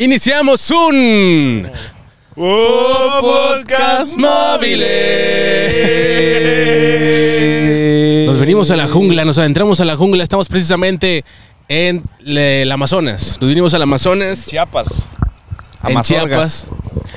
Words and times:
Iniciamos 0.00 0.70
un 0.70 1.68
podcast 2.34 4.16
móviles. 4.16 4.88
Nos 8.26 8.38
venimos 8.38 8.70
a 8.70 8.76
la 8.76 8.88
jungla, 8.88 9.26
nos 9.26 9.36
adentramos 9.36 9.78
a 9.80 9.84
la 9.84 9.96
jungla. 9.96 10.22
Estamos 10.22 10.48
precisamente 10.48 11.22
en 11.68 12.02
le- 12.20 12.62
el 12.62 12.72
Amazonas. 12.72 13.36
Nos 13.42 13.48
vinimos 13.50 13.74
al 13.74 13.82
Amazonas, 13.82 14.46
Chiapas. 14.46 14.88
en 15.84 15.90
Amazorgas. 15.90 16.64
Chiapas. 16.64 16.66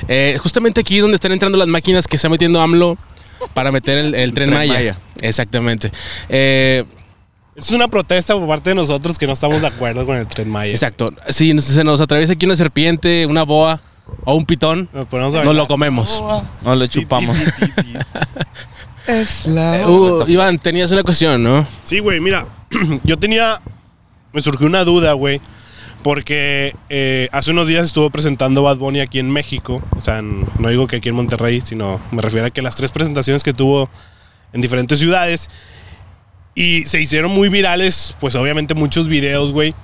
Eh, 0.08 0.36
justamente 0.42 0.82
aquí 0.82 0.96
es 0.96 1.02
donde 1.02 1.14
están 1.14 1.32
entrando 1.32 1.56
las 1.56 1.68
máquinas 1.68 2.06
que 2.06 2.16
está 2.16 2.28
metiendo 2.28 2.60
AMLO 2.60 2.98
para 3.54 3.72
meter 3.72 3.96
el, 3.96 4.14
el 4.14 4.34
tren, 4.34 4.48
tren 4.50 4.58
Maya. 4.58 4.74
Maya. 4.74 4.96
Exactamente. 5.22 5.90
Eh, 6.28 6.84
Es 7.56 7.70
una 7.70 7.86
protesta 7.88 8.34
por 8.34 8.48
parte 8.48 8.70
de 8.70 8.74
nosotros 8.74 9.18
que 9.18 9.26
no 9.26 9.32
estamos 9.32 9.60
de 9.60 9.66
acuerdo 9.68 10.04
con 10.04 10.16
el 10.16 10.26
tren 10.26 10.48
Maya. 10.50 10.72
exacto. 10.72 11.08
Si 11.28 11.54
nos- 11.54 11.64
se 11.64 11.84
nos 11.84 12.00
atraviesa 12.00 12.32
aquí 12.32 12.46
una 12.46 12.56
serpiente, 12.56 13.26
una 13.26 13.44
boa 13.44 13.80
o 14.24 14.34
un 14.34 14.44
pitón, 14.44 14.88
Nos 14.92 15.06
ponemos 15.06 15.34
a 15.36 15.44
nos 15.44 15.54
lo 15.54 15.66
comemos. 15.68 16.22
No 16.62 16.74
lo 16.74 16.86
chupamos. 16.86 17.36
Es 19.06 19.46
Iván, 20.28 20.58
tenías 20.58 20.90
una 20.90 21.02
cuestión, 21.02 21.42
¿no? 21.42 21.66
Sí, 21.82 21.98
güey, 21.98 22.20
mira, 22.20 22.46
yo 23.04 23.18
tenía, 23.18 23.60
me 24.32 24.40
surgió 24.40 24.66
una 24.66 24.82
duda, 24.84 25.12
güey, 25.12 25.42
porque 26.02 26.74
eh, 26.88 27.28
hace 27.30 27.50
unos 27.50 27.68
días 27.68 27.84
estuvo 27.84 28.08
presentando 28.08 28.62
Bad 28.62 28.78
Bunny 28.78 29.00
aquí 29.00 29.18
en 29.18 29.30
México, 29.30 29.82
o 29.94 30.00
sea, 30.00 30.18
en- 30.20 30.46
no 30.58 30.70
digo 30.70 30.86
que 30.86 30.96
aquí 30.96 31.10
en 31.10 31.16
Monterrey, 31.16 31.60
sino 31.60 32.00
me 32.12 32.22
refiero 32.22 32.46
a 32.46 32.50
que 32.50 32.62
las 32.62 32.76
tres 32.76 32.92
presentaciones 32.92 33.42
que 33.42 33.52
tuvo 33.52 33.90
en 34.54 34.62
diferentes 34.62 34.98
ciudades 34.98 35.50
y 36.54 36.84
se 36.84 37.00
hicieron 37.00 37.30
muy 37.32 37.48
virales, 37.48 38.16
pues 38.20 38.34
obviamente 38.36 38.74
muchos 38.74 39.08
videos, 39.08 39.52
güey, 39.52 39.74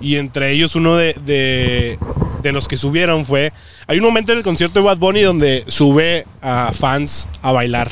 y 0.00 0.16
entre 0.16 0.52
ellos 0.52 0.74
uno 0.76 0.96
de, 0.96 1.14
de, 1.24 1.98
de 2.42 2.52
los 2.52 2.68
que 2.68 2.76
subieron 2.76 3.24
fue, 3.24 3.52
hay 3.86 3.98
un 3.98 4.04
momento 4.04 4.32
en 4.32 4.38
el 4.38 4.44
concierto 4.44 4.80
de 4.80 4.84
Bad 4.86 4.98
Bunny 4.98 5.22
donde 5.22 5.64
sube 5.68 6.26
a 6.42 6.72
fans 6.72 7.28
a 7.42 7.52
bailar 7.52 7.88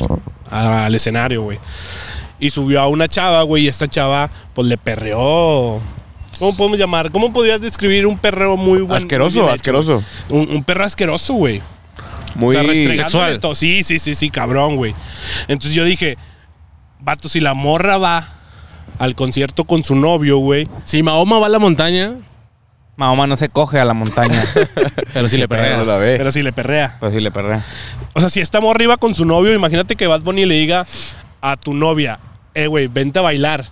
a- 0.50 0.86
al 0.86 0.94
escenario, 0.94 1.42
güey. 1.42 1.58
Y 2.38 2.50
subió 2.50 2.80
a 2.82 2.88
una 2.88 3.08
chava, 3.08 3.42
güey, 3.42 3.64
y 3.64 3.68
esta 3.68 3.88
chava, 3.88 4.30
pues 4.54 4.68
le 4.68 4.76
perreó. 4.76 5.80
¿Cómo 6.38 6.54
podemos 6.54 6.78
llamar? 6.78 7.10
¿Cómo 7.10 7.32
podrías 7.32 7.62
describir 7.62 8.06
un 8.06 8.18
perreo 8.18 8.58
muy 8.58 8.80
bueno? 8.80 8.94
Asqueroso, 8.94 9.48
asqueroso. 9.48 10.04
Un, 10.28 10.50
un 10.50 10.62
perro 10.62 10.84
asqueroso, 10.84 11.32
güey. 11.32 11.62
Muy 12.34 12.54
o 12.54 12.62
sea, 12.62 12.94
sexual. 12.94 13.40
Sí, 13.54 13.82
sí, 13.82 13.98
sí, 13.98 14.14
sí, 14.14 14.28
cabrón, 14.28 14.76
güey. 14.76 14.94
Entonces 15.48 15.72
yo 15.74 15.82
dije, 15.84 16.18
vato, 17.06 17.28
si 17.28 17.38
la 17.38 17.54
morra 17.54 17.98
va 17.98 18.28
al 18.98 19.14
concierto 19.14 19.64
con 19.64 19.84
su 19.84 19.94
novio, 19.94 20.38
güey. 20.38 20.68
Si 20.82 21.04
Mahoma 21.04 21.38
va 21.38 21.46
a 21.46 21.48
la 21.48 21.60
montaña, 21.60 22.16
Mahoma 22.96 23.28
no 23.28 23.36
se 23.36 23.48
coge 23.48 23.78
a 23.78 23.84
la 23.84 23.94
montaña. 23.94 24.44
pero 25.14 25.28
si 25.28 25.36
le 25.36 25.46
ve. 25.46 26.16
Pero 26.18 26.32
si 26.32 26.42
le 26.42 26.52
perrea. 26.52 26.96
Pues 26.98 27.14
sí 27.14 27.20
le 27.20 27.30
perrea. 27.30 27.64
O 28.14 28.20
sea, 28.20 28.28
si 28.28 28.40
esta 28.40 28.60
morra 28.60 28.82
iba 28.82 28.96
con 28.96 29.14
su 29.14 29.24
novio, 29.24 29.54
imagínate 29.54 29.94
que 29.94 30.08
Bad 30.08 30.22
Bunny 30.22 30.46
le 30.46 30.56
diga 30.56 30.84
a 31.40 31.56
tu 31.56 31.74
novia, 31.74 32.18
eh, 32.54 32.66
güey, 32.66 32.88
vente 32.88 33.20
a 33.20 33.22
bailar. 33.22 33.66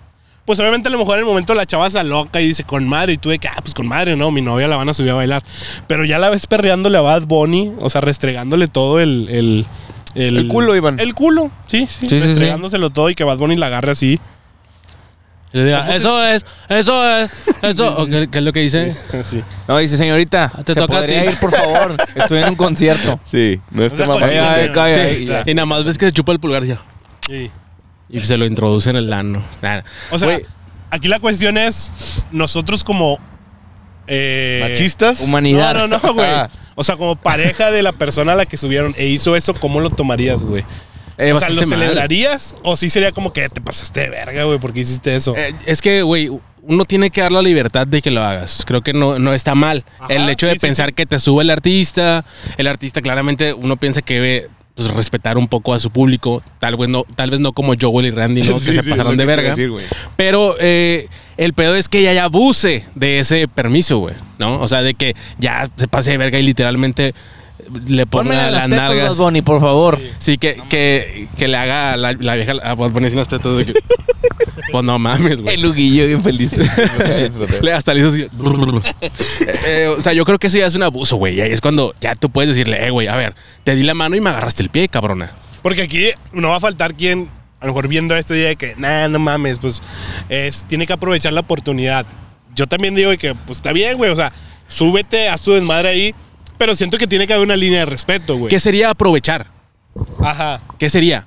Pues 0.45 0.57
obviamente 0.59 0.87
a 0.87 0.91
lo 0.91 0.99
mejor 0.99 1.15
en 1.15 1.21
el 1.21 1.25
momento 1.25 1.55
la 1.55 1.65
chava 1.65 1.89
se 1.89 2.01
loca 2.05 2.39
y 2.39 2.47
dice, 2.47 2.63
con 2.63 2.87
madre, 2.87 3.13
y 3.13 3.17
tú 3.17 3.31
de 3.31 3.39
que, 3.39 3.49
ah, 3.49 3.57
pues 3.61 3.73
con 3.73 3.87
madre, 3.87 4.15
no, 4.15 4.31
mi 4.31 4.41
novia 4.41 4.69
la 4.69 4.77
van 4.77 4.87
a 4.87 4.93
subir 4.93 5.11
a 5.11 5.15
bailar. 5.15 5.43
Pero 5.87 6.05
ya 6.05 6.19
la 6.19 6.29
ves 6.29 6.47
perreándole 6.47 6.97
a 6.97 7.01
Bad 7.01 7.23
Bunny, 7.23 7.73
o 7.79 7.89
sea, 7.89 7.99
restregándole 7.99 8.69
todo 8.69 9.01
el... 9.01 9.27
El, 9.29 9.65
El 10.15 10.47
culo, 10.47 10.75
Iván. 10.75 10.99
El 10.99 11.13
culo, 11.13 11.51
sí, 11.67 11.87
sí, 11.87 12.07
Sí, 12.07 12.07
sí, 12.09 12.19
sí. 12.19 12.25
restregándoselo 12.27 12.89
todo 12.89 13.09
y 13.09 13.15
que 13.15 13.23
Bad 13.23 13.37
Bunny 13.37 13.55
la 13.57 13.67
agarre 13.67 13.91
así. 13.91 14.19
Y 15.53 15.57
le 15.59 15.65
diga, 15.65 15.95
eso 15.95 16.25
es, 16.25 16.45
eso 16.67 17.17
es, 17.17 17.31
eso. 17.61 17.95
¿O 17.97 18.05
¿Qué, 18.05 18.27
qué 18.29 18.39
es 18.39 18.43
lo 18.43 18.51
que 18.51 18.59
dice? 18.61 18.91
sí. 19.23 19.41
No, 19.67 19.77
dice, 19.77 19.95
señorita, 19.97 20.51
Te 20.65 20.73
¿se 20.73 20.79
toca 20.81 20.95
a 20.97 20.99
podría 20.99 21.21
ti. 21.23 21.29
ir, 21.29 21.37
por 21.39 21.51
favor? 21.51 21.95
Estoy 22.15 22.39
en 22.39 22.49
un 22.49 22.55
concierto. 22.55 23.19
Sí, 23.23 23.59
no 23.71 23.89
sea, 23.89 24.05
mamá. 24.07 24.27
sí. 24.27 25.27
Y 25.45 25.53
nada 25.53 25.65
más 25.65 25.83
ves 25.85 25.97
que 25.97 26.05
se 26.05 26.11
chupa 26.11 26.31
el 26.33 26.39
pulgar 26.39 26.65
ya. 26.65 26.81
Sí. 27.25 27.51
Y 28.09 28.21
se 28.23 28.37
lo 28.37 28.45
introduce 28.45 28.89
en 28.89 28.97
el 28.97 29.11
ano. 29.13 29.43
Nah. 29.61 29.81
O 30.11 30.19
sea, 30.19 30.27
Güey, 30.27 30.45
aquí 30.91 31.07
la 31.07 31.19
cuestión 31.19 31.57
es, 31.57 32.23
nosotros 32.31 32.83
como... 32.83 33.17
eh, 34.07 34.59
¿Machistas? 34.69 35.21
Humanidad. 35.21 35.73
No, 35.73 35.87
no, 35.87 35.99
no, 36.03 36.13
güey. 36.13 36.27
O 36.75 36.83
sea, 36.83 36.97
como 36.97 37.15
pareja 37.15 37.71
de 37.71 37.81
la 37.81 37.93
persona 37.93 38.33
a 38.33 38.35
la 38.35 38.45
que 38.45 38.57
subieron 38.57 38.93
e 38.97 39.07
hizo 39.07 39.35
eso, 39.35 39.53
¿cómo 39.53 39.79
lo 39.79 39.89
tomarías, 39.89 40.43
güey? 40.43 40.63
eh, 41.17 41.31
o 41.31 41.39
sea, 41.39 41.49
¿lo 41.49 41.61
mal. 41.61 41.69
celebrarías? 41.69 42.55
¿O 42.63 42.75
sí 42.75 42.89
sería 42.89 43.11
como 43.11 43.31
que 43.31 43.47
te 43.49 43.61
pasaste 43.61 44.01
de 44.01 44.09
verga, 44.09 44.43
güey, 44.43 44.59
porque 44.59 44.81
hiciste 44.81 45.15
eso? 45.15 45.35
Eh, 45.35 45.55
es 45.65 45.81
que, 45.81 46.01
güey, 46.01 46.29
uno 46.63 46.85
tiene 46.85 47.09
que 47.09 47.21
dar 47.21 47.31
la 47.31 47.41
libertad 47.41 47.87
de 47.87 48.01
que 48.01 48.11
lo 48.11 48.23
hagas. 48.23 48.63
Creo 48.65 48.81
que 48.81 48.93
no, 48.93 49.19
no 49.19 49.33
está 49.33 49.55
mal. 49.55 49.85
Ajá, 49.99 50.13
el 50.13 50.27
hecho 50.29 50.47
sí, 50.47 50.51
de 50.53 50.59
sí, 50.59 50.67
pensar 50.67 50.89
sí. 50.89 50.93
que 50.93 51.05
te 51.05 51.19
sube 51.19 51.43
el 51.43 51.49
artista, 51.49 52.25
el 52.57 52.67
artista 52.67 53.01
claramente 53.01 53.53
uno 53.53 53.77
piensa 53.77 54.01
que 54.01 54.15
debe 54.15 54.49
pues, 54.75 54.89
respetar 54.89 55.37
un 55.37 55.47
poco 55.47 55.73
a 55.73 55.79
su 55.79 55.89
público. 55.89 56.43
Tal 56.59 56.75
vez 56.77 56.89
no, 56.89 57.03
tal 57.15 57.31
vez 57.31 57.39
no 57.39 57.53
como 57.53 57.73
Joel 57.79 58.07
y 58.07 58.11
Randy, 58.11 58.43
¿no? 58.43 58.59
Sí, 58.59 58.67
que 58.67 58.73
se 58.73 58.83
sí, 58.83 58.89
pasaron 58.89 59.17
de 59.17 59.25
verga. 59.25 59.49
decir. 59.51 59.71
Pero 60.15 60.55
eh, 60.59 61.07
el 61.37 61.53
pedo 61.53 61.75
es 61.75 61.89
que 61.89 61.99
ella 61.99 62.13
ya 62.13 62.25
abuse 62.25 62.85
de 62.93 63.19
ese 63.19 63.47
permiso, 63.47 63.99
güey, 63.99 64.15
¿no? 64.37 64.59
O 64.59 64.67
sea, 64.67 64.81
de 64.81 64.93
que 64.93 65.15
ya 65.39 65.69
se 65.77 65.87
pase 65.87 66.11
de 66.11 66.17
verga 66.17 66.39
y 66.39 66.43
literalmente 66.43 67.15
le 67.87 68.05
ponga 68.05 68.33
las 68.35 68.51
las 68.51 68.63
tetas, 68.69 68.79
Bad 68.79 68.87
nalgas. 68.89 69.17
Bunny, 69.17 69.41
por 69.41 69.59
favor. 69.59 69.99
Sí, 70.19 70.37
que, 70.37 70.61
que, 70.69 71.27
que 71.37 71.47
le 71.47 71.57
haga 71.57 71.97
la, 71.97 72.13
la 72.13 72.35
vieja 72.35 72.53
a 72.63 72.75
Bad 72.75 72.91
Bunny 72.91 73.07
en 73.07 73.15
las 73.15 73.27
tetas 73.27 73.55
de 73.57 73.65
que- 73.65 73.73
Pues 74.71 74.83
no 74.83 74.97
mames, 74.99 75.41
güey. 75.41 75.55
El 75.55 75.65
Huguillo 75.67 76.07
bien 76.07 76.23
feliz. 76.23 76.51
Le 77.61 77.71
hasta 77.71 77.93
le 77.93 77.99
hizo 78.01 78.09
así. 78.09 78.21
Eh, 78.23 78.29
eh, 79.65 79.87
o 79.97 80.01
sea, 80.01 80.13
yo 80.13 80.25
creo 80.25 80.39
que 80.39 80.47
eso 80.47 80.57
ya 80.57 80.65
es 80.65 80.75
un 80.75 80.83
abuso, 80.83 81.17
güey. 81.17 81.35
Y 81.35 81.41
ahí 81.41 81.51
es 81.51 81.61
cuando 81.61 81.93
ya 82.01 82.15
tú 82.15 82.29
puedes 82.29 82.49
decirle, 82.49 82.85
eh, 82.85 82.89
güey, 82.89 83.07
a 83.07 83.15
ver, 83.15 83.35
te 83.63 83.75
di 83.75 83.83
la 83.83 83.93
mano 83.93 84.15
y 84.15 84.21
me 84.21 84.29
agarraste 84.29 84.63
el 84.63 84.69
pie, 84.69 84.87
cabrona. 84.89 85.31
Porque 85.61 85.83
aquí 85.83 86.09
no 86.33 86.49
va 86.49 86.57
a 86.57 86.59
faltar 86.59 86.95
quien, 86.95 87.29
a 87.59 87.65
lo 87.65 87.73
mejor 87.73 87.87
viendo 87.87 88.15
esto, 88.15 88.33
diga 88.33 88.55
que, 88.55 88.75
nah, 88.77 89.07
no 89.07 89.19
mames, 89.19 89.59
pues 89.59 89.81
es, 90.29 90.65
tiene 90.65 90.85
que 90.87 90.93
aprovechar 90.93 91.31
la 91.33 91.41
oportunidad. 91.41 92.05
Yo 92.55 92.67
también 92.67 92.95
digo 92.95 93.15
que, 93.17 93.35
pues 93.35 93.59
está 93.59 93.71
bien, 93.71 93.97
güey, 93.97 94.11
o 94.11 94.15
sea, 94.15 94.31
súbete, 94.67 95.29
haz 95.29 95.41
tu 95.41 95.51
desmadre 95.53 95.89
ahí, 95.89 96.15
pero 96.57 96.75
siento 96.75 96.97
que 96.97 97.07
tiene 97.07 97.27
que 97.27 97.33
haber 97.33 97.45
una 97.45 97.55
línea 97.55 97.79
de 97.79 97.85
respeto, 97.85 98.37
güey. 98.37 98.49
¿Qué 98.49 98.59
sería 98.59 98.89
aprovechar? 98.89 99.47
Ajá. 100.21 100.61
¿Qué 100.77 100.89
sería? 100.89 101.25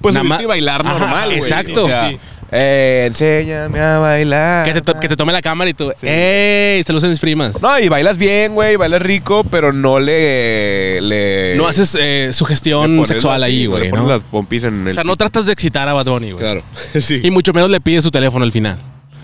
Pues 0.00 0.14
Nada 0.14 0.24
subirte 0.24 0.28
más- 0.28 0.42
y 0.42 0.46
bailar 0.46 0.86
Ajá, 0.86 0.98
normal, 0.98 1.26
güey. 1.28 1.38
exacto. 1.38 1.84
O 1.84 1.88
sea, 1.88 2.10
Sí. 2.10 2.18
eh, 2.50 3.04
enséñame 3.06 3.78
a 3.80 3.98
bailar. 3.98 4.66
Que 4.66 4.72
te, 4.74 4.80
to- 4.80 4.98
que 4.98 5.08
te 5.08 5.14
tome 5.16 5.32
la 5.32 5.40
cámara 5.40 5.70
y 5.70 5.74
tú, 5.74 5.92
¡ey! 6.02 6.82
Saludos 6.82 7.04
a 7.04 7.08
mis 7.08 7.20
primas. 7.20 7.62
No, 7.62 7.78
y 7.78 7.88
bailas 7.88 8.18
bien, 8.18 8.54
güey, 8.54 8.74
bailas 8.76 9.00
rico, 9.02 9.44
pero 9.44 9.72
no 9.72 10.00
le... 10.00 11.00
le 11.00 11.54
No 11.56 11.68
haces 11.68 11.94
eh, 12.00 12.24
le 12.28 12.32
sugestión 12.32 12.96
pones 12.96 13.08
sexual 13.08 13.42
ahí, 13.44 13.66
güey, 13.66 13.84
¿no? 13.84 13.90
pones 13.96 14.08
las 14.08 14.22
pompis 14.24 14.64
en 14.64 14.82
el... 14.82 14.88
O 14.90 14.92
sea, 14.94 15.04
no 15.04 15.14
tratas 15.14 15.46
de 15.46 15.52
excitar 15.52 15.88
a 15.88 15.92
Bad 15.92 16.06
Bunny, 16.06 16.32
güey. 16.32 16.42
Claro, 16.42 16.62
sí. 17.00 17.20
Y 17.22 17.30
mucho 17.30 17.52
menos 17.52 17.70
le 17.70 17.80
pides 17.80 18.02
su 18.02 18.10
teléfono 18.10 18.44
al 18.44 18.50
final. 18.52 18.80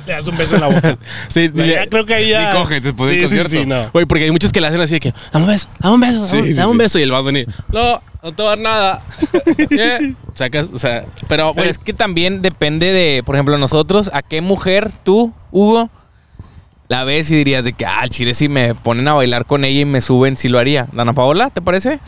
Le 0.07 0.13
das 0.13 0.27
un 0.27 0.37
beso 0.37 0.55
en 0.57 0.61
la 0.61 0.67
boca. 0.69 0.99
Sí, 1.29 1.51
O 1.53 1.57
sea, 1.57 1.67
ya 1.67 1.87
creo 1.89 2.05
que 2.05 2.15
ahí 2.15 2.29
ya... 2.31 2.53
Ni 2.53 2.59
coge 2.59 2.81
después 2.81 3.11
del 3.11 3.21
Sí, 3.21 3.27
sí, 3.27 3.37
concierto. 3.43 3.51
sí, 3.63 3.67
no. 3.67 3.91
Güey, 3.93 4.07
porque 4.07 4.25
hay 4.25 4.31
muchos 4.31 4.53
que 4.53 4.61
le 4.61 4.67
hacen 4.67 4.81
así 4.81 4.95
de 4.95 5.01
que, 5.01 5.15
dame 5.33 5.45
un 5.47 5.51
beso, 5.53 5.69
dame 5.81 5.95
un 5.95 6.01
beso, 6.01 6.13
dame, 6.27 6.29
Sí, 6.29 6.49
sí, 6.49 6.55
dame 6.55 6.67
un 6.69 6.73
sí. 6.75 6.79
beso. 6.79 6.99
Y 6.99 7.03
el 7.03 7.11
Bad 7.11 7.23
Bunny, 7.23 7.47
no, 7.73 8.03
no 8.23 8.33
te 8.35 8.43
voy 8.43 8.47
a 8.47 8.49
dar 8.51 8.59
nada. 8.59 9.03
Yeah. 9.71 9.99
Sacas, 10.35 10.69
o 10.73 10.79
sea, 10.79 11.05
pero, 11.29 11.29
Pero 11.29 11.55
güey, 11.55 11.69
es 11.69 11.79
que 11.79 11.93
también 11.93 12.43
depende 12.43 12.93
de, 12.93 13.23
por 13.25 13.35
ejemplo, 13.37 13.57
nosotros, 13.59 14.11
a 14.13 14.23
qué 14.23 14.41
mujer 14.41 14.91
tú, 15.05 15.33
Hugo, 15.51 15.91
la 16.89 17.05
ves 17.05 17.31
y 17.31 17.37
dirías 17.37 17.65
de 17.65 17.73
que, 17.73 17.87
ah, 17.87 18.01
al 18.01 18.11
chile, 18.11 18.35
si 18.35 18.49
me 18.49 18.75
ponen 18.75 19.09
a 19.09 19.15
bailar 19.15 19.47
con 19.47 19.65
ella 19.65 19.81
y 19.81 19.85
me 19.85 20.01
suben, 20.01 20.37
sí 20.37 20.49
lo 20.49 20.59
haría. 20.59 20.87
Dana 20.93 21.13
Paola, 21.13 21.51
¿te 21.51 21.63
parece? 21.63 21.99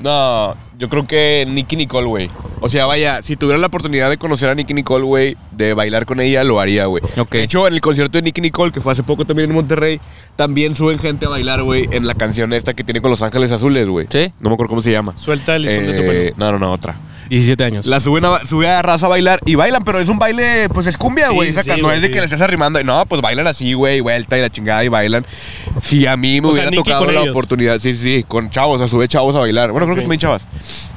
No, 0.00 0.56
yo 0.78 0.88
creo 0.88 1.06
que 1.06 1.46
Nicky 1.48 1.76
Nicole, 1.76 2.06
güey. 2.06 2.30
O 2.60 2.68
sea, 2.68 2.86
vaya, 2.86 3.22
si 3.22 3.36
tuviera 3.36 3.58
la 3.58 3.66
oportunidad 3.66 4.08
de 4.08 4.18
conocer 4.18 4.48
a 4.48 4.54
Nicky 4.54 4.72
Nicole, 4.74 5.04
güey, 5.04 5.36
de 5.50 5.74
bailar 5.74 6.06
con 6.06 6.20
ella, 6.20 6.44
lo 6.44 6.60
haría, 6.60 6.86
güey. 6.86 7.02
Ok. 7.18 7.32
De 7.32 7.42
hecho, 7.42 7.66
en 7.66 7.74
el 7.74 7.80
concierto 7.80 8.18
de 8.18 8.22
Nicky 8.22 8.40
Nicole, 8.40 8.70
que 8.72 8.80
fue 8.80 8.92
hace 8.92 9.02
poco 9.02 9.24
también 9.24 9.50
en 9.50 9.56
Monterrey, 9.56 10.00
también 10.36 10.74
suben 10.76 10.98
gente 10.98 11.26
a 11.26 11.28
bailar, 11.30 11.62
güey, 11.62 11.88
en 11.90 12.06
la 12.06 12.14
canción 12.14 12.52
esta 12.52 12.72
que 12.74 12.84
tiene 12.84 13.00
con 13.00 13.10
Los 13.10 13.22
Ángeles 13.22 13.50
Azules, 13.52 13.88
güey. 13.88 14.06
Sí. 14.10 14.32
No 14.40 14.50
me 14.50 14.54
acuerdo 14.54 14.70
cómo 14.70 14.82
se 14.82 14.92
llama. 14.92 15.12
Suelta 15.16 15.56
el 15.56 15.62
listón 15.62 15.86
de 15.86 15.92
tu 15.94 16.02
Eh, 16.02 16.32
pelo. 16.32 16.36
No, 16.38 16.52
no, 16.52 16.58
no, 16.66 16.72
otra. 16.72 16.96
17 17.30 17.64
años. 17.64 17.86
La 17.86 18.00
suben 18.00 18.24
a, 18.24 18.44
sube 18.44 18.68
a 18.68 18.82
raza 18.82 19.06
a 19.06 19.08
bailar 19.08 19.40
y 19.46 19.54
bailan, 19.54 19.82
pero 19.84 20.00
es 20.00 20.08
un 20.08 20.18
baile, 20.18 20.68
pues 20.68 20.86
es 20.86 20.98
cumbia, 20.98 21.30
güey. 21.30 21.48
sí, 21.48 21.54
saca, 21.54 21.76
no 21.76 21.84
güey, 21.84 21.96
es 21.96 22.02
de 22.02 22.08
sí. 22.08 22.12
que 22.12 22.18
le 22.18 22.24
estés 22.24 22.40
arrimando. 22.40 22.82
No, 22.84 23.06
pues 23.06 23.22
bailan 23.22 23.46
así, 23.46 23.72
güey, 23.72 24.00
vuelta 24.00 24.36
y 24.36 24.40
la 24.42 24.50
chingada 24.50 24.84
y 24.84 24.88
bailan. 24.88 25.24
Si 25.80 26.06
a 26.06 26.16
mí 26.16 26.40
me 26.40 26.48
O 26.48 26.50
hubiera 26.50 26.70
tocado 26.70 27.06
la 27.06 27.20
ellos. 27.20 27.30
oportunidad, 27.30 27.78
sí, 27.78 27.94
sí, 27.94 28.24
con 28.26 28.50
chavos, 28.50 28.76
o 28.76 28.78
sea, 28.80 28.88
sube 28.88 29.08
chavos 29.08 29.34
a 29.36 29.38
bailar. 29.40 29.70
Bueno, 29.70 29.86
creo 29.86 29.96
que 29.96 30.02
también 30.02 30.18
chavas. 30.20 30.46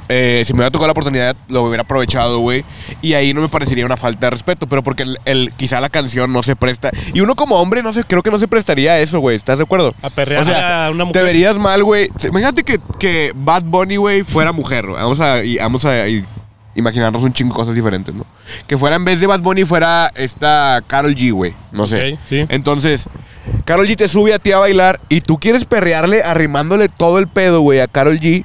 Eh, 0.08 0.42
si 0.46 0.52
me 0.52 0.58
hubiera 0.58 0.70
tocado 0.70 0.86
la 0.88 0.92
oportunidad, 0.92 1.36
lo 1.48 1.62
hubiera 1.62 1.82
aprovechado, 1.82 2.38
güey. 2.40 2.64
Y 3.02 3.14
ahí 3.14 3.32
no 3.34 3.40
me 3.40 3.48
parecería 3.48 3.86
una 3.86 3.96
falta 3.96 4.26
de 4.26 4.30
respeto, 4.32 4.66
pero 4.66 4.82
porque 4.82 5.02
el, 5.04 5.18
el- 5.24 5.52
quizá 5.56 5.80
la 5.80 5.88
canción 5.88 6.32
no 6.32 6.42
se 6.42 6.56
presta. 6.56 6.90
Y 7.14 7.20
uno 7.20 7.34
como 7.34 7.56
hombre, 7.56 7.82
no 7.82 7.92
sé, 7.92 8.04
creo 8.04 8.22
que 8.22 8.30
no 8.30 8.38
se 8.38 8.48
prestaría 8.48 8.92
a 8.92 8.98
eso, 9.00 9.18
güey. 9.20 9.36
¿Estás 9.36 9.58
de 9.58 9.64
acuerdo? 9.64 9.94
A 10.02 10.10
perrear 10.10 10.42
O 10.42 10.44
sea, 10.44 10.86
a 10.86 10.90
una 10.90 11.04
Te 11.04 11.08
mujer. 11.08 11.22
verías 11.24 11.58
mal, 11.58 11.82
güey. 11.84 12.08
Imagínate 12.28 12.64
que, 12.64 12.78
que 12.98 13.32
Bad 13.34 13.64
Bunny, 13.64 13.96
güey, 13.96 14.22
fuera 14.22 14.52
mujer. 14.52 14.86
güey. 14.86 14.96
Vamos 15.00 15.20
a, 15.20 15.42
y, 15.42 15.56
vamos 15.56 15.84
a 15.84 16.06
y 16.08 16.24
imaginarnos 16.76 17.22
un 17.22 17.32
chingo 17.32 17.54
de 17.54 17.56
cosas 17.60 17.74
diferentes, 17.74 18.14
¿no? 18.14 18.26
Que 18.66 18.76
fuera 18.76 18.96
en 18.96 19.04
vez 19.04 19.20
de 19.20 19.26
Bad 19.26 19.40
Bunny 19.40 19.64
fuera 19.64 20.10
esta 20.16 20.82
Carol 20.86 21.14
G, 21.14 21.32
güey. 21.32 21.54
No 21.72 21.86
sé. 21.86 22.18
Sí. 22.28 22.44
Entonces, 22.48 23.08
Carol 23.64 23.86
G 23.86 23.96
te 23.96 24.08
sube 24.08 24.34
a 24.34 24.38
ti 24.38 24.52
a 24.52 24.58
bailar 24.58 25.00
y 25.08 25.20
tú 25.20 25.38
quieres 25.38 25.64
perrearle 25.64 26.22
arrimándole 26.22 26.88
todo 26.88 27.18
el 27.18 27.28
pedo, 27.28 27.60
güey, 27.60 27.80
a 27.80 27.86
Carol 27.86 28.18
G. 28.18 28.44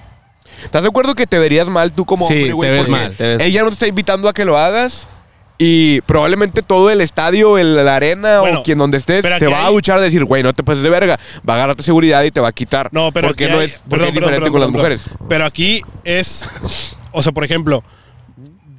¿Estás 0.64 0.82
de 0.84 0.88
acuerdo 0.90 1.16
que 1.16 1.28
te 1.28 1.38
verías 1.40 1.68
mal 1.68 1.94
tú 1.94 2.06
como 2.06 2.28
Sí, 2.28 2.34
hombre, 2.34 2.54
güey? 2.54 2.70
te 2.72 2.78
ves 2.80 2.88
mal, 2.90 3.16
te 3.16 3.38
ves- 3.38 3.42
Ella 3.48 3.62
no 3.64 3.68
te 3.70 3.74
está 3.74 3.88
invitando 3.88 4.28
a 4.30 4.34
que 4.34 4.46
lo 4.46 4.58
hagas. 4.58 5.08
Y 5.62 6.00
probablemente 6.02 6.62
todo 6.64 6.90
el 6.90 7.02
estadio, 7.02 7.58
el- 7.58 7.76
la 7.86 7.98
arena 7.98 8.40
Bueno, 8.40 8.60
o 8.62 8.64
quien 8.64 8.78
donde 8.78 8.98
estés, 8.98 9.24
te 9.40 9.48
va 9.48 9.66
a 9.66 9.70
duchar 9.70 9.98
a 9.98 10.02
decir, 10.02 10.24
güey, 10.24 10.42
no 10.42 10.54
te 10.54 10.64
pases 10.64 10.84
de 10.84 10.90
verga. 10.90 11.20
Va 11.48 11.54
a 11.56 11.58
agarrarte 11.58 11.84
seguridad 11.84 12.24
y 12.24 12.32
te 12.32 12.40
va 12.40 12.48
a 12.48 12.52
quitar. 12.54 12.88
No, 12.94 13.12
pero 13.12 13.28
Porque 13.28 13.50
no 13.50 13.60
hay- 13.60 13.66
es, 13.66 13.74
porque 13.74 13.90
perdón, 13.90 14.08
es 14.08 14.14
perdón, 14.14 14.14
diferente 14.14 14.40
perdón, 14.40 14.52
con 14.54 14.62
las 14.62 14.68
perdón, 14.68 14.82
mujeres. 14.82 15.02
perdón. 15.04 15.28
Pero 15.28 15.46
aquí 15.46 15.82
es, 16.06 16.46
o 17.12 17.22
sea, 17.22 17.34
por 17.34 17.44
ejemplo, 17.44 17.84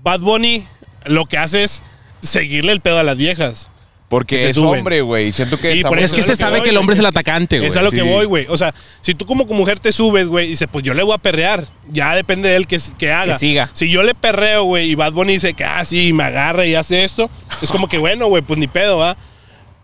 Bad 0.03 0.21
Bunny 0.21 0.65
lo 1.05 1.27
que 1.27 1.37
hace 1.37 1.65
es 1.65 1.83
seguirle 2.23 2.73
el 2.73 2.81
pedo 2.81 2.99
a 2.99 3.03
las 3.03 3.19
viejas. 3.19 3.70
Porque 4.11 4.49
es 4.49 4.57
suben. 4.57 4.81
hombre, 4.81 5.03
güey. 5.03 5.31
Siento 5.31 5.57
que 5.57 5.73
Sí, 5.73 5.83
por 5.85 5.97
Es 6.01 6.13
que 6.13 6.25
se 6.25 6.35
sabe 6.35 6.57
voy, 6.59 6.65
que 6.65 6.71
el 6.71 6.77
hombre 6.79 6.95
es 6.95 6.99
el 6.99 7.07
atacante, 7.07 7.59
güey. 7.59 7.71
Es 7.71 7.77
a 7.77 7.83
lo 7.83 7.93
que 7.93 8.03
voy, 8.03 8.27
güey. 8.27 8.45
O 8.49 8.59
sea, 8.59 8.75
si 9.01 9.15
tú 9.15 9.25
como 9.25 9.45
mujer 9.45 9.79
te 9.79 9.93
subes, 9.93 10.27
güey, 10.27 10.47
y 10.47 10.51
dices, 10.51 10.67
pues 10.69 10.85
yo 10.85 10.95
le 10.95 11.05
voy 11.05 11.15
a 11.15 11.19
perrear, 11.19 11.65
ya 11.89 12.17
depende 12.17 12.49
de 12.49 12.57
él 12.57 12.67
que, 12.67 12.81
que 12.99 13.13
haga. 13.13 13.35
Que 13.35 13.39
siga. 13.39 13.71
Si 13.73 13.89
yo 13.89 14.03
le 14.03 14.17
perreo, 14.17 14.65
güey, 14.65 14.91
y 14.91 14.95
Bad 14.97 15.13
Bunny 15.13 15.35
dice 15.35 15.55
que, 15.55 15.63
ah, 15.63 15.85
sí, 15.85 16.13
me 16.13 16.25
agarra 16.25 16.67
y 16.67 16.75
hace 16.75 17.05
esto, 17.05 17.31
es 17.63 17.71
como 17.71 17.89
que, 17.89 17.99
bueno, 17.99 18.27
güey, 18.27 18.43
pues 18.43 18.59
ni 18.59 18.67
pedo, 18.67 18.99
¿va? 18.99 19.17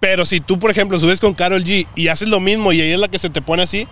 Pero 0.01 0.27
si 0.27 0.41
tú, 0.41 0.59
por 0.59 0.73
ejemplo, 0.73 0.99
subes 0.99 1.21
con 1.21 1.33
Carol 1.33 1.63
G 1.63 1.87
y 1.95 2.09
haces 2.09 2.29
lo 2.29 2.41
mismo 2.41 2.73
y 2.73 2.81
ella 2.81 2.95
es 2.95 3.01
la 3.01 3.09
que 3.09 3.21
se 3.21 3.31
te 3.31 3.41
pone 3.41 3.63
así, 3.63 3.87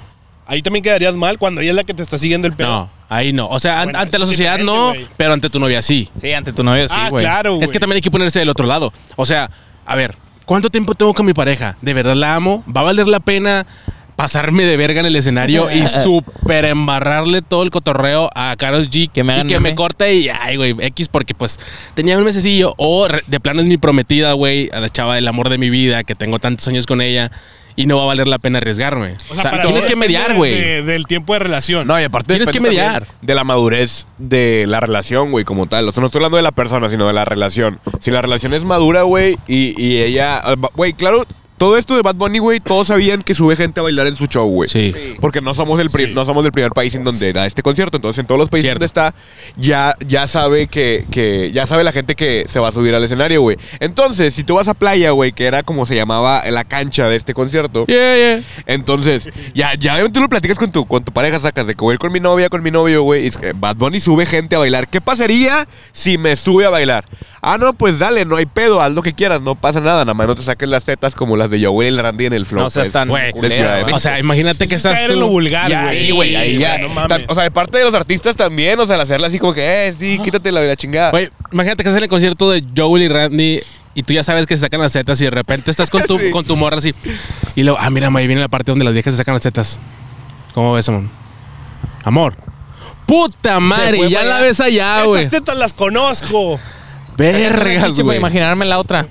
ahí 0.47 0.63
también 0.63 0.83
quedarías 0.83 1.15
mal 1.15 1.39
cuando 1.39 1.61
ella 1.61 1.71
es 1.71 1.77
la 1.77 1.85
que 1.85 1.95
te 1.95 2.03
está 2.03 2.19
siguiendo 2.19 2.49
el 2.49 2.55
pedo. 2.55 2.69
No, 2.69 2.91
ahí 3.09 3.33
no. 3.33 3.49
O 3.49 3.61
sea, 3.61 3.85
Bueno, 3.85 4.01
ante 4.01 4.19
la 4.19 4.27
sociedad 4.27 4.59
no, 4.59 4.95
pero 5.17 5.33
ante 5.33 5.49
tu 5.49 5.61
novia 5.61 5.81
sí. 5.81 6.09
Sí, 6.21 6.33
ante 6.33 6.53
tu 6.53 6.65
novio 6.65 6.89
sí, 6.89 6.95
ah, 6.99 7.09
claro, 7.17 7.55
güey. 7.55 7.65
Es 7.65 7.71
que 7.71 7.79
también 7.79 7.99
hay 7.99 8.03
que 8.03 8.11
ponerse 8.11 8.41
del 8.41 8.49
otro 8.49 8.67
lado. 8.67 8.93
O 9.15 9.25
sea, 9.25 9.49
a 9.87 9.97
ver, 9.97 10.17
¿cuánto 10.45 10.71
tiempo 10.71 10.95
tengo 10.95 11.15
con 11.15 11.27
mi 11.27 11.35
pareja? 11.35 11.77
¿De 11.81 11.95
verdad 11.95 12.15
la 12.15 12.35
amo? 12.35 12.65
¿Va 12.75 12.83
a 12.83 12.85
valer 12.85 13.09
la 13.09 13.21
pena 13.21 13.67
pasarme 14.17 14.65
de 14.65 14.77
verga 14.77 15.01
en 15.01 15.07
el 15.07 15.17
escenario 15.17 15.71
y 15.71 15.87
super 15.89 16.65
embarrarle 16.65 17.43
todo 17.43 17.63
el 17.63 17.71
cotorreo 17.71 18.31
a 18.35 18.55
Carol 18.57 18.89
G 18.89 19.11
Que 19.13 19.25
me 19.25 19.33
hagan 19.35 19.47
y 19.47 19.53
que 19.53 19.61
me 19.61 19.75
corte 19.75 20.15
y 20.15 20.29
ay, 20.29 20.57
güey, 20.57 20.75
X 20.79 21.09
porque 21.09 21.35
pues 21.35 21.59
tenía 21.95 22.17
un 22.19 22.25
mesecillo 22.25 22.75
o 22.77 23.09
de 23.09 23.41
plano 23.41 23.61
es 23.61 23.67
mi 23.67 23.77
prometida, 23.77 24.33
güey, 24.35 24.71
a 24.73 24.81
la 24.81 24.89
chava 24.89 25.15
del 25.17 25.27
amor 25.29 25.49
de 25.49 25.59
mi 25.59 25.71
vida, 25.71 26.05
que 26.05 26.15
tengo 26.15 26.39
tantos 26.39 26.67
años 26.69 26.87
con 26.87 27.01
ella 27.01 27.31
y 27.77 27.87
no 27.87 27.97
va 27.97 28.05
a 28.05 28.07
valer 28.07 28.29
la 28.29 28.39
pena 28.39 28.59
arriesgarme. 28.59 29.17
O 29.31 29.35
sea, 29.35 29.61
tienes 29.63 29.83
ti 29.83 29.89
que 29.89 29.97
mediar, 29.97 30.35
güey. 30.37 30.55
de- 30.55 30.83
del 30.85 31.07
tiempo 31.07 31.33
de 31.33 31.41
relación. 31.41 31.89
No, 31.89 32.01
y 32.01 32.05
aparte 32.05 32.29
Tienes 32.35 32.51
que 32.51 32.61
mediar. 32.61 33.09
de 33.21 33.35
la 33.35 33.43
madurez 33.43 34.07
de 34.19 34.65
la 34.69 34.79
relación, 34.79 35.33
güey, 35.33 35.45
como 35.45 35.67
tal. 35.67 35.89
O 35.89 35.91
sea, 35.91 36.01
no 36.01 36.07
estoy 36.07 36.21
hablando 36.21 36.37
de 36.37 36.45
la 36.45 36.53
persona, 36.53 36.89
sino 36.89 37.09
de 37.09 37.13
la 37.15 37.25
relación. 37.25 37.81
Si 37.99 38.13
la 38.13 38.23
relación 38.23 38.55
es 38.55 38.63
madura, 38.63 39.03
güey, 39.03 39.37
y, 39.49 39.75
y 39.77 39.99
ella... 40.03 40.39
ah, 40.45 40.55
Güey, 40.77 40.93
claro, 40.93 41.27
todo 41.57 41.79
esto 41.79 41.95
de 41.97 42.03
Bad 42.03 42.17
Bunny, 42.17 42.39
güey, 42.39 42.61
todos 42.61 42.89
sabían 42.89 43.23
que 43.23 43.35
sube 43.35 43.57
gente 43.57 43.81
a 43.81 43.83
bailar 43.83 44.07
en 44.07 44.17
su 44.17 44.27
show, 44.27 44.49
güey. 44.49 44.69
Sí. 44.69 44.93
Porque 45.21 45.41
no 45.41 45.55
somos, 45.55 45.79
el 45.81 45.89
Sí. 45.89 46.09
no 46.13 46.25
somos 46.25 46.45
el 46.45 46.53
primer 46.53 46.73
país 46.73 46.95
en 46.95 47.05
donde 47.05 47.33
da 47.33 47.47
este 47.47 47.63
concierto. 47.63 47.97
Entonces, 47.97 48.21
en 48.21 48.27
todos 48.27 48.39
los 48.39 48.49
países 48.49 48.65
Cierto. 48.67 48.79
donde 48.81 48.87
está, 48.87 49.15
ya, 49.57 49.95
ya 50.07 50.27
sabe 50.27 50.67
que, 50.67 51.05
que... 51.11 51.53
Ya 51.53 51.67
sabe 51.67 51.85
la 51.85 51.93
gente 51.93 52.17
que 52.17 52.47
se 52.49 52.59
va 52.59 52.69
a 52.69 52.73
subir 52.73 52.95
al 52.95 53.05
escenario, 53.05 53.41
güey. 53.43 53.57
Entonces, 53.81 54.35
si 54.35 54.43
tú 54.45 54.55
vas 54.57 54.69
a 54.69 54.75
playa, 54.75 55.11
güey, 55.13 55.33
que 55.33 55.45
era 55.45 55.63
como 55.63 55.87
se 55.87 55.95
llamaba 55.95 56.43
la 56.51 56.65
cancha 56.65 57.09
de 57.09 57.17
este 57.17 57.35
concierto... 57.35 57.87
Yeah, 57.87 58.17
yeah. 58.17 58.43
Entonces, 58.67 59.29
ya, 59.55 59.75
ya 59.75 60.07
tú 60.09 60.21
lo 60.21 60.29
platicas 60.29 60.59
con 60.59 60.71
tu, 60.73 60.85
con 60.87 61.05
tu 61.05 61.13
pareja, 61.13 61.39
sacas 61.39 61.67
de 61.67 61.75
que 61.75 61.81
voy 61.81 61.93
a 61.93 61.95
ir 61.95 61.99
con 61.99 62.13
mi 62.13 62.21
novia, 62.21 62.49
con 62.49 62.63
mi 62.63 62.71
novio, 62.71 63.03
güey. 63.03 63.25
Y 63.25 63.27
es 63.29 63.37
que 63.37 63.53
Bad 63.53 63.77
Bunny 63.77 64.01
sube 64.01 64.27
gente 64.27 64.57
a 64.57 64.59
bailar. 64.59 64.89
¿Qué 64.89 65.01
pasaría 65.01 65.69
si 65.93 66.19
me 66.19 66.37
sube 66.37 66.65
a 66.65 66.71
bailar? 66.71 67.05
Ah, 67.47 67.59
no, 67.59 67.73
pues 67.75 67.99
dale, 67.99 68.25
no 68.25 68.37
hay 68.37 68.47
pedo, 68.47 68.81
haz 68.81 68.93
lo 68.93 69.03
que 69.03 69.13
quieras, 69.13 69.41
no 69.43 69.55
pasa 69.55 69.81
nada. 69.81 70.05
Nada 70.05 70.15
más 70.15 70.27
no 70.27 70.35
te 70.35 70.43
saques 70.43 70.69
las 70.69 70.85
tetas 70.85 71.15
como 71.15 71.37
las 71.37 71.51
de 71.51 71.65
Joel 71.65 71.99
Randy 71.99 72.27
en 72.27 72.33
el 72.33 72.47
flow. 72.47 72.63
No 72.65 72.71
seas 72.71 72.87
pues, 72.87 72.93
tan 72.93 73.09
Güey, 73.09 73.33
de 73.33 73.41
de 73.49 73.49
México. 73.49 73.97
O 73.97 74.01
sea, 74.01 74.19
imagínate 74.19 74.67
que 74.67 74.75
Es 74.77 74.81
estás 74.85 74.99
caer 74.99 75.11
en 75.11 75.15
tú- 75.17 75.21
lo 75.21 75.29
vulgar, 75.29 75.71
güey. 75.71 76.01
sí, 76.01 76.11
güey, 76.11 76.35
ahí 76.37 76.59
ya. 76.59 76.79
No 76.79 76.89
mames. 76.89 77.25
o 77.29 77.35
sea, 77.35 77.45
de 77.45 77.51
parte 77.51 77.79
de 77.79 77.85
los 77.85 77.95
artistas 77.95 78.35
también, 78.37 78.79
o 78.81 78.87
sea, 78.87 78.95
al 78.95 79.01
hacerla 79.03 79.27
así 79.27 79.39
como 79.39 79.53
que, 79.55 79.89
eh, 79.89 79.93
sí, 79.93 80.19
quítate 80.25 80.51
la, 80.53 80.61
la 80.63 80.77
chingada. 80.77 81.11
Güey, 81.11 81.31
imagínate 81.53 81.83
que 81.83 81.89
estás 81.89 81.99
en 81.99 82.05
el 82.05 82.11
concierto 82.11 82.51
de 82.51 82.65
Joel 82.77 83.03
y 83.03 83.09
Randy 83.09 83.61
y 83.95 84.03
tú 84.03 84.13
ya 84.13 84.25
sabes 84.25 84.47
que 84.47 84.57
se 84.57 84.63
sacan 84.63 84.81
las 84.81 84.93
tetas 84.93 85.21
y 85.21 85.25
de 85.25 85.31
repente 85.31 85.71
estás 85.71 85.91
con 85.91 86.03
tu, 86.05 86.19
Sí. 86.21 86.31
con 86.31 86.45
tu 86.45 86.57
morra 86.57 86.79
así. 86.79 86.95
Y 87.55 87.63
luego, 87.63 87.79
ah, 87.81 87.91
mira, 87.91 88.09
ahí 88.15 88.27
viene 88.27 88.41
la 88.41 88.49
parte 88.49 88.73
donde 88.73 88.85
las 88.85 88.95
viejas 88.95 89.13
se 89.13 89.19
sacan 89.19 89.35
las 89.35 89.43
tetas. 89.43 89.79
¿Cómo 90.55 90.73
ves, 90.73 90.89
amor? 90.89 91.05
Amor. 92.05 92.35
Puta 93.07 93.61
madre, 93.61 94.09
ya 94.09 94.23
la 94.25 94.41
ves 94.41 94.61
allá, 94.61 95.03
güey. 95.05 95.21
Esas 95.21 95.31
tetas 95.33 95.57
las 95.59 95.75
conozco. 95.75 96.59
Vergas, 97.17 98.01
güey. 98.01 98.19
imaginarme 98.19 98.65
la 98.65 98.79
otra. 98.79 99.07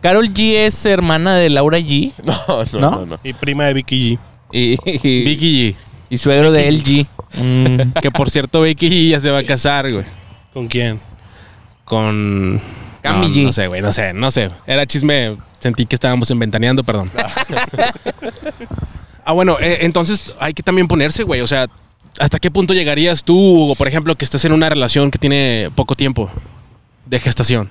Carol 0.00 0.28
G 0.32 0.54
es 0.54 0.84
hermana 0.84 1.36
de 1.36 1.48
Laura 1.48 1.78
G. 1.78 2.12
no, 2.24 2.34
no, 2.46 2.80
¿No? 2.80 2.90
no, 2.90 3.06
no. 3.06 3.20
Y 3.22 3.32
prima 3.32 3.64
de 3.66 3.74
Vicky 3.74 4.16
G. 4.16 4.18
Y, 4.52 4.76
y, 4.84 5.24
Vicky 5.24 5.76
y 6.10 6.18
suegro 6.18 6.52
de 6.52 6.70
LG. 6.70 7.06
Mm. 7.40 7.66
G. 7.66 8.00
Que 8.00 8.10
por 8.10 8.28
cierto, 8.28 8.62
Vicky 8.62 8.90
G 8.90 9.10
ya 9.10 9.20
se 9.20 9.30
va 9.30 9.38
a 9.38 9.44
casar, 9.44 9.90
güey. 9.90 10.04
¿Con 10.52 10.68
quién? 10.68 11.00
Con. 11.84 12.60
Cami 13.00 13.28
no, 13.28 13.34
G. 13.34 13.44
no 13.44 13.52
sé, 13.52 13.66
güey, 13.68 13.80
no 13.80 13.92
sé, 13.92 14.12
no 14.12 14.30
sé. 14.30 14.50
Era 14.66 14.86
chisme. 14.86 15.36
Sentí 15.60 15.86
que 15.86 15.94
estábamos 15.94 16.28
inventaneando, 16.30 16.82
perdón. 16.82 17.08
ah, 19.24 19.32
bueno, 19.32 19.58
eh, 19.60 19.78
entonces 19.82 20.34
hay 20.40 20.54
que 20.54 20.62
también 20.64 20.88
ponerse, 20.88 21.22
güey. 21.22 21.40
O 21.40 21.46
sea, 21.46 21.68
¿hasta 22.18 22.40
qué 22.40 22.50
punto 22.50 22.74
llegarías 22.74 23.22
tú, 23.22 23.38
Hugo, 23.38 23.76
por 23.76 23.86
ejemplo, 23.86 24.16
que 24.16 24.24
estás 24.24 24.44
en 24.44 24.52
una 24.52 24.68
relación 24.68 25.12
que 25.12 25.18
tiene 25.18 25.70
poco 25.76 25.94
tiempo 25.94 26.28
de 27.12 27.20
gestación? 27.20 27.68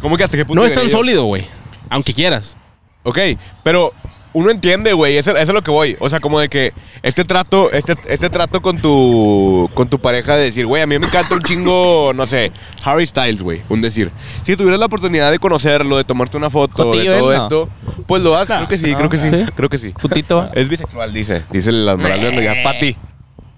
¿Cómo 0.00 0.16
que 0.16 0.24
hasta 0.24 0.36
qué 0.38 0.46
punto 0.46 0.58
No 0.58 0.66
es 0.66 0.72
tan 0.72 0.84
llegaría 0.84 0.96
sólido, 0.96 1.24
güey. 1.24 1.44
Aunque 1.90 2.14
quieras. 2.14 2.56
Ok, 3.02 3.18
pero 3.62 3.92
uno 4.32 4.50
entiende, 4.50 4.94
güey, 4.94 5.18
eso, 5.18 5.32
eso 5.32 5.40
es 5.40 5.48
lo 5.50 5.60
que 5.60 5.70
voy. 5.70 5.98
O 6.00 6.08
sea, 6.08 6.20
como 6.20 6.40
de 6.40 6.48
que 6.48 6.72
este 7.02 7.24
trato, 7.24 7.70
este, 7.70 7.96
este 8.08 8.30
trato 8.30 8.62
con 8.62 8.78
tu, 8.78 9.68
con 9.74 9.90
tu 9.90 9.98
pareja 9.98 10.36
de 10.36 10.44
decir, 10.44 10.64
güey, 10.64 10.80
a 10.82 10.86
mí 10.86 10.98
me 10.98 11.06
encanta 11.06 11.34
un 11.34 11.42
chingo, 11.42 12.12
no 12.14 12.26
sé, 12.26 12.50
Harry 12.82 13.06
Styles, 13.06 13.42
güey, 13.42 13.60
un 13.68 13.82
decir. 13.82 14.10
Si 14.42 14.56
tuvieras 14.56 14.80
la 14.80 14.86
oportunidad 14.86 15.30
de 15.30 15.38
conocerlo, 15.38 15.98
de 15.98 16.04
tomarte 16.04 16.38
una 16.38 16.48
foto, 16.48 16.82
Jotillo 16.82 17.12
de 17.12 17.18
todo 17.18 17.32
él, 17.32 17.38
¿no? 17.38 17.42
esto, 17.44 17.68
pues 18.06 18.22
lo 18.22 18.38
haces. 18.38 18.56
Creo 18.56 18.68
que 18.68 18.78
sí, 18.78 18.90
No, 18.92 18.96
creo 18.96 19.10
que 19.10 19.18
sí, 19.18 19.30
¿sí? 19.30 19.44
creo 19.54 19.68
que 19.68 19.78
sí. 19.78 19.88
Putito. 20.00 20.50
Es 20.54 20.66
bisexual, 20.66 21.12
dice. 21.12 21.44
Dice 21.50 21.72
la 21.72 21.96
moral 21.96 22.20
de 22.20 22.42
ya. 22.42 22.54
Pati. 22.64 22.96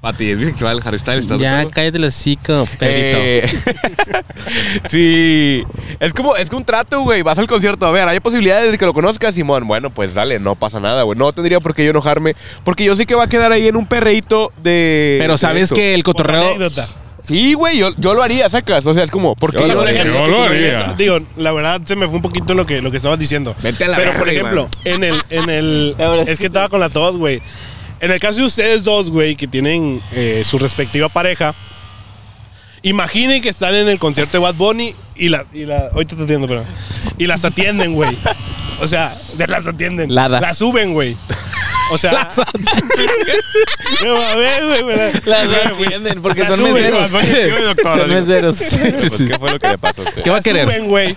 Pati, 0.03 0.33
es 0.33 0.39
bisexual, 0.39 0.81
Harry 0.85 0.99
Styles, 0.99 1.23
¿estás 1.23 1.39
Ya, 1.39 1.65
cállate 1.71 1.97
el 1.97 2.05
hocico, 2.07 2.67
Eh, 2.81 3.49
sí, 4.89 5.63
es 6.01 6.13
como, 6.13 6.35
es 6.35 6.51
que 6.51 6.57
un 6.57 6.65
trato, 6.65 7.03
güey. 7.03 7.23
Vas 7.23 7.39
al 7.39 7.47
concierto, 7.47 7.87
a 7.87 7.93
ver, 7.93 8.09
hay 8.09 8.19
posibilidades 8.19 8.73
de 8.73 8.79
que 8.79 8.85
lo 8.85 8.95
conozcas, 8.95 9.37
Simón. 9.37 9.69
Bueno, 9.69 9.91
pues 9.91 10.13
dale, 10.13 10.41
no 10.41 10.57
pasa 10.57 10.81
nada, 10.81 11.05
güey. 11.05 11.17
No 11.17 11.33
tendría 11.33 11.61
por 11.61 11.73
qué 11.73 11.85
yo 11.85 11.91
enojarme, 11.93 12.35
porque 12.65 12.85
yo 12.85 12.97
sé 12.97 13.07
que 13.07 13.15
va 13.15 13.23
a 13.25 13.29
quedar 13.29 13.53
ahí 13.53 13.69
en 13.69 13.77
un 13.77 13.87
perreíto 13.87 14.53
de. 14.61 15.19
Pero 15.21 15.35
de 15.35 15.39
sabes 15.39 15.63
esto. 15.65 15.77
que 15.77 15.95
el 15.95 16.03
cotorreo. 16.03 16.49
anécdota. 16.49 16.89
Sí, 17.23 17.55
güey, 17.55 17.79
yo, 17.79 17.91
yo 17.99 18.15
lo 18.15 18.25
haría, 18.25 18.49
sacas. 18.49 18.85
O 18.87 18.95
sea, 18.95 19.05
es 19.05 19.11
como, 19.13 19.37
¿por 19.37 19.53
qué 19.53 19.61
Yo 19.61 19.69
yo 19.69 19.75
lo 19.75 19.83
lo 19.83 19.87
haría. 19.87 20.03
dejaría? 20.03 20.27
Yo 20.27 20.27
lo 20.33 20.43
haría. 20.43 20.95
Digo, 20.99 21.19
la 21.37 21.53
verdad 21.53 21.81
se 21.85 21.95
me 21.95 22.07
fue 22.07 22.17
un 22.17 22.23
poquito 22.23 22.55
lo 22.55 22.67
que, 22.67 22.83
lo 22.83 22.91
que 22.91 22.97
estabas 22.97 23.21
diciendo. 23.21 23.55
Vete 23.63 23.85
a 23.85 23.89
la 23.89 23.97
Pero 23.97 24.15
por 24.15 24.25
verga, 24.27 24.33
ejemplo, 24.41 24.69
en 24.85 25.05
el, 25.05 25.23
en 25.31 25.49
el. 25.49 25.95
Es 26.27 26.41
que 26.41 26.47
estaba 26.47 26.69
con 26.69 26.81
la 26.81 26.89
tos, 26.89 27.19
güey. 27.19 27.41
En 28.03 28.11
el 28.11 28.19
caso 28.19 28.41
de 28.41 28.47
ustedes 28.47 28.83
dos, 28.83 29.11
güey, 29.13 29.37
que 29.37 29.47
tienen 29.47 30.03
eh, 30.13 30.43
su 30.45 30.59
respectiva 30.59 31.09
pareja. 31.09 31.55
Imaginen 32.83 33.41
que 33.41 33.49
están 33.49 33.77
en 33.77 33.89
el 33.89 34.01
concierto 34.01 34.33
de 34.33 34.39
Bad 34.41 34.57
Bunny 34.57 34.93
y 35.15 35.29
la. 35.29 35.47
Y 35.53 35.67
la 35.67 35.87
ahorita 35.95 36.17
te 36.17 36.25
atiendo, 36.25 36.49
pero. 36.49 36.65
Y 37.17 37.29
las 37.29 37.45
atienden, 37.45 37.95
güey. 37.95 38.19
O 38.81 38.89
sea, 38.89 39.17
de 39.35 39.47
las 39.47 39.69
atienden. 39.69 40.13
Lada. 40.13 40.41
Las 40.41 40.59
suben, 40.59 40.93
güey. 40.93 41.17
O 41.93 41.97
sea. 41.99 42.13
Las 42.13 42.39
No, 44.05 44.15
ver, 44.37 44.83
güey. 44.83 44.97
Las 45.25 45.49
atienden 45.67 46.21
porque 46.21 46.45
son 46.45 46.57
suben, 46.57 46.73
meseros. 46.73 47.11
Son 47.83 48.09
meseros. 48.09 48.57
Pues, 48.59 49.13
¿Qué 49.29 49.39
fue 49.39 49.53
lo 49.53 49.59
que 49.61 49.69
le 49.69 49.79
pasó 49.79 50.03
a 50.03 50.07
usted? 50.07 50.23
¿Qué 50.25 50.31
va 50.31 50.37
a 50.37 50.39
Las 50.39 50.45
querer? 50.45 50.67
suben, 50.67 50.89
güey. 50.89 51.17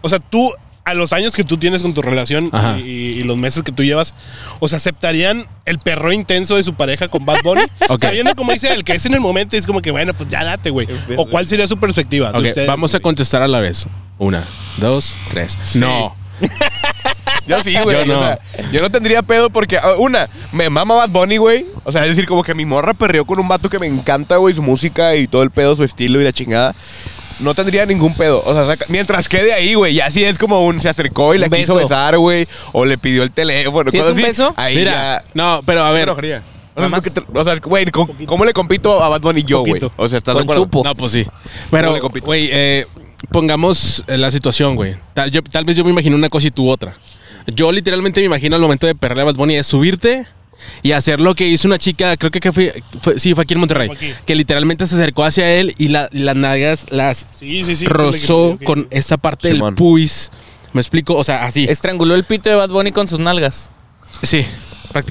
O 0.00 0.08
sea, 0.08 0.18
tú, 0.18 0.50
a 0.84 0.94
los 0.94 1.12
años 1.12 1.34
que 1.34 1.44
tú 1.44 1.58
tienes 1.58 1.82
con 1.82 1.94
tu 1.94 2.02
relación 2.02 2.50
y, 2.78 2.80
y 2.80 3.22
los 3.22 3.36
meses 3.36 3.62
que 3.62 3.72
tú 3.72 3.84
llevas, 3.84 4.14
o 4.58 4.68
sea, 4.68 4.78
¿aceptarían 4.78 5.46
el 5.64 5.78
perro 5.78 6.12
intenso 6.12 6.56
de 6.56 6.62
su 6.62 6.74
pareja 6.74 7.08
con 7.08 7.24
Bad 7.24 7.42
Bunny? 7.42 7.62
Ok. 7.88 8.00
Sabiendo, 8.00 8.34
como 8.34 8.52
dice 8.52 8.72
el 8.72 8.84
que 8.84 8.92
es 8.92 9.06
en 9.06 9.14
el 9.14 9.20
momento, 9.20 9.56
y 9.56 9.58
es 9.58 9.66
como 9.66 9.82
que, 9.82 9.90
bueno, 9.90 10.14
pues 10.14 10.28
ya 10.28 10.44
date, 10.44 10.70
güey. 10.70 10.88
¿O 11.16 11.26
cuál 11.26 11.46
sería 11.46 11.66
su 11.66 11.78
perspectiva? 11.78 12.32
de 12.32 12.38
Ok, 12.38 12.44
ustedes, 12.46 12.66
vamos 12.66 12.94
a 12.94 13.00
contestar 13.00 13.42
a 13.42 13.48
la 13.48 13.60
vez. 13.60 13.86
Una, 14.18 14.44
dos, 14.78 15.16
tres. 15.30 15.58
No. 15.74 16.16
Yo 17.46 17.62
sí, 17.62 17.76
güey. 17.82 18.06
Yo 18.06 18.06
no. 18.06 18.20
O 18.20 18.22
sea, 18.22 18.38
yo 18.70 18.80
no 18.80 18.90
tendría 18.90 19.22
pedo 19.22 19.50
porque, 19.50 19.76
ah, 19.76 19.94
una, 19.98 20.28
me 20.52 20.70
mama 20.70 20.94
Bad 20.94 21.10
Bunny, 21.10 21.36
güey. 21.38 21.66
O 21.84 21.92
sea, 21.92 22.02
es 22.04 22.10
decir, 22.10 22.26
como 22.26 22.44
que 22.44 22.54
mi 22.54 22.64
morra 22.64 22.94
perreó 22.94 23.24
con 23.24 23.38
un 23.40 23.48
vato 23.48 23.68
que 23.68 23.78
me 23.78 23.86
encanta, 23.86 24.36
güey, 24.36 24.54
su 24.54 24.62
música 24.62 25.16
y 25.16 25.26
todo 25.26 25.42
el 25.42 25.50
pedo, 25.50 25.74
su 25.74 25.84
estilo 25.84 26.20
y 26.20 26.24
la 26.24 26.32
chingada. 26.32 26.74
No 27.42 27.54
tendría 27.54 27.84
ningún 27.86 28.14
pedo. 28.14 28.42
O 28.44 28.54
sea, 28.54 28.64
saca- 28.66 28.86
mientras 28.88 29.28
quede 29.28 29.52
ahí, 29.52 29.74
güey. 29.74 29.94
Ya 29.94 30.08
si 30.10 30.24
es 30.24 30.38
como 30.38 30.64
un 30.64 30.80
se 30.80 30.88
acercó 30.88 31.34
y 31.34 31.38
la 31.38 31.46
Un 31.46 31.52
quiso 31.52 31.74
beso. 31.74 31.88
besar, 31.88 32.16
güey. 32.18 32.46
O 32.72 32.84
le 32.84 32.96
pidió 32.98 33.22
el 33.22 33.30
teléfono. 33.32 33.90
¿Sí 33.90 33.96
es 33.98 34.02
cosas 34.04 34.16
un 34.16 34.22
así, 34.22 34.30
beso? 34.30 34.54
Ahí 34.56 34.76
Mira, 34.76 34.92
ya. 34.92 35.24
no, 35.34 35.62
pero 35.66 35.84
a 35.84 35.90
ver, 35.90 36.04
enojaría. 36.04 36.42
O 36.74 36.80
sea, 36.80 36.86
es 36.86 36.90
Nada 36.90 36.96
lo 36.96 37.02
que 37.02 37.10
te- 37.10 37.38
o 37.38 37.44
sea, 37.44 37.56
güey, 37.56 37.84
¿cómo, 37.86 38.14
cómo 38.26 38.44
le 38.46 38.52
compito 38.54 39.02
a 39.02 39.08
Bad 39.10 39.20
Bunny 39.20 39.42
yo, 39.42 39.60
güey? 39.60 39.72
Poquito. 39.80 39.92
O 39.96 40.08
sea, 40.08 40.18
¿estás 40.18 40.34
de 40.34 40.40
Con 40.40 40.44
acuerdo? 40.44 40.62
chupo. 40.64 40.82
No, 40.84 40.94
pues 40.94 41.12
sí. 41.12 41.24
¿Cómo 41.24 41.36
Pero, 41.70 41.92
le 41.92 42.00
compito? 42.00 42.24
güey, 42.26 42.48
eh, 42.50 42.86
pongamos 43.30 44.04
eh, 44.06 44.16
la 44.18 44.30
situación, 44.30 44.76
güey. 44.76 44.96
Tal, 45.14 45.30
yo- 45.30 45.42
tal 45.42 45.64
vez 45.64 45.76
yo 45.76 45.84
me 45.84 45.90
imagino 45.90 46.16
una 46.16 46.28
cosa 46.28 46.46
y 46.46 46.50
tú 46.50 46.68
otra. 46.70 46.94
Yo 47.46 47.72
literalmente 47.72 48.20
me 48.20 48.26
imagino 48.26 48.56
al 48.56 48.62
momento 48.62 48.86
de 48.86 48.94
perderle 48.94 49.22
a 49.22 49.26
Bad 49.26 49.34
Bunny 49.34 49.56
es 49.56 49.66
subirte 49.66 50.24
y 50.82 50.92
hacer 50.92 51.20
lo 51.20 51.34
que 51.34 51.46
hizo 51.48 51.68
una 51.68 51.78
chica, 51.78 52.16
creo 52.16 52.30
que, 52.30 52.40
que 52.40 52.52
fue, 52.52 52.82
fue- 53.00 53.18
sí, 53.18 53.34
fue 53.34 53.44
aquí 53.44 53.54
en 53.54 53.60
Monterrey, 53.60 53.90
aquí. 53.90 54.12
que 54.26 54.34
literalmente 54.34 54.86
se 54.86 54.94
acercó 54.94 55.24
hacia 55.24 55.50
él 55.52 55.74
y 55.78 55.88
la- 55.88 56.08
las 56.12 56.36
nalgas 56.36 56.86
las 56.90 57.26
Sí, 57.38 57.62
sí, 57.64 57.74
sí. 57.74 57.86
rozó 57.86 58.58
con 58.64 58.88
esta 58.90 59.16
parte 59.16 59.48
del 59.48 59.62
puis. 59.74 60.30
¿Me 60.72 60.80
explico? 60.80 61.14
O 61.16 61.24
sea, 61.24 61.44
así. 61.44 61.66
Estranguló 61.68 62.14
el 62.14 62.24
pito 62.24 62.48
de 62.48 62.56
Bad 62.56 62.70
Bunny 62.70 62.92
con 62.92 63.06
sus 63.06 63.18
nalgas. 63.18 63.70
Sí. 64.22 64.44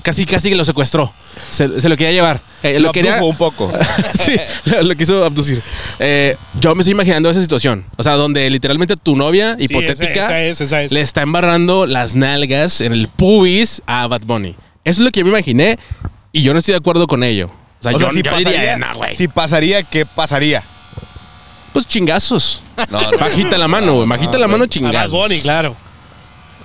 Casi, 0.03 0.25
casi 0.27 0.49
que 0.49 0.55
lo 0.55 0.63
secuestró. 0.63 1.11
Se, 1.49 1.81
se 1.81 1.89
lo 1.89 1.97
quería 1.97 2.11
llevar. 2.11 2.39
Eh, 2.61 2.73
Lo 2.79 2.87
lo 2.87 2.91
quería, 2.91 3.23
un 3.23 3.35
poco. 3.35 3.71
sí, 4.13 4.33
lo, 4.65 4.83
lo 4.83 4.95
quiso 4.95 5.25
abducir. 5.25 5.59
Eh, 5.97 6.35
yo 6.59 6.75
me 6.75 6.81
estoy 6.81 6.91
imaginando 6.91 7.29
esa 7.31 7.41
situación. 7.41 7.83
O 7.97 8.03
sea, 8.03 8.13
donde 8.13 8.47
literalmente 8.51 8.95
tu 8.95 9.15
novia 9.15 9.55
Sí, 9.57 9.63
hipotética 9.65 10.11
Esa, 10.25 10.41
esa 10.41 10.41
es, 10.43 10.61
esa 10.61 10.83
es. 10.83 10.91
le 10.91 11.01
está 11.01 11.23
embarrando 11.23 11.87
las 11.87 12.15
nalgas 12.15 12.79
en 12.81 12.93
el 12.93 13.07
pubis 13.07 13.81
a 13.87 14.05
Bad 14.07 14.21
Bunny. 14.25 14.55
Eso 14.83 15.01
es 15.01 15.05
lo 15.05 15.11
que 15.11 15.19
yo 15.19 15.25
me 15.25 15.31
imaginé 15.31 15.77
y 16.31 16.41
yo 16.43 16.53
no 16.53 16.59
estoy 16.59 16.73
de 16.73 16.77
acuerdo 16.79 17.07
con 17.07 17.23
ello. 17.23 17.47
O 17.79 17.83
sea, 17.83 17.91
O 17.91 17.99
yo, 17.99 17.99
sea, 17.99 18.09
si 18.11 18.21
yo 18.21 18.35
diría, 18.37 18.51
pasaría, 18.51 18.77
"Nah, 18.77 18.93
güey". 18.93 19.15
si 19.15 19.27
pasaría, 19.27 19.83
¿qué 19.83 20.05
pasaría? 20.05 20.63
Pues 21.73 21.87
chingazos. 21.87 22.61
No, 22.89 23.11
no. 23.11 23.17
Bajita 23.17 23.57
la 23.57 23.67
mano, 23.67 23.95
güey. 23.95 24.07
Bajita 24.07 24.37
la 24.37 24.47
mano, 24.47 24.65
Bad 24.65 24.69
chingazos. 24.69 25.11
Bunny, 25.11 25.39
claro. 25.41 25.75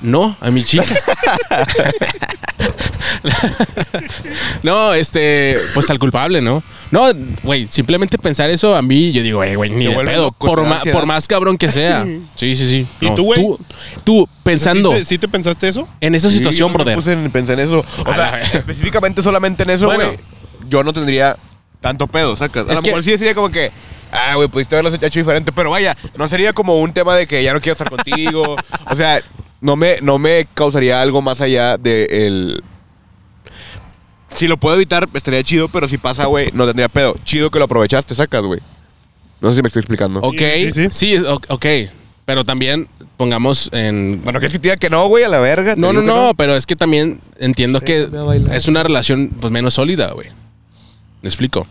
No, 0.06 0.36
a 0.40 0.50
mi 0.52 0.62
chica. 0.62 0.84
no, 4.62 4.94
este, 4.94 5.58
pues 5.74 5.90
al 5.90 5.98
culpable, 5.98 6.40
¿no? 6.40 6.62
No, 6.90 7.06
güey, 7.42 7.66
simplemente 7.66 8.16
pensar 8.18 8.48
eso 8.50 8.76
a 8.76 8.82
mí, 8.82 9.10
yo 9.12 9.22
digo, 9.22 9.38
güey, 9.38 9.56
güey, 9.56 9.70
ni 9.70 9.84
Te 9.84 9.88
de 9.88 9.94
vuelve 9.94 10.12
pedo. 10.12 10.22
loco, 10.26 10.46
Por, 10.46 10.58
te 10.58 10.62
da 10.62 10.68
ma- 10.68 10.76
ansiedad. 10.76 10.96
por 10.98 11.06
más 11.06 11.26
cabrón 11.26 11.58
que 11.58 11.70
sea. 11.70 12.04
Sí, 12.36 12.54
sí, 12.54 12.68
sí. 12.68 12.86
¿Y 13.00 13.06
No, 13.10 13.14
tú, 13.16 13.24
güey? 13.24 13.40
Tú, 13.40 13.58
tú, 14.04 14.28
pensando 14.44 14.90
¿Sí 14.92 14.96
te, 14.98 15.04
sí 15.04 15.18
te 15.18 15.26
pensaste 15.28 15.68
eso? 15.68 15.88
en 16.00 16.14
esa 16.14 16.30
Sí, 16.30 16.38
situación, 16.38 16.68
yo 16.68 16.72
me 16.72 16.74
brother. 16.74 16.94
puse 16.94 17.12
en- 17.12 17.30
pensé 17.32 17.54
en 17.54 17.60
eso. 17.60 17.84
O 18.04 18.10
A 18.10 18.14
sea, 18.14 18.30
la 18.32 18.42
específicamente 18.42 19.22
solamente 19.22 19.64
en 19.64 19.70
eso, 19.70 19.86
Bueno. 19.86 20.04
güey. 20.06 20.18
Yo 20.68 20.84
no 20.84 20.92
tendría 20.92 21.36
tanto 21.80 22.06
pedo, 22.06 22.36
sacas. 22.36 22.68
A 22.68 22.72
Es 22.72 22.76
lo 22.76 22.82
que- 22.82 22.90
mejor 22.90 23.02
sí 23.02 23.10
sería 23.18 23.34
como 23.34 23.50
que. 23.50 23.72
Ah, 24.12 24.36
güey, 24.36 24.46
pudiste 24.48 24.76
haberlo 24.76 24.96
hecho 25.04 25.18
diferente. 25.18 25.50
Pero 25.50 25.70
vaya, 25.70 25.96
no 26.16 26.28
sería 26.28 26.52
como 26.52 26.78
un 26.78 26.92
tema 26.92 27.16
de 27.16 27.26
que 27.26 27.42
ya 27.42 27.52
no 27.52 27.60
quiero 27.60 27.72
estar 27.72 27.90
contigo. 27.90 28.54
o 28.90 28.96
sea, 28.96 29.20
no 29.60 29.76
me, 29.76 29.96
no 30.02 30.18
me 30.18 30.46
causaría 30.54 31.00
algo 31.00 31.22
más 31.22 31.40
allá 31.40 31.76
de 31.78 32.04
el. 32.10 32.62
Si 34.28 34.46
lo 34.48 34.56
puedo 34.58 34.76
evitar, 34.76 35.08
estaría 35.14 35.42
chido, 35.42 35.68
pero 35.68 35.88
si 35.88 35.98
pasa, 35.98 36.26
güey, 36.26 36.50
no 36.52 36.66
tendría 36.66 36.88
pedo. 36.88 37.16
Chido 37.24 37.50
que 37.50 37.58
lo 37.58 37.64
aprovechaste, 37.64 38.14
sacas, 38.14 38.42
güey. 38.42 38.60
No 39.40 39.50
sé 39.50 39.56
si 39.56 39.62
me 39.62 39.68
estoy 39.68 39.80
explicando. 39.80 40.20
Ok, 40.20 40.38
Sí, 40.38 40.72
sí, 40.72 40.86
sí, 40.90 41.16
ok. 41.48 41.66
Pero 42.24 42.44
también 42.44 42.88
pongamos 43.16 43.70
en... 43.72 44.20
Bueno, 44.24 44.40
que 44.40 44.46
es 44.46 44.52
que 44.52 44.58
te 44.58 44.64
diga 44.64 44.76
que 44.76 44.90
no, 44.90 45.06
güey, 45.06 45.22
a 45.22 45.28
la 45.28 45.38
verga. 45.38 45.74
No, 45.76 45.92
no, 45.92 46.02
no, 46.02 46.32
pero 46.36 46.56
es 46.56 46.66
que 46.66 46.74
también 46.74 47.20
entiendo 47.38 47.80
que 47.80 48.08
es 48.52 48.66
una 48.68 48.82
relación 48.82 49.30
pues 49.40 49.52
menos 49.52 49.74
sólida, 49.74 50.10
güey. 50.12 50.28
¿Me 51.22 51.28
explico? 51.28 51.66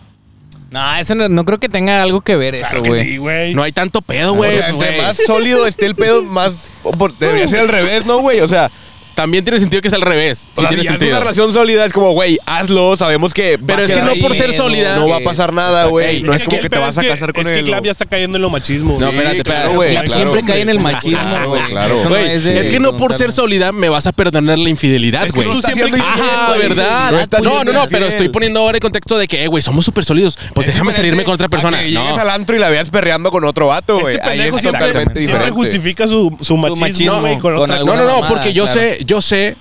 No, 0.75 0.95
eso 0.97 1.15
no, 1.15 1.29
no 1.29 1.45
creo 1.45 1.57
que 1.57 1.69
tenga 1.69 2.01
algo 2.03 2.19
que 2.19 2.35
ver 2.35 2.53
eso, 2.55 2.67
Claro 2.69 2.83
que 2.83 2.89
güey. 2.89 3.03
sí, 3.05 3.17
güey. 3.17 3.55
No 3.55 3.63
hay 3.63 3.71
tanto 3.71 4.01
pedo, 4.01 4.33
O 4.33 4.35
güey. 4.35 4.57
sea, 4.57 4.69
entre 4.69 4.89
güey. 4.91 5.01
más 5.01 5.17
sólido 5.25 5.65
esté 5.67 5.85
el 5.85 5.95
pedo, 5.95 6.21
más. 6.21 6.67
por- 6.97 7.17
Debería 7.17 7.47
ser 7.47 7.61
al 7.61 7.69
revés, 7.69 8.05
¿no, 8.05 8.19
güey? 8.19 8.41
O 8.41 8.47
sea, 8.49 8.69
También 9.15 9.43
tiene 9.45 9.59
sentido 9.59 9.81
que 9.81 9.87
es 9.87 9.93
al 9.93 10.01
revés. 10.01 10.39
Sí 10.39 10.47
o 10.55 10.59
sea, 10.61 10.69
tiene 10.69 10.83
si 10.83 10.87
ya 10.87 10.91
es 10.93 10.99
sentido. 10.99 11.11
una 11.11 11.19
relación 11.21 11.53
sólida, 11.53 11.85
es 11.85 11.93
como, 11.93 12.11
güey, 12.11 12.37
hazlo, 12.45 12.97
sabemos 12.97 13.33
que. 13.33 13.57
va 13.57 13.63
Pero 13.65 13.79
a 13.79 13.85
es 13.85 13.87
que 13.89 13.93
quedar 13.95 14.05
no 14.07 14.11
ahí, 14.13 14.21
por 14.21 14.35
ser 14.35 14.53
sólida. 14.53 14.95
No 14.97 15.07
va 15.07 15.17
a 15.17 15.19
pasar 15.21 15.53
nada, 15.53 15.85
güey. 15.85 16.17
Ey, 16.17 16.23
No 16.23 16.33
es 16.33 16.41
que 16.41 16.45
como 16.47 16.57
el 16.57 16.61
que 16.63 16.69
te 16.69 16.75
pedo 16.75 16.81
vas 16.85 16.91
es 16.91 16.97
a 16.97 17.01
que- 17.01 17.07
casar 17.07 17.33
con 17.33 17.45
Es 17.45 17.51
que 17.51 17.59
él. 17.59 17.65
Clap 17.65 17.83
ya 17.85 17.91
está 17.91 18.05
cayendo 18.05 18.37
en 18.37 18.41
lo 18.41 18.49
machismo. 18.49 18.99
No, 18.99 19.07
güey. 19.07 19.17
espérate, 19.17 19.43
claro, 19.43 19.59
espérate. 19.59 19.75
güey, 19.75 19.89
Clap 19.91 20.05
claro, 20.05 20.21
siempre 20.21 20.41
güey. 20.41 20.51
cae 20.53 20.61
en 20.61 20.69
el 20.69 20.79
machismo, 20.79 21.19
Claro, 21.29 21.49
güey. 21.49 21.63
claro. 21.63 21.95
Eso 21.95 22.03
no 22.09 22.15
Güey, 22.15 22.31
es, 22.31 22.43
de 22.43 22.69
que 22.69 22.79
no 22.79 22.97
por 22.97 23.17
ser 23.17 23.31
sólida 23.31 23.71
me 23.71 23.89
vas 23.89 24.05
a 24.07 24.11
perdonar 24.11 24.59
la 24.59 24.69
infidelidad, 24.69 25.25
Es 25.25 25.31
que 25.33 25.39
güey. 25.43 25.51
tú 25.51 25.61
siempre- 25.61 25.85
siendo 25.89 25.97
infiel, 25.97 26.29
Ajá, 26.29 26.47
güey. 26.49 26.61
¿verdad? 26.67 27.11
No 27.11 27.19
estás 27.19 27.43
No, 27.43 27.49
no, 27.49 27.55
siendo 27.55 27.73
no, 27.73 27.79
pero 27.87 27.97
infiel. 28.05 28.11
estoy 28.11 28.29
poniendo 28.29 28.59
ahora 28.59 28.77
el 28.77 28.81
contexto 28.81 29.17
de 29.17 29.27
que, 29.27 29.43
eh, 29.43 29.47
güey, 29.47 29.61
somos 29.63 29.85
súper 29.85 30.03
sólidos. 30.03 30.37
Pues 30.53 30.67
Es 30.67 30.73
déjame 30.73 30.91
diferente 30.91 30.95
salirme 30.97 31.23
con 31.23 31.33
otra 31.35 31.47
A 31.47 31.49
persona. 31.49 31.79
que 31.79 31.91
llegues 31.91 32.15
No. 32.15 32.21
al 32.21 32.29
antro 32.29 32.55
y 32.55 32.59
la 32.59 32.69
veas 32.69 32.89
perreando 32.89 33.31
con 33.31 33.45
otro 33.45 33.67
vato, 33.67 33.99
güey. 33.99 34.15
Este 34.15 34.27
Ahí 34.27 34.37
pendejo 34.37 34.57
es 34.57 34.61
siempre, 34.61 34.87
totalmente 34.87 35.19
siempre 35.21 35.21
diferente. 35.45 35.51
justifica 35.51 36.07
su, 36.07 36.35
su 36.41 36.57
machismo, 36.57 36.81
machismo 36.85 37.19
güey, 37.21 37.33
con, 37.39 37.53
con 37.55 37.63
otra 37.63 37.79
No, 37.79 37.95
no, 37.95 38.05
no, 38.21 38.27
porque 38.27 38.51
yo 38.53 38.67
sé, 38.67 39.04
yo 39.05 39.21
sé, 39.21 39.55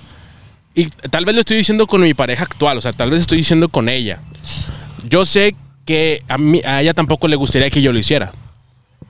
y 0.73 0.87
tal 0.87 1.25
vez 1.25 1.35
lo 1.35 1.41
estoy 1.41 1.57
diciendo 1.57 1.87
con 1.87 2.01
mi 2.01 2.13
pareja 2.13 2.43
actual, 2.43 2.77
o 2.77 2.81
sea, 2.81 2.93
tal 2.93 3.11
vez 3.11 3.21
estoy 3.21 3.39
diciendo 3.39 3.69
con 3.69 3.89
ella. 3.89 4.19
Yo 5.07 5.25
sé 5.25 5.55
que 5.85 6.23
a, 6.27 6.37
mí, 6.37 6.61
a 6.65 6.81
ella 6.81 6.93
tampoco 6.93 7.27
le 7.27 7.35
gustaría 7.35 7.69
que 7.69 7.81
yo 7.81 7.93
lo 7.93 7.99
hiciera. 7.99 8.33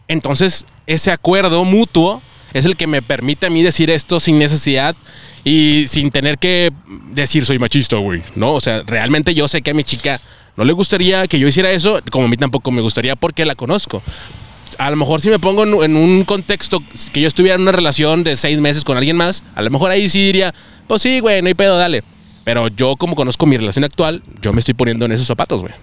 Entonces, 0.08 0.66
ese 0.86 1.12
acuerdo 1.12 1.64
mutuo 1.64 2.22
es 2.54 2.66
el 2.66 2.76
que 2.76 2.88
me 2.88 3.02
permite 3.02 3.48
a 3.48 3.50
mí 3.50 3.64
decir 3.64 3.90
esto 3.90 4.20
sin 4.20 4.38
necesidad 4.38 4.96
y 5.44 5.86
sin 5.88 6.12
tener 6.12 6.38
que 6.38 6.72
decir 7.12 7.46
soy 7.46 7.60
machista, 7.60 7.98
güey. 7.98 8.22
No, 8.36 8.54
o 8.54 8.62
sea, 8.62 8.84
realmente 8.86 9.34
yo 9.34 9.48
sé 9.48 9.62
que 9.62 9.72
a 9.72 9.74
mi 9.74 9.84
chica 9.84 10.22
no 10.56 10.64
le 10.64 10.74
gustaría 10.74 11.28
que 11.28 11.40
yo 11.40 11.48
hiciera 11.48 11.72
eso, 11.72 12.00
como 12.12 12.26
a 12.26 12.28
mí 12.28 12.38
tampoco 12.38 12.72
me 12.72 12.82
gustaría 12.82 13.16
porque 13.16 13.46
la 13.46 13.56
conozco 13.56 14.02
a 14.78 14.90
lo 14.90 14.96
mejor 14.96 15.22
si 15.22 15.30
me 15.30 15.40
pongo 15.40 15.64
en, 15.64 15.74
en 15.84 15.98
un 15.98 16.24
contexto 16.24 16.82
que 17.14 17.22
yo 17.22 17.28
estuviera 17.28 17.56
en 17.56 17.62
una 17.62 17.72
relación 17.72 18.24
de 18.24 18.36
seis 18.36 18.60
meses 18.60 18.84
con 18.84 18.98
alguien 18.98 19.18
más, 19.18 19.44
a 19.56 19.62
lo 19.62 19.70
mejor 19.70 19.92
ahí 19.92 20.08
sí 20.10 20.26
diría, 20.26 20.54
pues 20.88 21.02
sí, 21.02 21.20
güey, 21.20 21.42
no 21.42 21.48
hay 21.48 21.54
pedo, 21.54 21.78
dale. 21.78 22.04
Pero 22.44 22.68
yo 22.68 22.96
como 22.96 23.16
conozco 23.16 23.46
mi 23.46 23.58
relación 23.58 23.84
actual, 23.84 24.22
yo 24.42 24.54
me 24.54 24.60
estoy 24.60 24.76
poniendo 24.76 25.06
en 25.06 25.12
esos 25.12 25.26
zapatos, 25.26 25.62
güey. 25.62 25.74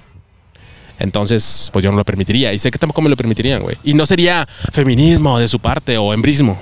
Entonces, 0.98 1.68
pues 1.72 1.82
yo 1.82 1.90
no 1.90 1.96
lo 1.96 2.04
permitiría. 2.04 2.52
Y 2.52 2.58
sé 2.60 2.70
que 2.70 2.78
tampoco 2.78 3.02
me 3.02 3.10
lo 3.10 3.16
permitirían, 3.16 3.62
güey. 3.62 3.76
Y 3.82 3.94
no 3.94 4.06
sería 4.06 4.46
feminismo 4.72 5.38
de 5.38 5.48
su 5.48 5.58
parte 5.58 5.98
o 5.98 6.14
embrismo. 6.14 6.56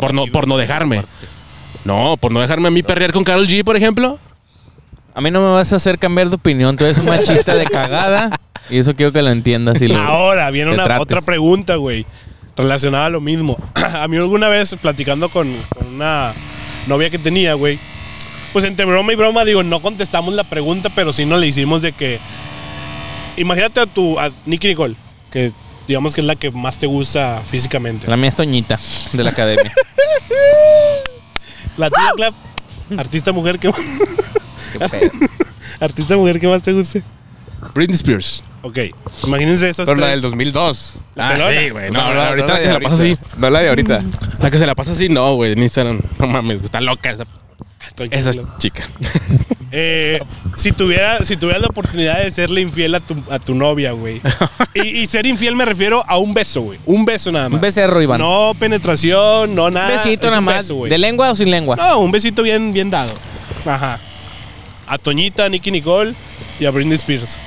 Por 0.00 0.14
no, 0.14 0.26
por 0.26 0.46
no 0.46 0.56
dejarme. 0.56 1.02
No, 1.84 2.16
por 2.16 2.30
no 2.30 2.40
dejarme 2.40 2.68
a 2.68 2.70
mí 2.70 2.84
perrear 2.84 3.12
con 3.12 3.24
Carol 3.24 3.48
G, 3.48 3.64
por 3.64 3.76
ejemplo. 3.76 4.20
A 5.18 5.20
mí 5.20 5.32
no 5.32 5.40
me 5.40 5.50
vas 5.50 5.72
a 5.72 5.76
hacer 5.76 5.98
cambiar 5.98 6.28
de 6.28 6.36
opinión. 6.36 6.76
Tú 6.76 6.84
eres 6.84 6.98
un 6.98 7.06
machista 7.06 7.56
de 7.56 7.66
cagada. 7.66 8.30
Y 8.70 8.78
eso 8.78 8.94
quiero 8.94 9.10
que 9.10 9.20
lo 9.20 9.30
entiendas. 9.30 9.82
Y 9.82 9.88
lo- 9.88 9.98
Ahora 9.98 10.48
viene 10.52 10.70
una 10.72 10.84
trates. 10.84 11.02
otra 11.02 11.20
pregunta, 11.22 11.74
güey. 11.74 12.06
Relacionada 12.56 13.06
a 13.06 13.10
lo 13.10 13.20
mismo. 13.20 13.56
a 14.00 14.06
mí 14.06 14.16
alguna 14.16 14.48
vez 14.48 14.76
platicando 14.80 15.28
con, 15.28 15.52
con 15.76 15.88
una 15.96 16.34
novia 16.86 17.10
que 17.10 17.18
tenía, 17.18 17.54
güey. 17.54 17.80
Pues 18.52 18.64
entre 18.64 18.86
broma 18.86 19.12
y 19.12 19.16
broma, 19.16 19.44
digo, 19.44 19.64
no 19.64 19.82
contestamos 19.82 20.34
la 20.34 20.44
pregunta, 20.44 20.88
pero 20.94 21.12
sí 21.12 21.26
nos 21.26 21.40
le 21.40 21.48
hicimos 21.48 21.82
de 21.82 21.90
que. 21.90 22.20
Imagínate 23.36 23.80
a 23.80 23.86
tu. 23.86 24.20
a 24.20 24.30
Nicky 24.46 24.68
Nicole, 24.68 24.94
que 25.32 25.50
digamos 25.88 26.14
que 26.14 26.20
es 26.20 26.26
la 26.28 26.36
que 26.36 26.52
más 26.52 26.78
te 26.78 26.86
gusta 26.86 27.42
físicamente. 27.44 28.06
La 28.06 28.16
mía 28.16 28.28
es 28.28 28.36
Toñita, 28.36 28.78
de 29.12 29.24
la 29.24 29.30
academia. 29.30 29.72
La 31.76 31.90
tuya, 31.90 32.12
Clap. 32.16 32.34
Artista 32.98 33.32
mujer 33.32 33.58
que 33.58 33.70
Qué 34.72 34.78
pedo. 34.78 35.10
artista 35.80 36.16
mujer 36.16 36.40
que 36.40 36.48
más 36.48 36.62
te 36.62 36.72
guste. 36.72 37.02
Britney 37.74 37.96
Spears. 37.96 38.44
Ok. 38.62 38.78
Imagínense 39.24 39.68
esas 39.70 39.86
Pero 39.86 39.98
la 40.00 40.06
tres. 40.08 40.22
del 40.22 40.30
2002. 40.30 40.94
Ah, 41.16 41.32
pelona. 41.34 41.60
sí, 41.60 41.70
güey. 41.70 41.90
No, 41.90 42.00
ahorita 42.00 42.52
la 42.54 42.58
que 42.60 42.64
se 42.66 42.72
la 42.72 42.80
pasa 42.80 42.94
así. 42.94 43.18
No 43.36 43.50
la 43.50 43.60
de 43.60 43.68
ahorita. 43.68 44.02
La 44.40 44.50
que 44.50 44.58
se 44.58 44.66
la 44.66 44.74
pasa 44.74 44.92
así, 44.92 45.08
no, 45.08 45.34
güey, 45.34 45.52
en 45.52 45.62
Instagram. 45.62 46.00
No 46.18 46.26
mames, 46.26 46.62
está 46.62 46.80
loca 46.80 47.10
esa, 47.10 47.24
Tranquilo. 47.94 48.20
esa 48.20 48.58
chica. 48.58 48.84
Eh, 49.70 50.18
si, 50.56 50.72
tuviera, 50.72 51.22
si 51.26 51.36
tuvieras 51.36 51.60
la 51.60 51.68
oportunidad 51.68 52.22
de 52.24 52.30
serle 52.30 52.62
infiel 52.62 52.94
a 52.94 53.00
tu, 53.00 53.14
a 53.30 53.38
tu 53.38 53.54
novia, 53.54 53.92
güey. 53.92 54.22
Y, 54.74 54.80
y 55.02 55.06
ser 55.06 55.26
infiel 55.26 55.56
me 55.56 55.66
refiero 55.66 56.02
a 56.08 56.16
un 56.16 56.32
beso, 56.32 56.62
güey. 56.62 56.78
Un 56.86 57.04
beso 57.04 57.30
nada 57.30 57.50
más. 57.50 57.56
Un 57.56 57.60
becerro, 57.60 58.00
Iván. 58.00 58.18
No 58.18 58.52
penetración, 58.58 59.54
no 59.54 59.70
nada. 59.70 59.88
Un 59.90 59.96
besito 59.96 60.26
es 60.28 60.30
nada 60.32 60.38
un 60.38 60.44
más. 60.46 60.56
beso, 60.60 60.74
güey. 60.76 60.88
¿De 60.88 60.96
lengua 60.96 61.30
o 61.30 61.34
sin 61.34 61.50
lengua? 61.50 61.76
No, 61.76 61.98
un 61.98 62.10
besito 62.10 62.42
bien, 62.42 62.72
bien 62.72 62.88
dado. 62.88 63.12
Ajá. 63.66 64.00
A 64.88 64.98
Toñita, 64.98 65.44
a 65.44 65.48
Nicky 65.48 65.70
Nicole 65.70 66.14
y 66.58 66.66
a 66.66 66.70
Britney 66.70 66.94
Spears. 66.96 67.38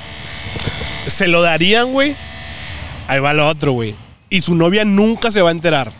Se 1.06 1.28
lo 1.28 1.42
darían, 1.42 1.92
güey. 1.92 2.14
Ahí 3.08 3.20
va 3.20 3.32
lo 3.32 3.48
otro, 3.48 3.72
güey. 3.72 3.94
Y 4.30 4.42
su 4.42 4.54
novia 4.54 4.84
nunca 4.84 5.30
se 5.30 5.42
va 5.42 5.50
a 5.50 5.52
enterar. 5.52 5.92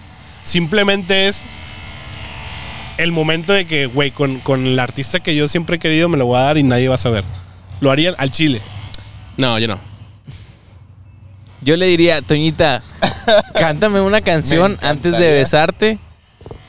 Simplemente 0.44 1.28
es 1.28 1.42
el 2.98 3.12
momento 3.12 3.52
de 3.52 3.66
que, 3.66 3.86
güey, 3.86 4.10
con, 4.10 4.38
con 4.40 4.66
el 4.66 4.78
artista 4.78 5.20
que 5.20 5.34
yo 5.34 5.48
siempre 5.48 5.76
he 5.76 5.78
querido 5.78 6.08
me 6.08 6.16
lo 6.16 6.26
voy 6.26 6.38
a 6.38 6.42
dar 6.42 6.58
y 6.58 6.62
nadie 6.62 6.88
va 6.88 6.94
a 6.94 6.98
saber. 6.98 7.24
Lo 7.80 7.90
harían 7.90 8.14
al 8.18 8.30
chile. 8.30 8.60
No, 9.36 9.58
yo 9.58 9.68
no. 9.68 9.78
Yo 11.62 11.76
le 11.76 11.86
diría, 11.86 12.22
Toñita, 12.22 12.82
cántame 13.54 14.00
una 14.00 14.20
canción 14.20 14.78
antes 14.82 15.12
de 15.12 15.32
besarte. 15.32 15.98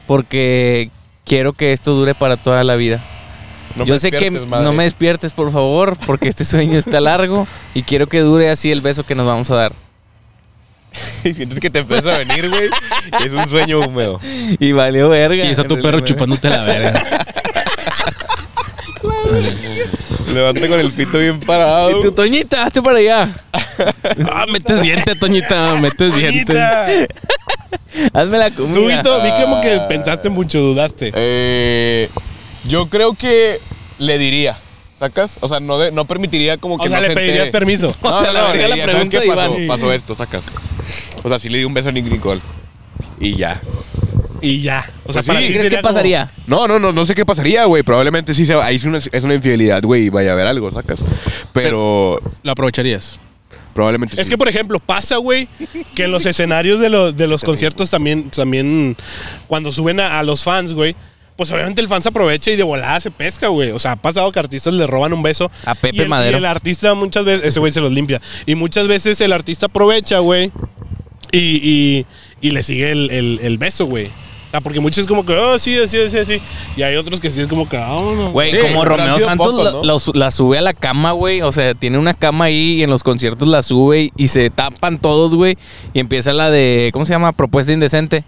Porque 0.07 0.91
quiero 1.25 1.53
que 1.53 1.73
esto 1.73 1.93
dure 1.93 2.13
para 2.13 2.37
toda 2.37 2.63
la 2.63 2.75
vida. 2.75 3.01
No 3.75 3.85
Yo 3.85 3.95
me 3.95 3.99
sé 3.99 4.11
que 4.11 4.29
madre. 4.31 4.63
no 4.65 4.73
me 4.73 4.83
despiertes, 4.83 5.33
por 5.33 5.51
favor, 5.51 5.97
porque 6.05 6.29
este 6.29 6.45
sueño 6.45 6.77
está 6.77 6.99
largo 7.01 7.47
y 7.73 7.83
quiero 7.83 8.07
que 8.07 8.19
dure 8.19 8.49
así 8.49 8.71
el 8.71 8.81
beso 8.81 9.03
que 9.03 9.15
nos 9.15 9.25
vamos 9.25 9.49
a 9.51 9.55
dar. 9.55 9.73
Sientes 11.23 11.59
que 11.59 11.69
te 11.71 11.79
empieza 11.79 12.13
a 12.13 12.17
venir, 12.19 12.49
güey. 12.49 12.69
Es 13.25 13.31
un 13.31 13.49
sueño 13.49 13.79
húmedo. 13.79 14.19
Y 14.59 14.73
valió 14.73 15.09
verga. 15.09 15.43
Y 15.43 15.49
está 15.49 15.63
tu 15.63 15.81
perro 15.81 16.01
chupándote 16.01 16.49
la 16.49 16.63
verga. 16.63 17.03
Levanta 20.33 20.67
con 20.67 20.79
el 20.79 20.91
pito 20.91 21.19
bien 21.19 21.39
parado. 21.39 21.99
Y 21.99 22.01
tu 22.01 22.11
Toñita, 22.11 22.63
hazte 22.63 22.81
para 22.81 22.97
allá. 22.99 23.29
Ah, 24.31 24.45
metes 24.51 24.81
diente, 24.83 25.15
Toñita, 25.15 25.73
metes 25.75 26.15
diente. 26.15 26.53
Hazme 28.13 28.37
la 28.37 28.51
Tú, 28.51 28.63
comida. 28.71 28.97
Vito, 28.97 29.21
vi 29.23 29.29
como 29.41 29.61
que 29.61 29.79
pensaste 29.89 30.29
mucho, 30.29 30.59
dudaste. 30.59 31.11
Eh, 31.15 32.07
yo 32.67 32.87
creo 32.87 33.13
que 33.13 33.59
le 33.99 34.17
diría. 34.17 34.57
¿Sacas? 34.99 35.37
O 35.41 35.49
sea, 35.49 35.59
no, 35.59 35.77
de- 35.79 35.91
no 35.91 36.05
permitiría 36.05 36.57
como 36.57 36.77
que 36.77 36.85
O 36.85 36.89
sea, 36.89 37.01
no 37.01 37.07
le 37.07 37.13
pedirías 37.13 37.47
entere. 37.47 37.51
permiso. 37.51 37.93
O 38.01 38.21
sea, 38.21 38.31
la 38.31 38.43
verga 38.51 38.67
la 38.69 38.77
ya 38.77 38.83
pregunta 38.85 39.17
¿sabes 39.17 39.29
qué 39.29 39.35
pasó? 39.35 39.57
Iván. 39.57 39.67
Pasó 39.67 39.91
esto, 39.91 40.15
sacas. 40.15 40.43
O 41.23 41.27
sea, 41.29 41.39
sí 41.39 41.49
le 41.49 41.57
di 41.57 41.65
un 41.65 41.73
beso 41.73 41.89
a 41.89 41.91
Nick 41.91 42.05
Nicole. 42.09 42.39
Y 43.19 43.35
ya. 43.35 43.59
Y 44.39 44.61
ya. 44.61 44.85
O 45.05 45.11
sea, 45.11 45.21
Pues 45.21 45.27
para 45.27 45.39
sí, 45.41 45.47
ti 45.47 45.53
¿Qué 45.53 45.59
crees 45.59 45.73
como- 45.73 45.81
pasaría? 45.81 46.31
No, 46.47 46.67
no, 46.69 46.79
no, 46.79 46.93
no 46.93 47.05
sé 47.05 47.15
qué 47.15 47.25
pasaría, 47.25 47.65
güey. 47.65 47.83
Probablemente 47.83 48.33
sí 48.33 48.45
sea, 48.45 48.63
ahí 48.63 48.75
es 48.77 48.83
una, 48.85 48.99
es 48.99 49.23
una 49.23 49.33
infidelidad, 49.33 49.81
güey, 49.83 50.05
y 50.05 50.09
vaya 50.09 50.29
a 50.29 50.33
haber 50.33 50.47
algo, 50.47 50.71
sacas. 50.71 50.99
Pero 51.51 52.21
Lo 52.43 52.51
aprovecharías. 52.51 53.19
probablemente 53.73 54.15
Es 54.21 54.27
sí. 54.27 54.31
que, 54.31 54.37
por 54.37 54.47
ejemplo, 54.47 54.79
pasa, 54.79 55.17
güey, 55.17 55.47
que 55.95 56.05
en 56.05 56.11
los 56.11 56.25
escenarios 56.25 56.79
de 56.79 56.89
los, 56.89 57.17
de 57.17 57.27
los 57.27 57.43
conciertos 57.43 57.89
también, 57.89 58.29
también, 58.29 58.95
cuando 59.47 59.71
suben 59.71 59.99
a, 59.99 60.19
a 60.19 60.23
los 60.23 60.43
fans, 60.43 60.73
güey, 60.73 60.95
pues 61.35 61.51
obviamente 61.51 61.81
el 61.81 61.87
fan 61.87 62.01
se 62.01 62.09
aprovecha 62.09 62.51
y 62.51 62.55
de 62.55 62.63
volada 62.63 62.99
se 62.99 63.11
pesca, 63.11 63.47
güey. 63.47 63.71
O 63.71 63.79
sea, 63.79 63.93
ha 63.93 63.95
pasado 63.95 64.31
que 64.31 64.39
artistas 64.39 64.73
le 64.73 64.85
roban 64.87 65.13
un 65.13 65.23
beso. 65.23 65.49
A 65.65 65.75
Pepe 65.75 65.97
y 65.97 66.01
el, 66.01 66.09
Madero. 66.09 66.37
Y 66.37 66.39
el 66.39 66.45
artista 66.45 66.93
muchas 66.93 67.25
veces, 67.25 67.45
ese 67.47 67.59
güey 67.59 67.71
se 67.71 67.81
los 67.81 67.91
limpia. 67.91 68.21
Y 68.45 68.55
muchas 68.55 68.87
veces 68.87 69.19
el 69.21 69.33
artista 69.33 69.65
aprovecha, 69.65 70.19
güey, 70.19 70.51
y, 71.31 71.37
y, 71.39 72.05
y 72.41 72.51
le 72.51 72.63
sigue 72.63 72.91
el, 72.91 73.09
el- 73.11 73.39
el 73.41 73.57
beso, 73.57 73.85
güey. 73.85 74.05
O 74.07 74.51
sea, 74.55 74.61
porque 74.61 74.79
muchos 74.79 74.99
es 74.99 75.07
como 75.07 75.25
que, 75.25 75.33
oh, 75.33 75.57
sí, 75.57 75.75
sí, 75.87 75.97
sí, 76.09 76.17
sí. 76.27 76.39
Y 76.77 76.83
hay 76.83 76.95
otros 76.95 77.19
que 77.19 77.31
sí 77.31 77.41
es 77.41 77.47
como 77.47 77.67
que, 77.67 77.75
ah, 77.77 77.97
no. 77.99 78.31
Güey, 78.31 78.51
Sí, 78.51 78.57
como 78.61 78.85
Romeo 78.85 79.19
Santos 79.19 79.55
la- 79.63 79.71
¿no? 79.71 79.83
la, 79.83 79.97
su- 79.97 80.13
la 80.13 80.29
sube 80.29 80.59
a 80.59 80.61
la 80.61 80.73
cama, 80.73 81.11
güey. 81.13 81.41
O 81.41 81.51
sea, 81.51 81.73
tiene 81.73 81.97
una 81.97 82.13
cama 82.13 82.45
ahí 82.45 82.75
y 82.77 82.83
en 82.83 82.91
los 82.91 83.01
conciertos 83.01 83.47
la 83.47 83.63
sube 83.63 84.11
y 84.15 84.27
se 84.27 84.51
tapan 84.51 84.99
todos, 84.99 85.33
güey. 85.33 85.57
Y 85.93 85.99
empieza 85.99 86.33
la 86.33 86.51
de, 86.51 86.91
¿cómo 86.93 87.07
se 87.07 87.13
llama? 87.13 87.31
Propuesta 87.31 87.73
indecente. 87.73 88.23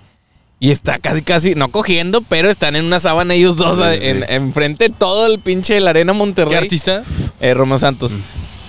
Y 0.65 0.71
está 0.71 0.97
casi, 0.97 1.21
casi, 1.21 1.53
no 1.53 1.67
cogiendo, 1.67 2.21
pero 2.21 2.49
están 2.49 2.75
en 2.75 2.85
una 2.85 2.99
sábana 2.99 3.35
ellos 3.35 3.55
dos 3.55 3.77
Sí, 3.77 3.83
a- 3.83 3.93
sí, 3.93 3.99
sí. 4.01 4.07
en, 4.07 4.25
enfrente 4.29 4.85
de 4.87 4.93
todo 4.95 5.27
el 5.27 5.39
pinche 5.39 5.75
de 5.75 5.79
la 5.81 5.91
Arena 5.91 6.13
Monterrey. 6.13 6.49
¿Qué 6.53 6.57
artista? 6.57 7.03
Eh, 7.39 7.53
Romeo 7.53 7.77
Santos. 7.77 8.11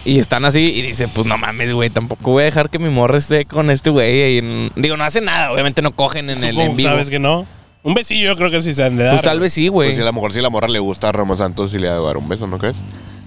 Y 0.04 0.18
están 0.18 0.44
así 0.44 0.60
y 0.74 0.82
dice, 0.82 1.08
pues 1.08 1.26
no 1.26 1.38
mames, 1.38 1.72
güey, 1.72 1.88
tampoco 1.88 2.32
voy 2.32 2.42
a 2.42 2.44
dejar 2.44 2.68
que 2.68 2.78
mi 2.78 2.90
morra 2.90 3.16
esté 3.16 3.46
con 3.46 3.70
este 3.70 3.88
güey. 3.88 4.38
en- 4.38 4.70
Digo, 4.76 4.96
no 4.98 5.04
hace 5.04 5.22
nada, 5.22 5.50
obviamente 5.52 5.80
no 5.80 5.92
cogen 5.96 6.28
en 6.28 6.40
¿Tú 6.40 6.46
el 6.46 6.54
cómo 6.54 6.66
en 6.70 6.76
vivo. 6.76 6.90
sabes 6.90 7.08
que 7.08 7.18
no? 7.18 7.46
Un 7.82 7.94
besillo 7.94 8.26
yo 8.26 8.36
creo 8.36 8.50
que 8.50 8.60
sí 8.60 8.74
se 8.74 8.84
han 8.84 8.96
de 8.96 9.04
dar. 9.04 9.12
Pues 9.12 9.22
tal 9.22 9.40
vez 9.40 9.52
sí, 9.54 9.68
güey. 9.68 9.88
Pues 9.90 9.96
si 9.96 10.02
a 10.02 10.06
lo 10.06 10.12
mejor 10.12 10.32
si 10.34 10.40
a 10.40 10.42
la 10.42 10.50
morra 10.50 10.68
le 10.68 10.80
gusta 10.80 11.08
a 11.08 11.12
Ramos 11.12 11.38
Santos 11.38 11.72
y 11.72 11.78
le 11.78 11.88
va 11.88 11.94
a 11.96 12.00
dar 12.00 12.16
un 12.18 12.28
beso, 12.28 12.46
¿no 12.46 12.58
crees? 12.58 12.82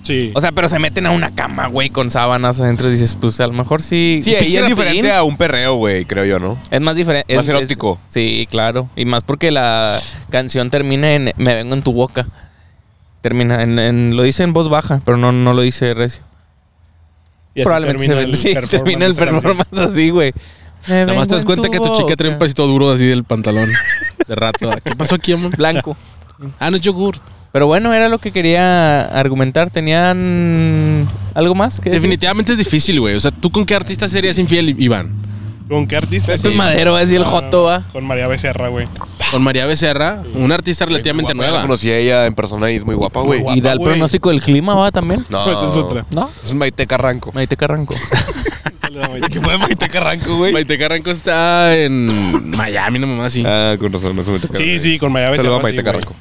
Sí. 0.10 0.32
O 0.34 0.42
sea, 0.42 0.52
pero 0.52 0.68
se 0.68 0.80
meten 0.80 1.06
a 1.06 1.12
una 1.12 1.36
cama, 1.36 1.68
güey, 1.68 1.92
con 1.92 2.10
sábanas 2.10 2.60
adentro 2.60 2.88
y 2.90 2.92
dices, 2.94 3.16
pues 3.22 3.40
a 3.40 3.46
lo 3.48 3.54
mejor 3.54 3.82
sí. 3.84 4.22
Sí, 4.24 4.34
ahí 4.34 4.56
es 4.56 4.66
diferente 4.68 5.12
a 5.12 5.22
un 5.24 5.38
perreo, 5.38 5.76
güey, 5.76 6.06
creo 6.06 6.26
yo, 6.26 6.40
¿no? 6.40 6.58
Es 6.72 6.82
más 6.82 6.96
diferente. 6.96 7.36
Más 7.36 7.44
es- 7.46 7.50
erótico. 7.50 8.00
es- 8.08 8.14
sí, 8.16 8.48
claro. 8.50 8.90
Y 8.96 9.06
más 9.06 9.24
porque 9.24 9.52
la 9.52 10.00
canción 10.32 10.72
termina 10.72 11.14
en 11.14 11.32
Me 11.38 11.54
vengo 11.54 11.76
en 11.76 11.84
tu 11.84 11.94
boca. 11.94 12.26
Termina 13.22 13.62
en, 13.62 13.78
en- 13.78 14.16
lo 14.18 14.24
dice 14.24 14.42
en 14.44 14.54
voz 14.54 14.68
baja, 14.70 15.02
pero 15.06 15.18
no, 15.18 15.32
no 15.32 15.54
lo 15.54 15.62
dice 15.62 15.94
recio. 15.94 16.24
Y 17.54 17.62
así 17.62 17.66
Probablemente 17.66 18.06
se 18.06 18.14
termina 18.14 18.26
ve- 18.26 18.32
el 18.32 18.36
sí, 18.42 18.54
performance 18.54 18.84
termina 18.84 19.06
el 19.06 19.16
performance 19.16 19.78
así, 19.92 20.10
güey. 20.10 20.34
Nada 20.88 21.14
más 21.14 21.28
te 21.28 21.36
das 21.36 21.44
en 21.44 21.46
cuenta 21.46 21.70
que 21.70 21.78
tu 21.80 21.94
chica 21.96 22.16
trae 22.16 22.32
un 22.32 22.40
pasito 22.40 22.66
duro 22.66 22.90
así 22.90 23.06
del 23.06 23.26
pantalón. 23.26 23.70
De 24.28 24.34
rato. 24.36 24.72
¿Qué 24.84 24.96
pasó 24.96 25.16
aquí, 25.16 25.34
amor? 25.34 25.56
Blanco. 25.56 25.96
Ah, 26.58 26.72
no 26.72 26.78
es 26.78 26.82
yogurt. 26.82 27.22
Pero 27.52 27.66
bueno, 27.68 27.94
era 27.94 28.10
lo 28.10 28.20
que 28.20 28.32
quería 28.32 29.02
argumentar. 29.06 29.70
¿Tenían 29.70 31.08
algo 31.34 31.56
más 31.56 31.80
que 31.80 31.90
decir? 31.90 32.02
Definitivamente 32.02 32.52
es 32.52 32.58
difícil, 32.60 33.00
güey. 33.00 33.16
O 33.16 33.20
sea, 33.20 33.32
¿tú 33.32 33.50
con 33.52 33.66
qué 33.66 33.76
artista 33.76 34.08
serías 34.08 34.38
infiel, 34.38 34.76
Iván? 34.80 35.12
¿Con 35.68 35.88
qué 35.88 35.98
artista? 35.98 36.34
Pepe 36.36 36.50
Madero, 36.56 36.94
va 36.94 36.98
a 36.98 37.02
decir 37.02 37.18
el 37.18 37.24
Ah, 37.24 37.28
Joto, 37.28 37.64
va. 37.64 37.84
Con 37.92 38.04
María 38.06 38.28
Becerra, 38.28 38.70
güey. 38.70 38.88
Con 39.32 39.44
María 39.44 39.68
Becerra, 39.68 40.24
una 40.34 40.56
artista 40.56 40.86
relativamente 40.86 41.34
Guapa, 41.34 41.44
la 41.44 41.50
nueva. 41.52 41.62
conocí 41.62 41.92
a 41.92 41.98
ella 41.98 42.26
en 42.26 42.34
persona 42.34 42.72
y 42.72 42.78
es 42.78 42.86
muy 42.86 42.96
guapa, 42.96 43.22
güey. 43.22 43.44
Y 43.56 43.62
da 43.62 43.74
el 43.74 43.80
pronóstico 43.80 44.30
del 44.30 44.42
clima, 44.42 44.74
va 44.74 44.92
también. 44.92 45.24
No, 45.30 45.44
Esa 45.52 45.68
es 45.68 45.78
otra. 45.78 46.06
¿No? 46.12 46.28
Es 46.44 46.56
Maite 46.56 46.88
Carranco. 46.88 47.32
Maite 47.34 47.56
Carranco. 47.56 47.94
¿Qué 49.32 49.40
fue 49.40 49.58
Maite 49.60 49.88
Carranco, 49.88 50.38
güey? 50.38 50.52
Maite 50.54 50.78
Carranco 50.80 51.12
está 51.12 51.76
en 51.78 52.50
Miami, 52.50 52.98
no 52.98 53.06
mamá 53.06 53.26
así. 53.28 53.44
Ah, 53.46 53.76
con 53.80 53.94
razón, 53.94 54.16
no 54.16 54.24
es 54.24 54.28
Maite 54.28 54.48
Carranco. 54.48 54.64
Sí, 54.64 54.80
sí, 54.80 54.98
con 54.98 55.12
María 55.12 55.30
Becerra. 55.30 55.44
Saludos 55.44 55.60
a 55.60 55.64
Maite 55.64 55.78
sí. 55.78 55.84
Carranco. 55.84 56.16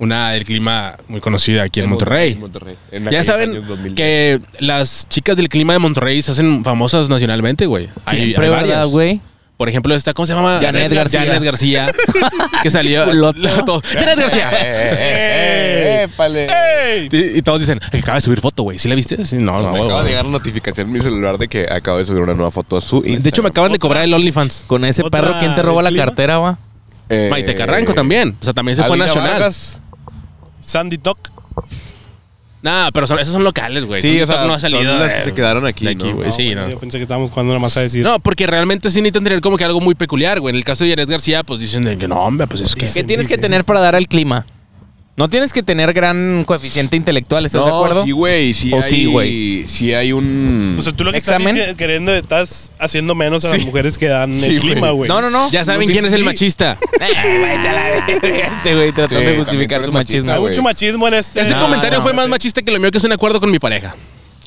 Una 0.00 0.30
del 0.32 0.44
clima 0.44 0.96
muy 1.08 1.20
conocida 1.20 1.62
aquí 1.62 1.78
en 1.80 1.88
Monterrey. 1.90 2.32
En 2.32 2.40
Monterrey. 2.40 2.76
En 2.90 3.08
Ya 3.10 3.22
saben 3.22 3.50
años 3.50 3.68
2000. 3.68 3.94
que 3.94 4.40
las 4.58 5.06
chicas 5.08 5.36
del 5.36 5.48
clima 5.48 5.74
de 5.74 5.78
Monterrey 5.78 6.22
se 6.22 6.32
hacen 6.32 6.64
famosas 6.64 7.08
nacionalmente, 7.08 7.66
güey. 7.66 7.90
Hay, 8.06 8.16
Siempre, 8.18 8.44
hay 8.46 8.50
¿verdad, 8.50 8.66
varias. 8.68 8.88
güey? 8.88 9.20
Por 9.58 9.68
ejemplo, 9.68 9.94
esta, 9.94 10.14
¿cómo 10.14 10.24
se 10.24 10.32
llama? 10.32 10.58
Janet 10.58 10.90
García. 10.90 11.20
Janet 11.26 11.42
García. 11.42 11.92
que 12.62 12.70
salió. 12.70 13.04
Janet 13.04 14.18
García. 14.18 14.50
Eh, 14.52 14.56
eh, 14.62 16.00
eh, 16.00 16.02
épale. 16.04 16.46
¡Ey! 16.46 17.08
Y, 17.12 17.38
y 17.38 17.42
todos 17.42 17.60
dicen, 17.60 17.78
"Ay, 17.92 18.00
acaba 18.00 18.14
de 18.16 18.20
subir 18.22 18.40
foto, 18.40 18.62
güey. 18.62 18.78
¿Sí 18.78 18.88
la 18.88 18.94
viste? 18.94 19.22
Sí, 19.22 19.36
no, 19.36 19.60
no, 19.60 19.64
me 19.64 19.78
güey, 19.78 19.84
acaba 19.84 20.02
de 20.02 20.08
llegar 20.08 20.24
una 20.24 20.38
notificación 20.38 20.86
en 20.86 20.92
mi 20.94 21.00
celular 21.02 21.36
de 21.36 21.46
que 21.48 21.66
acabo 21.70 21.98
de 21.98 22.06
subir 22.06 22.22
una 22.22 22.32
nueva 22.32 22.50
foto 22.50 22.78
a 22.78 22.80
su 22.80 22.96
Instagram. 22.98 23.22
De 23.22 23.28
hecho, 23.28 23.42
me 23.42 23.48
acaban 23.50 23.72
de 23.72 23.78
cobrar 23.78 24.02
el 24.04 24.14
OnlyFans. 24.14 24.64
Con 24.66 24.84
ese 24.86 25.02
¿Otra 25.02 25.20
perro, 25.20 25.34
¿quién 25.40 25.54
te 25.54 25.62
roba 25.62 25.82
del 25.82 25.84
la 25.84 25.90
clima? 25.90 26.04
cartera, 26.06 26.38
va? 26.38 26.58
Eh, 27.10 27.28
Maite 27.30 27.54
Carranco 27.54 27.92
también. 27.92 28.36
O 28.40 28.44
sea, 28.44 28.54
también 28.54 28.76
se 28.76 28.82
fue 28.84 28.96
nacional. 28.96 29.32
Vargas. 29.32 29.82
Sandy 30.60 30.98
Talk. 30.98 31.18
Nah, 32.62 32.90
pero 32.92 33.06
son, 33.06 33.18
esos 33.18 33.32
son 33.32 33.42
locales, 33.42 33.86
güey. 33.86 34.02
Sí, 34.02 34.18
Son- 34.20 34.24
o 34.24 34.26
sea, 34.26 34.44
no 34.46 34.52
ha 34.52 34.60
son 34.60 34.70
salido 34.70 34.98
las 34.98 35.12
de- 35.12 35.18
que 35.18 35.24
se 35.24 35.32
quedaron 35.32 35.64
aquí, 35.66 35.86
de 35.86 35.92
aquí, 35.92 36.08
¿no? 36.08 36.16
güey. 36.16 36.30
sí, 36.30 36.54
no. 36.54 36.68
Yo 36.68 36.78
pensé 36.78 36.98
que 36.98 37.04
estábamos 37.04 37.30
jugando 37.30 37.52
nada 37.54 37.60
más 37.60 37.74
a 37.78 37.80
decir. 37.80 38.04
No, 38.04 38.18
porque 38.20 38.46
realmente 38.46 38.90
sí 38.90 39.00
necesitan 39.00 39.24
tener 39.24 39.40
como 39.40 39.56
que 39.56 39.64
algo 39.64 39.80
muy 39.80 39.94
peculiar, 39.94 40.40
güey. 40.40 40.52
En 40.52 40.56
el 40.56 40.64
caso 40.64 40.84
de 40.84 40.90
Janet 40.90 41.08
García, 41.08 41.42
pues 41.42 41.58
dicen 41.60 41.84
de 41.84 41.96
que 41.96 42.06
no, 42.06 42.16
hombre, 42.22 42.46
pues 42.46 42.60
es 42.62 42.74
que. 42.74 42.84
¿Qué 42.86 43.04
tienes 43.04 43.28
que 43.28 43.38
tener 43.38 43.64
para 43.64 43.80
dar 43.80 43.94
al 43.96 44.06
clima? 44.08 44.44
No 45.20 45.28
tienes 45.28 45.52
que 45.52 45.62
tener 45.62 45.92
gran 45.92 46.44
coeficiente 46.46 46.96
intelectual, 46.96 47.44
¿estás 47.44 47.62
de 47.66 47.70
acuerdo? 47.70 48.04
sí, 48.04 48.10
güey. 48.12 48.54
Sí, 48.54 48.72
¿O 48.72 48.76
hay, 48.82 48.90
sí, 48.90 49.04
güey? 49.04 49.68
Sí 49.68 49.92
hay 49.92 50.12
un... 50.12 50.76
O 50.78 50.82
sea, 50.82 50.94
tú 50.94 51.04
lo 51.04 51.12
que 51.12 51.18
¿Examen? 51.18 51.54
estás 51.58 51.76
queriendo, 51.76 52.14
estás 52.14 52.70
haciendo 52.78 53.14
menos 53.14 53.44
a 53.44 53.54
las 53.54 53.66
mujeres 53.66 53.98
que 53.98 54.06
dan 54.08 54.32
Sí, 54.32 54.46
el 54.46 54.58
güey. 54.60 54.72
clima, 54.72 54.90
güey. 54.92 55.08
No, 55.10 55.20
no, 55.20 55.28
no. 55.28 55.50
Ya 55.50 55.62
saben 55.62 55.86
Sí, 55.86 55.92
quién 55.92 56.04
sí, 56.04 56.08
es 56.08 56.14
el 56.14 56.24
machista. 56.24 56.78
Eh, 57.00 58.42
este 58.56 58.74
güey, 58.74 58.92
tratando 58.92 59.20
Sí, 59.20 59.26
de 59.26 59.36
justificar 59.36 59.84
su 59.84 59.92
machismo. 59.92 60.32
Hay 60.32 60.40
mucho 60.40 60.62
machismo 60.62 61.06
en 61.08 61.14
este. 61.14 61.42
Ese 61.42 61.52
No, 61.52 61.60
comentario 61.60 61.98
no, 61.98 62.02
fue 62.04 62.12
más 62.14 62.24
sí. 62.24 62.30
machista 62.30 62.62
que 62.62 62.70
lo 62.72 62.80
mío, 62.80 62.90
que 62.90 62.98
es 62.98 63.04
un 63.04 63.12
acuerdo 63.12 63.40
con 63.40 63.50
mi 63.50 63.58
pareja. 63.58 63.94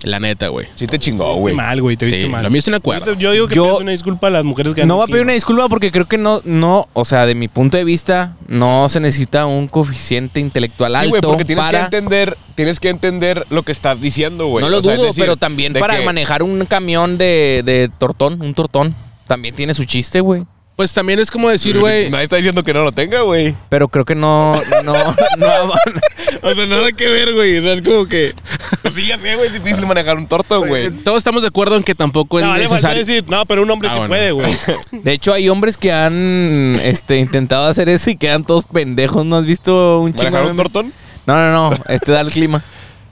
La 0.01 0.19
neta, 0.19 0.49
güey. 0.49 0.67
Sí 0.75 0.85
te 0.85 0.99
chingó, 0.99 1.35
güey. 1.35 1.55
mal, 1.55 1.79
güey. 1.81 1.95
Te 1.95 2.05
viste 2.05 2.23
Sí, 2.23 2.27
mal. 2.27 2.43
lo 2.43 2.49
mío 2.49 2.59
es 2.59 2.67
un 2.67 2.73
acuerdo. 2.73 3.13
Yo 3.13 3.31
digo 3.31 3.47
que 3.47 3.55
Yo- 3.55 3.63
pidas 3.65 3.79
una 3.79 3.91
disculpa 3.91 4.27
a 4.27 4.31
las 4.31 4.43
mujeres 4.43 4.73
que 4.73 4.85
No 4.85 4.97
va 4.97 5.05
a 5.05 5.07
pedir 5.07 5.21
una 5.21 5.31
disculpa 5.33 5.69
porque 5.69 5.91
creo 5.91 6.07
que 6.07 6.17
no, 6.17 6.41
no, 6.43 6.89
o 6.91 7.05
sea, 7.05 7.25
de 7.25 7.35
mi 7.35 7.47
punto 7.47 7.77
de 7.77 7.85
vista, 7.85 8.35
no 8.47 8.89
se 8.89 8.99
necesita 8.99 9.45
un 9.45 9.67
coeficiente 9.69 10.41
intelectual 10.41 10.91
Sí, 10.91 10.97
alto 10.97 11.09
güey, 11.09 11.21
porque 11.21 11.45
tienes 11.45 11.63
para... 11.63 11.79
que 11.79 11.85
entender, 11.85 12.37
tienes 12.55 12.79
que 12.81 12.89
entender 12.89 13.45
lo 13.49 13.63
que 13.63 13.71
estás 13.71 14.01
diciendo, 14.01 14.47
güey. 14.47 14.61
no 14.63 14.69
lo 14.69 14.79
O 14.79 14.83
sea, 14.83 14.91
es 14.93 14.97
dudo, 14.97 15.07
decir, 15.07 15.23
pero 15.23 15.37
también 15.37 15.71
de 15.71 15.79
para 15.79 15.99
que- 15.99 16.05
manejar 16.05 16.43
un 16.43 16.65
camión 16.65 17.17
de, 17.17 17.61
de 17.63 17.89
tortón, 17.97 18.41
un 18.41 18.53
tortón, 18.53 18.93
también 19.27 19.55
tiene 19.55 19.73
su 19.73 19.85
chiste, 19.85 20.19
güey. 20.19 20.43
Pues 20.75 20.91
también 20.91 21.19
es 21.19 21.29
como 21.29 21.49
decir, 21.49 21.79
güey. 21.79 22.09
Nadie 22.09 22.23
está 22.23 22.37
diciendo 22.37 22.63
que 22.63 22.73
no 22.73 22.83
lo 22.83 22.91
tenga, 22.91 23.21
güey. 23.21 23.55
Pero 23.69 23.87
creo 23.89 24.05
que 24.05 24.15
no, 24.15 24.59
no, 24.83 24.93
no, 25.37 25.73
O 26.41 26.55
sea, 26.55 26.65
nada 26.65 26.91
que 26.91 27.07
ver, 27.07 27.33
güey. 27.33 27.57
O 27.59 27.61
sea, 27.61 27.73
es 27.73 27.81
como 27.81 28.07
que... 28.07 28.33
Pues 28.81 28.95
sí, 28.95 29.05
ya 29.07 29.17
sé, 29.17 29.35
güey. 29.35 29.47
Es 29.47 29.53
difícil 29.53 29.85
manejar 29.85 30.17
un 30.17 30.27
torto, 30.27 30.65
güey. 30.65 30.89
Todos 30.89 31.19
estamos 31.19 31.41
de 31.43 31.49
acuerdo 31.49 31.75
en 31.77 31.83
que 31.83 31.93
tampoco 31.95 32.39
es 32.39 32.45
No, 32.45 32.51
falta 32.51 32.63
necesario. 32.63 32.99
decir, 33.05 33.23
no, 33.29 33.45
pero 33.45 33.61
un 33.61 33.69
hombre 33.69 33.89
Ah, 33.89 33.93
sí 33.93 33.97
bueno. 33.99 34.09
puede, 34.13 34.31
güey. 34.31 34.55
De 35.03 35.13
hecho, 35.13 35.31
hay 35.33 35.47
hombres 35.47 35.77
que 35.77 35.91
han 35.91 36.79
este, 36.83 37.17
intentado 37.17 37.67
hacer 37.67 37.87
eso 37.89 38.09
y 38.09 38.17
quedan 38.17 38.43
todos 38.43 38.65
pendejos. 38.65 39.25
¿No 39.25 39.35
has 39.37 39.45
visto 39.45 39.99
un 40.01 40.11
chico? 40.13 40.25
¿Manejar 40.31 40.49
un 40.51 40.57
tortón? 40.57 40.93
No, 41.27 41.35
no, 41.35 41.51
no. 41.69 41.77
Este 41.87 42.11
da 42.11 42.21
el 42.21 42.31
clima. 42.31 42.63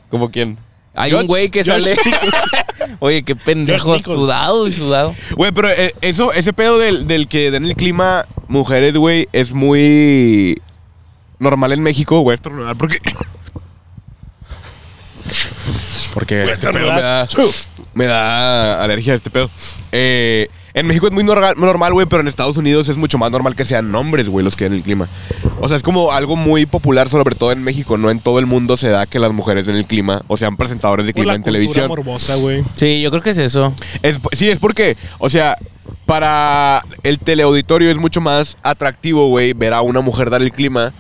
¿Como 0.10 0.32
quién? 0.32 0.58
Hay 0.94 1.14
un 1.14 1.28
güey 1.28 1.50
que 1.50 1.64
sale. 1.64 1.96
Oye, 3.00 3.24
qué 3.24 3.36
pendejo. 3.36 3.98
Sudado 4.00 4.68
y 4.68 4.72
sudado. 4.72 5.16
Güey, 5.36 5.52
pero 5.52 5.70
eh, 5.70 5.94
eso, 6.02 6.34
ese 6.34 6.54
pedo 6.54 6.78
del, 6.78 7.08
del 7.08 7.28
que 7.28 7.52
den 7.52 7.66
el 7.66 7.76
clima 7.76 8.26
mujeres, 8.48 8.96
güey, 8.96 9.28
es 9.34 9.52
muy 9.54 10.62
normal 11.40 11.72
en 11.74 11.82
México. 11.82 12.24
Voy 12.24 12.32
a 12.32 12.36
estornudar 12.36 12.76
porque... 12.76 12.98
Porque. 16.14 16.42
Güey, 16.44 16.54
Este 16.54 16.72
pedo 16.72 16.92
me 16.94 17.02
da, 17.02 17.28
me 17.94 18.06
da 18.06 18.84
alergia 18.84 19.14
a 19.14 19.16
este 19.16 19.30
pedo. 19.30 19.50
Eh, 19.92 20.50
en 20.74 20.88
México 20.88 21.08
es 21.08 21.12
muy 21.14 21.24
normal, 21.24 21.54
normal, 21.58 21.94
güey, 21.94 22.06
pero 22.08 22.22
en 22.22 22.28
Estados 22.28 22.58
Unidos 22.58 22.88
es 22.90 22.98
mucho 22.98 23.18
más 23.18 23.32
normal 23.32 23.56
que 23.56 23.66
sean 23.66 23.94
hombres, 23.96 24.30
güey, 24.30 24.44
los 24.44 24.56
que 24.56 24.66
den 24.66 24.74
el 24.74 24.84
clima. 24.84 25.08
O 25.60 25.68
sea, 25.68 25.78
es 25.78 25.84
como 25.84 26.12
algo 26.12 26.36
muy 26.36 26.66
popular, 26.66 27.10
sobre 27.10 27.36
todo 27.36 27.52
en 27.52 27.64
México. 27.64 27.98
No 27.98 28.10
en 28.10 28.20
todo 28.20 28.40
el 28.40 28.46
mundo 28.46 28.78
se 28.78 28.90
da 28.90 29.06
que 29.06 29.20
las 29.20 29.32
mujeres 29.34 29.66
den 29.66 29.76
el 29.76 29.86
clima 29.86 30.22
o 30.28 30.38
sean 30.38 30.58
presentadores 30.58 31.06
de 31.06 31.14
clima 31.14 31.28
la 31.28 31.36
en 31.36 31.42
cultura 31.42 31.60
televisión. 31.60 31.88
morbosa, 31.88 32.36
güey. 32.36 32.62
Sí, 32.74 33.02
yo 33.02 33.10
creo 33.12 33.22
que 33.24 33.32
es 33.32 33.38
eso. 33.38 33.74
Es, 34.02 34.20
sí, 34.34 34.50
es 34.50 34.60
porque, 34.60 34.98
o 35.20 35.30
sea, 35.30 35.58
para 36.06 36.84
el 37.04 37.20
teleauditorio 37.20 37.90
es 37.92 37.98
mucho 37.98 38.22
más 38.22 38.58
atractivo, 38.64 39.28
güey, 39.28 39.54
ver 39.54 39.74
a 39.74 39.82
una 39.82 40.02
mujer 40.02 40.30
dar 40.30 40.42
el 40.42 40.52
clima 40.52 40.92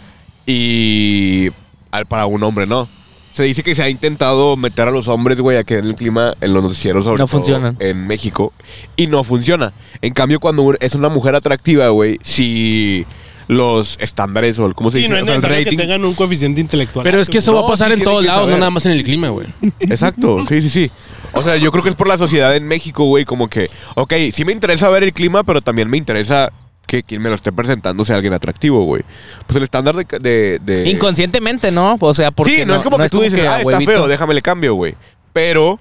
y 0.45 1.49
al- 1.91 2.05
para 2.05 2.25
un 2.25 2.43
hombre 2.43 2.67
no. 2.67 2.88
Se 3.33 3.43
dice 3.43 3.63
que 3.63 3.73
se 3.75 3.83
ha 3.83 3.89
intentado 3.89 4.57
meter 4.57 4.87
a 4.87 4.91
los 4.91 5.07
hombres, 5.07 5.39
güey, 5.39 5.57
a 5.57 5.63
que 5.63 5.75
den 5.77 5.85
el 5.85 5.95
clima 5.95 6.33
en 6.41 6.53
los 6.53 6.63
noticieros 6.63 7.03
sobre 7.03 7.19
No 7.19 7.25
todo 7.25 7.37
funcionan. 7.37 7.77
en 7.79 8.05
México 8.07 8.51
y 8.97 9.07
no 9.07 9.23
funciona. 9.23 9.71
En 10.01 10.13
cambio, 10.13 10.39
cuando 10.39 10.73
es 10.79 10.95
una 10.95 11.09
mujer 11.09 11.35
atractiva, 11.35 11.87
güey, 11.89 12.19
si 12.23 13.05
los 13.47 13.97
estándares 13.99 14.57
o 14.59 14.65
el- 14.65 14.75
cómo 14.75 14.91
se 14.91 14.99
Y 14.99 15.01
dice, 15.03 15.11
no 15.13 15.17
es 15.17 15.23
O 15.23 15.25
sea, 15.25 15.33
el 15.35 15.41
necesario 15.41 15.63
que 15.65 15.69
rating- 15.71 15.77
tengan 15.77 16.05
un 16.05 16.13
coeficiente 16.13 16.61
intelectual. 16.61 17.03
Pero 17.03 17.19
es 17.19 17.29
que 17.29 17.39
eso 17.39 17.51
No, 17.51 17.61
va 17.61 17.67
a 17.67 17.69
pasar 17.69 17.87
sí 17.89 17.95
en 17.95 18.03
todos 18.03 18.21
que 18.21 18.27
lados, 18.27 18.41
no 18.43 18.47
saber. 18.47 18.59
nada 18.59 18.71
más 18.71 18.85
en 18.85 18.91
el 18.93 19.03
clima, 19.03 19.29
güey. 19.29 19.47
Exacto, 19.81 20.45
sí, 20.47 20.61
sí, 20.61 20.69
sí. 20.69 20.91
O 21.33 21.43
sea, 21.43 21.57
yo 21.57 21.71
creo 21.71 21.83
que 21.83 21.89
es 21.89 21.95
por 21.95 22.07
la 22.07 22.17
sociedad 22.17 22.55
en 22.55 22.65
México, 22.67 23.05
güey, 23.05 23.25
como 23.25 23.49
que, 23.49 23.69
ok, 23.95 24.13
sí 24.31 24.45
me 24.45 24.51
interesa 24.53 24.87
ver 24.89 25.03
el 25.03 25.11
clima, 25.13 25.43
pero 25.43 25.61
también 25.61 25.89
me 25.89 25.97
interesa 25.97 26.51
que 26.91 27.04
quien 27.04 27.21
me 27.21 27.30
lo 27.30 27.36
esté 27.36 27.54
presentando 27.54 28.04
sea 28.04 28.17
alguien 28.17 28.34
atractivo, 28.34 28.84
güey. 28.84 29.01
Pues 29.47 29.56
el 29.56 29.63
estándar 29.63 29.95
de... 29.95 30.06
de- 30.19 30.60
de- 30.60 30.89
Inconscientemente, 30.89 31.71
¿no? 31.71 31.95
O 32.01 32.13
sea, 32.13 32.32
porque 32.32 32.58
sí, 32.58 32.65
no, 32.65 32.75
es 32.75 32.84
como 32.84 32.97
que 32.97 33.08
tú 33.08 33.21
dices, 33.21 33.39
a 33.47 33.56
ah, 33.56 33.58
está 33.62 33.77
huevito". 33.77 33.91
feo, 33.91 34.08
déjame 34.10 34.34
le 34.34 34.41
cambio, 34.41 34.73
güey. 34.73 34.95
Pero 35.32 35.80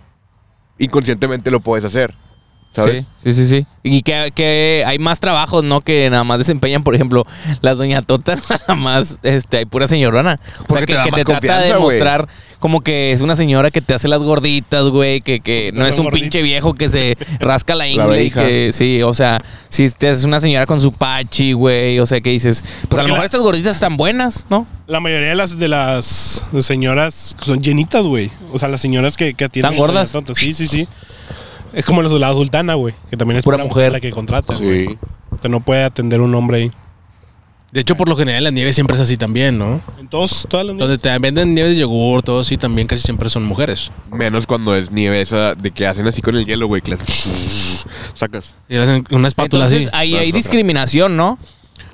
inconscientemente 0.79 1.51
lo 1.51 1.59
puedes 1.59 1.85
hacer, 1.85 2.14
¿sabes? 2.74 3.04
Sí, 3.22 3.35
sí, 3.35 3.46
sí, 3.46 3.46
sí. 3.59 3.66
Y 3.83 4.02
que, 4.02 4.33
que 4.35 4.85
hay 4.87 4.98
más 4.98 5.20
trabajos, 5.20 5.64
¿no? 5.64 5.80
Que 5.80 6.09
nada 6.11 6.24
más 6.24 6.38
desempeñan, 6.38 6.83
por 6.85 6.94
ejemplo, 6.94 7.26
las 7.62 7.78
doña 7.78 8.02
Tota, 8.02 8.37
nada 8.68 8.74
más, 8.74 9.18
este, 9.22 9.59
hay 9.59 9.64
pura 9.64 9.87
señorona. 9.87 10.38
O 10.68 10.72
sea, 10.72 10.80
te 10.80 10.87
que, 10.87 10.94
da 10.94 11.04
que 11.04 11.11
más 11.11 11.18
te 11.20 11.24
trata 11.24 11.61
de 11.61 11.74
mostrar 11.78 12.28
como 12.59 12.83
que 12.83 13.12
es 13.12 13.22
una 13.22 13.37
señora 13.37 13.70
que 13.70 13.80
te 13.80 13.94
hace 13.94 14.06
las 14.06 14.22
gorditas, 14.22 14.85
güey, 14.90 15.22
que, 15.22 15.40
que 15.40 15.72
no 15.74 15.87
es 15.87 15.98
un 15.98 16.04
gordito. 16.04 16.24
pinche 16.24 16.42
viejo 16.42 16.74
que 16.74 16.90
se 16.90 17.16
rasca 17.40 17.74
la 17.74 17.88
ingle 17.88 18.24
y 18.24 18.30
que, 18.30 18.70
sí, 18.72 19.02
o 19.02 19.14
sea, 19.14 19.38
si 19.70 19.85
es 19.85 20.24
una 20.24 20.40
señora 20.40 20.66
con 20.66 20.78
su 20.80 20.92
pachi, 20.92 21.54
güey, 21.54 21.98
o 22.00 22.06
sea, 22.06 22.20
que 22.20 22.30
dices, 22.30 22.62
pues 22.88 22.98
a 22.98 23.02
lo 23.02 23.09
mejor 23.09 23.20
la- 23.20 23.24
estas 23.24 23.40
gorditas 23.40 23.76
están 23.76 23.96
buenas, 23.96 24.44
¿no? 24.50 24.66
La 24.87 25.00
mayoría 25.00 25.30
de 25.30 25.37
las, 25.37 25.59
de 25.59 25.68
las 25.68 26.44
señoras 26.61 27.35
son 27.42 27.61
llenitas, 27.61 28.02
güey. 28.02 28.30
O 28.52 28.59
sea, 28.59 28.68
las 28.68 28.80
señoras 28.80 29.16
que, 29.16 29.33
que 29.35 29.44
atienden. 29.44 29.72
¿Están 29.72 29.78
gordas? 29.87 30.12
Sí, 30.35 30.52
sí, 30.52 30.66
sí. 30.66 30.88
Es 31.72 31.85
como 31.85 32.02
los- 32.02 32.12
la 32.18 32.33
sultana, 32.33 32.74
güey. 32.74 32.94
Que 33.11 33.16
también 33.16 33.38
es 33.38 33.44
Pura 33.44 33.56
pura 33.56 33.64
mujer. 33.64 33.76
mujer 33.85 33.92
la 33.92 34.00
que 34.00 34.11
contrata. 34.11 34.54
güey. 34.56 34.88
Sí. 34.88 34.98
O 35.30 35.38
sea, 35.38 35.50
no 35.50 35.61
puede 35.61 35.85
atender 35.85 36.20
un 36.20 36.35
hombre 36.35 36.59
ahí. 36.59 36.70
De 37.72 37.80
hecho, 37.80 37.96
por 37.96 38.09
lo 38.09 38.16
general, 38.16 38.42
la 38.42 38.50
nieve 38.50 38.72
siempre 38.72 38.96
es 38.96 39.00
así 39.00 39.16
también, 39.16 39.56
¿no? 39.56 39.80
En 40.00 40.09
todos, 40.09 40.44
todas 40.50 40.66
las 40.66 40.76
Donde 40.76 40.98
te 40.98 41.16
venden 41.20 41.54
nieve 41.54 41.68
de 41.70 41.76
yogur, 41.76 42.20
todo 42.20 42.40
así, 42.40 42.56
también 42.56 42.88
casi 42.88 43.02
siempre 43.04 43.28
son 43.30 43.44
mujeres. 43.44 43.92
Menos 44.11 44.44
cuando 44.48 44.74
es 44.74 44.90
nieve 44.90 45.20
esa 45.20 45.54
de 45.54 45.70
que 45.70 45.87
hacen 45.87 46.04
así 46.09 46.20
con 46.20 46.35
el 46.35 46.44
hielo, 46.46 46.66
güey, 46.66 46.83
que 46.83 46.90
las- 46.90 47.87
sacas. 48.14 48.56
Y 48.68 48.76
hacen 48.76 49.04
una 49.12 49.28
espátula 49.28 49.66
Entonces 49.66 49.87
así. 49.88 49.96
ahí 49.96 50.16
hay 50.16 50.33
discriminación, 50.33 51.16
¿no? 51.16 51.38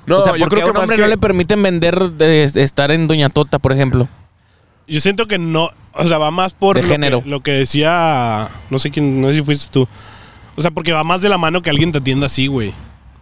No, 0.07 0.17
o 0.19 0.23
sea, 0.23 0.35
yo 0.35 0.47
creo 0.47 0.61
a 0.61 0.63
que 0.65 0.69
un 0.71 0.73
más 0.73 0.81
hombre 0.83 0.95
que- 0.95 1.01
no 1.03 1.07
le 1.09 1.17
permiten 1.17 1.61
vender, 1.61 1.99
de, 2.11 2.43
estar 2.45 2.89
en 2.91 3.07
Doña 3.07 3.29
Tota, 3.29 3.59
por 3.59 3.71
ejemplo. 3.71 4.07
Yo 4.87 5.01
siento 5.01 5.27
que 5.27 5.37
no, 5.37 5.69
o 5.93 6.03
sea, 6.07 6.17
va 6.17 6.31
más 6.31 6.53
por 6.53 6.77
De 6.77 6.83
lo, 6.83 6.87
género. 6.87 7.23
Que, 7.23 7.29
lo 7.29 7.41
que 7.41 7.51
decía, 7.51 8.49
no 8.69 8.79
sé 8.79 8.89
quién, 8.91 9.21
no 9.21 9.27
sé 9.29 9.35
si 9.35 9.41
fuiste 9.43 9.67
tú. 9.71 9.87
O 10.55 10.61
sea, 10.61 10.71
porque 10.71 10.93
va 10.93 11.03
más 11.03 11.21
de 11.21 11.29
la 11.29 11.37
mano 11.37 11.61
que 11.61 11.69
alguien 11.69 11.91
te 11.91 11.97
atienda 11.99 12.27
así, 12.27 12.47
güey. 12.47 12.73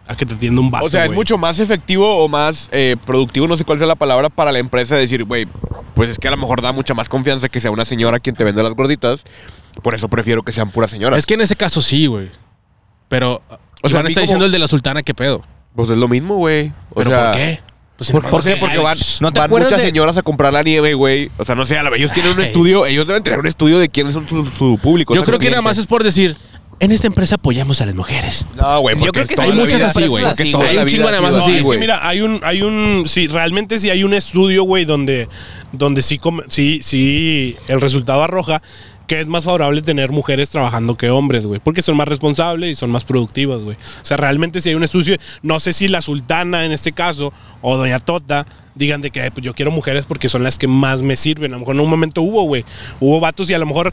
A 0.08 0.14
que 0.14 0.24
te 0.24 0.34
atienda 0.34 0.60
un 0.60 0.70
vato, 0.70 0.86
O 0.86 0.90
sea, 0.90 1.02
es 1.02 1.08
güey. 1.08 1.16
mucho 1.16 1.36
más 1.36 1.58
efectivo 1.58 2.18
o 2.24 2.28
más 2.28 2.68
eh, 2.72 2.94
productivo, 3.04 3.48
no 3.48 3.56
sé 3.56 3.64
cuál 3.64 3.78
sea 3.78 3.88
la 3.88 3.96
palabra, 3.96 4.28
para 4.28 4.52
la 4.52 4.60
empresa 4.60 4.94
decir, 4.96 5.24
güey, 5.24 5.46
pues 5.94 6.10
es 6.10 6.18
que 6.18 6.28
a 6.28 6.30
lo 6.30 6.36
mejor 6.36 6.62
da 6.62 6.70
mucha 6.72 6.94
más 6.94 7.08
confianza 7.08 7.48
que 7.48 7.60
sea 7.60 7.72
una 7.72 7.84
señora 7.84 8.20
quien 8.20 8.36
te 8.36 8.44
vende 8.44 8.62
las 8.62 8.72
gorditas. 8.74 9.24
Por 9.82 9.94
eso 9.94 10.08
prefiero 10.08 10.42
que 10.44 10.52
sean 10.52 10.70
puras 10.70 10.90
señoras. 10.92 11.18
Es 11.18 11.26
que 11.26 11.34
en 11.34 11.40
ese 11.40 11.56
caso 11.56 11.82
sí, 11.82 12.06
güey. 12.06 12.28
Pero, 13.08 13.42
O 13.82 13.88
sea, 13.88 14.00
está 14.00 14.14
como- 14.14 14.20
diciendo 14.20 14.44
el 14.46 14.52
de 14.52 14.58
la 14.60 14.68
sultana, 14.68 15.02
¿qué 15.02 15.12
pedo? 15.12 15.42
Pues 15.74 15.90
es 15.90 15.96
lo 15.96 16.06
mismo, 16.08 16.36
güey. 16.36 16.72
O 16.90 16.94
¿Pero 16.96 17.10
sea, 17.10 17.24
por 17.24 17.32
qué? 17.40 17.60
Pues, 17.96 18.10
¿Por, 18.10 18.44
qué? 18.44 18.56
Porque 18.56 18.76
van, 18.78 18.98
¿no 19.20 19.32
te 19.32 19.40
van 19.40 19.46
acuerdas 19.48 19.70
muchas 19.70 19.80
de- 19.80 19.86
señoras 19.86 20.16
a 20.18 20.22
comprar 20.22 20.52
la 20.52 20.62
nieve, 20.62 20.92
güey. 20.94 21.30
O 21.38 21.44
sea, 21.46 21.54
no 21.54 21.64
sé, 21.64 21.78
a 21.78 21.82
lo- 21.82 21.94
ellos 21.94 22.12
tienen 22.12 22.32
un 22.32 22.42
estudio, 22.42 22.84
ellos 22.84 23.06
deben 23.06 23.22
tener 23.22 23.38
un 23.38 23.46
estudio 23.46 23.78
de 23.78 23.88
quiénes 23.88 24.12
son 24.12 24.28
su, 24.28 24.44
su 24.44 24.78
público. 24.82 25.14
Yo 25.14 25.22
creo 25.24 25.38
que 25.38 25.48
nada 25.48 25.62
más 25.62 25.78
es 25.78 25.86
por 25.86 26.04
decir, 26.04 26.36
en 26.78 26.92
esta 26.92 27.06
empresa 27.06 27.36
apoyamos 27.36 27.80
a 27.80 27.86
las 27.86 27.94
mujeres. 27.94 28.46
No, 28.54 28.80
güey, 28.80 28.96
Yo 28.96 29.06
porque 29.06 29.22
creo 29.24 29.36
que 29.36 29.42
hay 29.42 29.48
la 29.48 29.54
muchas 29.54 29.80
así, 29.82 30.06
güey. 30.06 30.24
la 30.24 30.34
Hay 30.68 30.76
un 30.76 30.86
chingo 30.86 31.10
nada 31.10 31.22
más 31.22 31.32
No, 31.32 31.38
así, 31.38 31.52
es 31.52 31.56
que 31.58 31.62
güey. 31.62 31.78
mira, 31.78 32.06
hay 32.06 32.20
un, 32.20 32.38
hay 32.42 32.60
un, 32.60 33.04
sí, 33.06 33.28
realmente 33.28 33.78
sí 33.78 33.88
hay 33.88 34.04
un 34.04 34.12
estudio, 34.12 34.64
güey, 34.64 34.84
donde, 34.84 35.26
donde 35.72 36.02
sí, 36.02 36.18
com- 36.18 36.42
sí, 36.48 36.80
sí, 36.82 37.56
el 37.68 37.80
resultado 37.80 38.22
arroja 38.22 38.60
que 39.06 39.20
es 39.20 39.26
más 39.28 39.44
favorable 39.44 39.82
tener 39.82 40.10
mujeres 40.10 40.50
trabajando 40.50 40.96
que 40.96 41.10
hombres, 41.10 41.46
güey, 41.46 41.60
porque 41.60 41.82
son 41.82 41.96
más 41.96 42.08
responsables 42.08 42.70
y 42.70 42.74
son 42.74 42.90
más 42.90 43.04
productivas, 43.04 43.60
güey. 43.62 43.76
O 43.76 44.04
sea, 44.04 44.16
realmente 44.16 44.60
sí 44.60 44.70
hay 44.70 44.74
un 44.74 44.82
estudio, 44.84 45.16
no 45.42 45.60
sé 45.60 45.72
si 45.72 45.88
la 45.88 46.02
sultana 46.02 46.64
en 46.64 46.72
este 46.72 46.92
caso 46.92 47.32
o 47.62 47.76
doña 47.76 47.98
Tota 47.98 48.46
digan 48.74 49.00
de 49.00 49.10
que 49.10 49.20
"Ay, 49.22 49.30
pues 49.30 49.44
yo 49.44 49.54
quiero 49.54 49.70
mujeres 49.70 50.04
porque 50.06 50.28
son 50.28 50.42
las 50.42 50.58
que 50.58 50.66
más 50.68 51.00
me 51.02 51.16
sirven. 51.16 51.52
A 51.52 51.54
lo 51.56 51.60
mejor 51.60 51.76
en 51.76 51.80
un 51.80 51.88
momento 51.90 52.20
hubo, 52.22 52.42
güey, 52.42 52.64
hubo 53.00 53.20
vatos 53.20 53.48
y 53.48 53.54
a 53.54 53.58
lo 53.58 53.66
mejor 53.66 53.92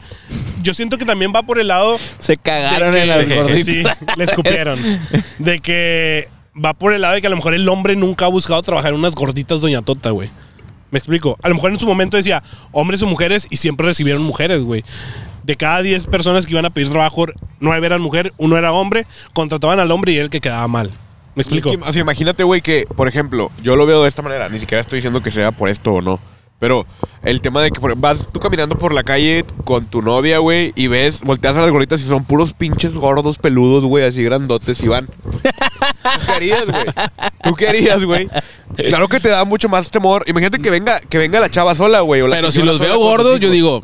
yo 0.62 0.74
siento 0.74 0.98
que 0.98 1.04
también 1.04 1.32
va 1.34 1.42
por 1.42 1.58
el 1.58 1.68
lado 1.68 1.96
Se 2.18 2.36
cagaron 2.36 2.92
de 2.92 3.02
en 3.02 3.08
las 3.08 3.24
que- 3.24 3.34
gorditas. 3.34 3.66
Sí, 3.66 3.82
le 4.16 4.24
escupieron. 4.24 4.78
De 5.38 5.60
que 5.60 6.28
va 6.62 6.74
por 6.74 6.92
el 6.92 7.00
lado 7.02 7.14
de 7.14 7.20
que 7.20 7.26
a 7.26 7.30
lo 7.30 7.36
mejor 7.36 7.54
el 7.54 7.68
hombre 7.68 7.96
nunca 7.96 8.26
ha 8.26 8.28
buscado 8.28 8.62
trabajar 8.62 8.92
en 8.92 8.98
unas 8.98 9.14
gorditas 9.14 9.60
Doña 9.60 9.80
Tota, 9.82 10.10
güey. 10.10 10.28
Me 10.90 10.98
explico. 10.98 11.36
A 11.42 11.48
lo 11.48 11.54
mejor 11.54 11.72
en 11.72 11.78
su 11.78 11.86
momento 11.86 12.16
decía 12.16 12.42
hombres 12.72 13.02
o 13.02 13.06
mujeres 13.06 13.46
y 13.50 13.56
siempre 13.56 13.86
recibieron 13.86 14.22
mujeres, 14.22 14.62
güey. 14.62 14.84
De 15.42 15.56
cada 15.56 15.82
10 15.82 16.06
personas 16.06 16.46
que 16.46 16.52
iban 16.52 16.64
a 16.64 16.70
pedir 16.70 16.88
trabajo, 16.88 17.26
9 17.60 17.86
eran 17.86 18.00
mujer, 18.00 18.32
uno 18.38 18.56
era 18.56 18.72
hombre, 18.72 19.06
contrataban 19.32 19.80
al 19.80 19.90
hombre 19.90 20.12
y 20.12 20.16
él 20.16 20.24
el 20.24 20.30
que 20.30 20.40
quedaba 20.40 20.66
mal. 20.68 20.90
¿Me 21.34 21.42
explico? 21.42 21.70
Es 21.70 21.76
que, 21.76 21.82
o 21.82 21.92
sea, 21.92 22.02
imagínate, 22.02 22.44
güey, 22.44 22.62
que, 22.62 22.86
por 22.96 23.08
ejemplo, 23.08 23.50
yo 23.62 23.76
lo 23.76 23.86
veo 23.86 24.02
de 24.02 24.08
esta 24.08 24.22
manera. 24.22 24.48
Ni 24.48 24.60
siquiera 24.60 24.80
estoy 24.80 24.98
diciendo 24.98 25.22
que 25.22 25.30
sea 25.30 25.50
por 25.52 25.68
esto 25.68 25.92
o 25.92 26.00
no. 26.00 26.20
Pero 26.60 26.86
el 27.22 27.40
tema 27.40 27.60
de 27.62 27.70
que 27.70 27.80
por- 27.80 27.96
vas 27.96 28.26
tú 28.32 28.40
caminando 28.40 28.76
por 28.78 28.94
la 28.94 29.02
calle 29.02 29.44
con 29.64 29.86
tu 29.86 30.00
novia, 30.02 30.38
güey, 30.38 30.72
y 30.76 30.86
ves, 30.86 31.20
volteas 31.22 31.56
a 31.56 31.60
las 31.60 31.70
gorditas 31.70 32.00
y 32.00 32.04
son 32.04 32.24
puros 32.24 32.54
pinches 32.54 32.94
gordos 32.94 33.38
peludos, 33.38 33.84
güey, 33.84 34.04
así 34.04 34.22
grandotes 34.22 34.80
y 34.82 34.88
van. 34.88 35.06
¿Tú 35.06 35.40
qué 36.26 36.32
harías, 36.32 36.64
güey? 36.66 36.84
¿Tú 37.42 37.54
qué 37.54 37.68
harías, 37.68 38.04
güey? 38.04 38.28
Claro 38.76 39.08
que 39.08 39.20
te 39.20 39.28
da 39.28 39.44
mucho 39.44 39.68
más 39.68 39.90
temor. 39.90 40.24
Imagínate 40.26 40.58
que 40.60 40.70
venga, 40.70 41.00
que 41.00 41.18
venga 41.18 41.40
la 41.40 41.50
chava 41.50 41.74
sola, 41.74 42.00
güey. 42.00 42.22
Pero 42.30 42.50
si 42.50 42.62
los 42.62 42.78
veo 42.78 42.98
gordos, 42.98 43.40
yo 43.40 43.50
digo, 43.50 43.82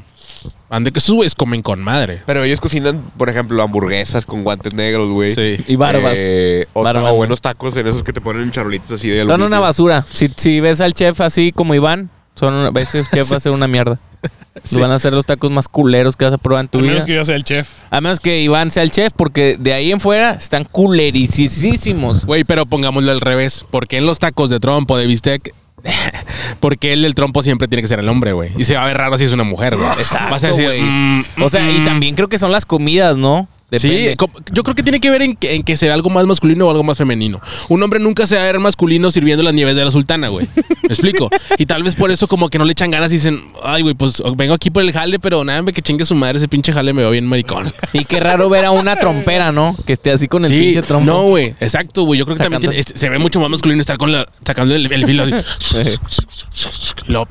ande 0.70 0.92
que 0.92 1.00
esos 1.00 1.14
güeyes 1.14 1.35
comen 1.35 1.62
con 1.62 1.83
madre. 1.83 2.22
Pero 2.26 2.44
ellos 2.44 2.61
cocinan, 2.61 3.11
por 3.18 3.28
ejemplo, 3.28 3.62
hamburguesas 3.62 4.24
con 4.24 4.42
guantes 4.44 4.72
negros, 4.74 5.11
güey. 5.11 5.35
Sí. 5.35 5.62
Y 5.66 5.76
barbas. 5.76 6.14
Eh, 6.16 6.66
o, 6.72 6.83
Barbas, 6.83 7.12
o 7.12 7.14
buenos 7.14 7.40
tacos 7.40 7.76
en 7.76 7.87
esos 7.88 8.02
que 8.02 8.12
te 8.12 8.20
ponen 8.20 8.42
en 8.42 8.52
charolitos 8.52 8.92
así 8.92 9.09
de 9.09 9.26
Son 9.26 9.42
una 9.42 9.61
basura. 9.61 10.04
Si, 10.11 10.28
si 10.37 10.61
ves 10.61 10.80
al 10.80 10.94
chef 10.94 11.20
así 11.20 11.52
como 11.52 11.74
Iván, 11.74 12.11
son 12.40 12.55
una- 12.55 12.70
ves 12.70 12.94
el 12.96 13.07
chef 13.09 13.31
va 13.33 13.37
a 13.37 13.40
ser 13.40 13.53
una 13.53 13.68
mierda. 13.68 13.98
Sí. 14.64 14.79
Van 14.81 14.90
a 14.90 14.98
ser 14.98 15.14
los 15.14 15.24
tacos 15.24 15.50
más 15.50 15.68
culeros 15.68 16.16
que 16.16 16.24
vas 16.26 16.35
a 16.35 16.38
probar 16.38 16.62
en 16.64 16.68
tu 16.68 16.79
A 16.79 16.83
vida. 16.83 16.90
menos 16.92 17.07
que 17.07 17.14
yo 17.14 17.24
sea 17.24 17.37
el 17.37 17.44
chef. 17.44 17.70
A 17.88 18.00
menos 18.03 18.20
que 18.20 18.42
Iván 18.42 18.70
sea 18.70 18.83
el 18.83 18.90
chef, 18.90 19.12
porque 19.16 19.57
de 19.59 19.72
ahí 19.72 19.90
en 19.92 20.00
fuera 20.00 20.33
están 20.33 20.64
culericísimos. 20.64 22.26
Güey, 22.26 22.44
pero 22.44 22.66
pongámoslo 22.66 23.11
al 23.11 23.20
revés. 23.20 23.64
¿Por 23.70 23.87
qué 23.87 23.96
en 23.98 24.07
los 24.07 24.18
tacos 24.18 24.50
de 24.50 24.61
trompo, 24.61 24.98
de 24.98 25.07
bistec? 25.07 25.55
Porque 26.61 26.92
él, 26.92 27.05
el 27.07 27.14
trompo, 27.14 27.42
siempre 27.42 27.68
tiene 27.68 27.81
que 27.81 27.88
ser 27.88 28.00
el 28.00 28.09
hombre, 28.09 28.33
güey. 28.33 28.50
Y 28.59 28.64
se 28.64 28.74
va 28.74 28.83
a 28.83 28.87
ver 28.87 28.98
raro 28.98 29.16
si 29.16 29.24
es 29.24 29.33
una 29.33 29.44
mujer, 29.44 29.76
güey. 29.76 29.88
Exacto, 29.98 30.31
Vas 30.31 30.44
a 30.44 30.48
decir, 30.48 30.66
güey. 30.66 30.83
mm, 30.83 31.24
O 31.42 31.48
sea, 31.48 31.70
y 31.70 31.79
mm. 31.79 31.85
también 31.85 32.14
creo 32.14 32.29
que 32.29 32.37
son 32.37 32.53
las 32.53 32.66
comidas, 32.66 33.16
¿no? 33.16 33.48
Depende. 33.70 34.16
Sí, 34.18 34.26
yo 34.52 34.62
creo 34.64 34.74
que 34.74 34.83
tiene 34.83 35.00
que 35.00 35.11
ver 35.11 35.22
en 35.22 35.37
que, 35.37 35.54
en 35.54 35.62
que 35.62 35.76
sea 35.76 35.94
algo 35.94 36.11
más 36.11 36.26
masculino 36.26 36.66
o 36.66 36.70
algo 36.70 36.83
más 36.83 36.98
femenino. 36.98 37.40
Un 37.68 37.83
hombre 37.83 38.00
nunca 38.00 38.26
se 38.26 38.35
va 38.37 38.42
a 38.42 38.44
ver 38.46 38.59
masculino 38.59 39.11
sirviendo 39.11 39.42
las 39.44 39.54
nieves 39.54 39.76
de 39.76 39.85
la 39.85 39.90
sultana, 39.90 40.28
güey. 40.28 40.46
¿Me 40.83 40.88
explico? 40.88 41.30
Y 41.59 41.66
tal 41.66 41.83
vez 41.83 41.94
por 41.94 42.11
eso 42.11 42.26
como 42.26 42.48
que 42.48 42.59
no 42.59 42.64
le 42.64 42.72
echan 42.72 42.90
ganas 42.90 43.11
y 43.12 43.14
dicen, 43.14 43.42
ay, 43.62 43.83
güey, 43.83 43.94
pues 43.94 44.22
vengo 44.37 44.54
aquí 44.54 44.70
por 44.70 44.83
el 44.83 44.92
jale, 44.92 45.18
pero 45.20 45.44
nada, 45.44 45.61
hombre, 45.61 45.72
que 45.72 45.83
chingue 45.83 46.04
su 46.04 46.14
madre, 46.14 46.38
ese 46.38 46.48
pinche 46.48 46.72
jale 46.72 46.92
me 46.92 47.02
va 47.04 47.11
bien 47.11 47.26
maricón. 47.26 47.72
Y 47.92 48.04
qué 48.04 48.18
raro 48.20 48.48
ver 48.48 48.64
a 48.64 48.70
una 48.72 48.96
trompera, 48.96 49.52
¿no? 49.52 49.76
Que 49.87 49.92
esté 49.92 50.11
así 50.12 50.26
con 50.28 50.44
el 50.44 50.50
Sí, 50.50 50.61
pinche 50.61 50.83
trompo. 50.83 51.06
no, 51.06 51.22
güey, 51.24 51.54
exacto, 51.61 52.02
güey. 52.04 52.18
Yo 52.18 52.24
creo 52.24 52.37
que 52.37 52.42
Sacando- 52.44 52.61
también 52.61 52.70
tiene- 52.72 52.80
este, 52.80 52.98
se 52.98 53.09
ve 53.09 53.18
mucho 53.18 53.40
más 53.40 53.50
masculino 53.50 53.80
estar 53.80 53.98
con 53.98 54.11
la, 54.12 54.26
sacando 54.44 54.74
el, 54.74 54.90
el 54.92 55.06
filo 55.06 55.22
así. 55.24 55.33
Lo 57.06 57.26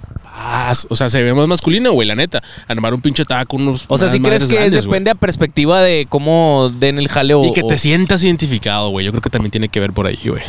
O 0.89 0.95
sea, 0.95 1.09
se 1.09 1.21
ve 1.23 1.33
más 1.33 1.47
masculino, 1.47 1.91
güey, 1.93 2.07
la 2.07 2.15
neta. 2.15 2.41
Armar 2.67 2.93
un 2.93 3.01
pinche 3.01 3.25
taco, 3.25 3.57
unos. 3.57 3.85
O 3.87 3.97
sea, 3.97 4.09
¿sí 4.09 4.19
crees 4.19 4.45
que 4.45 4.53
es- 4.53 4.59
grandes, 4.59 4.83
depende 4.85 5.11
a 5.11 5.15
perspectiva 5.15 5.81
de 5.81 6.05
cómo 6.09 6.71
den 6.79 6.97
el 6.99 7.07
jaleo? 7.07 7.43
Y 7.45 7.53
que 7.53 7.63
o- 7.63 7.67
te 7.67 7.77
sientas 7.77 8.23
identificado, 8.23 8.89
güey. 8.89 9.05
Yo 9.05 9.11
creo 9.11 9.21
que 9.21 9.29
también 9.29 9.51
tiene 9.51 9.69
que 9.69 9.79
ver 9.79 9.91
por 9.93 10.07
ahí, 10.07 10.19
güey. 10.25 10.43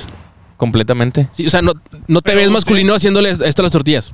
completamente. 0.56 1.26
Sí, 1.32 1.46
o 1.46 1.50
sea, 1.50 1.62
no, 1.62 1.72
no 1.72 1.80
te 1.80 1.86
Pero 1.96 2.10
ves 2.10 2.20
ustedes- 2.26 2.50
masculino 2.50 2.94
haciéndole 2.94 3.30
esto 3.30 3.62
a 3.62 3.64
las 3.64 3.72
tortillas. 3.72 4.12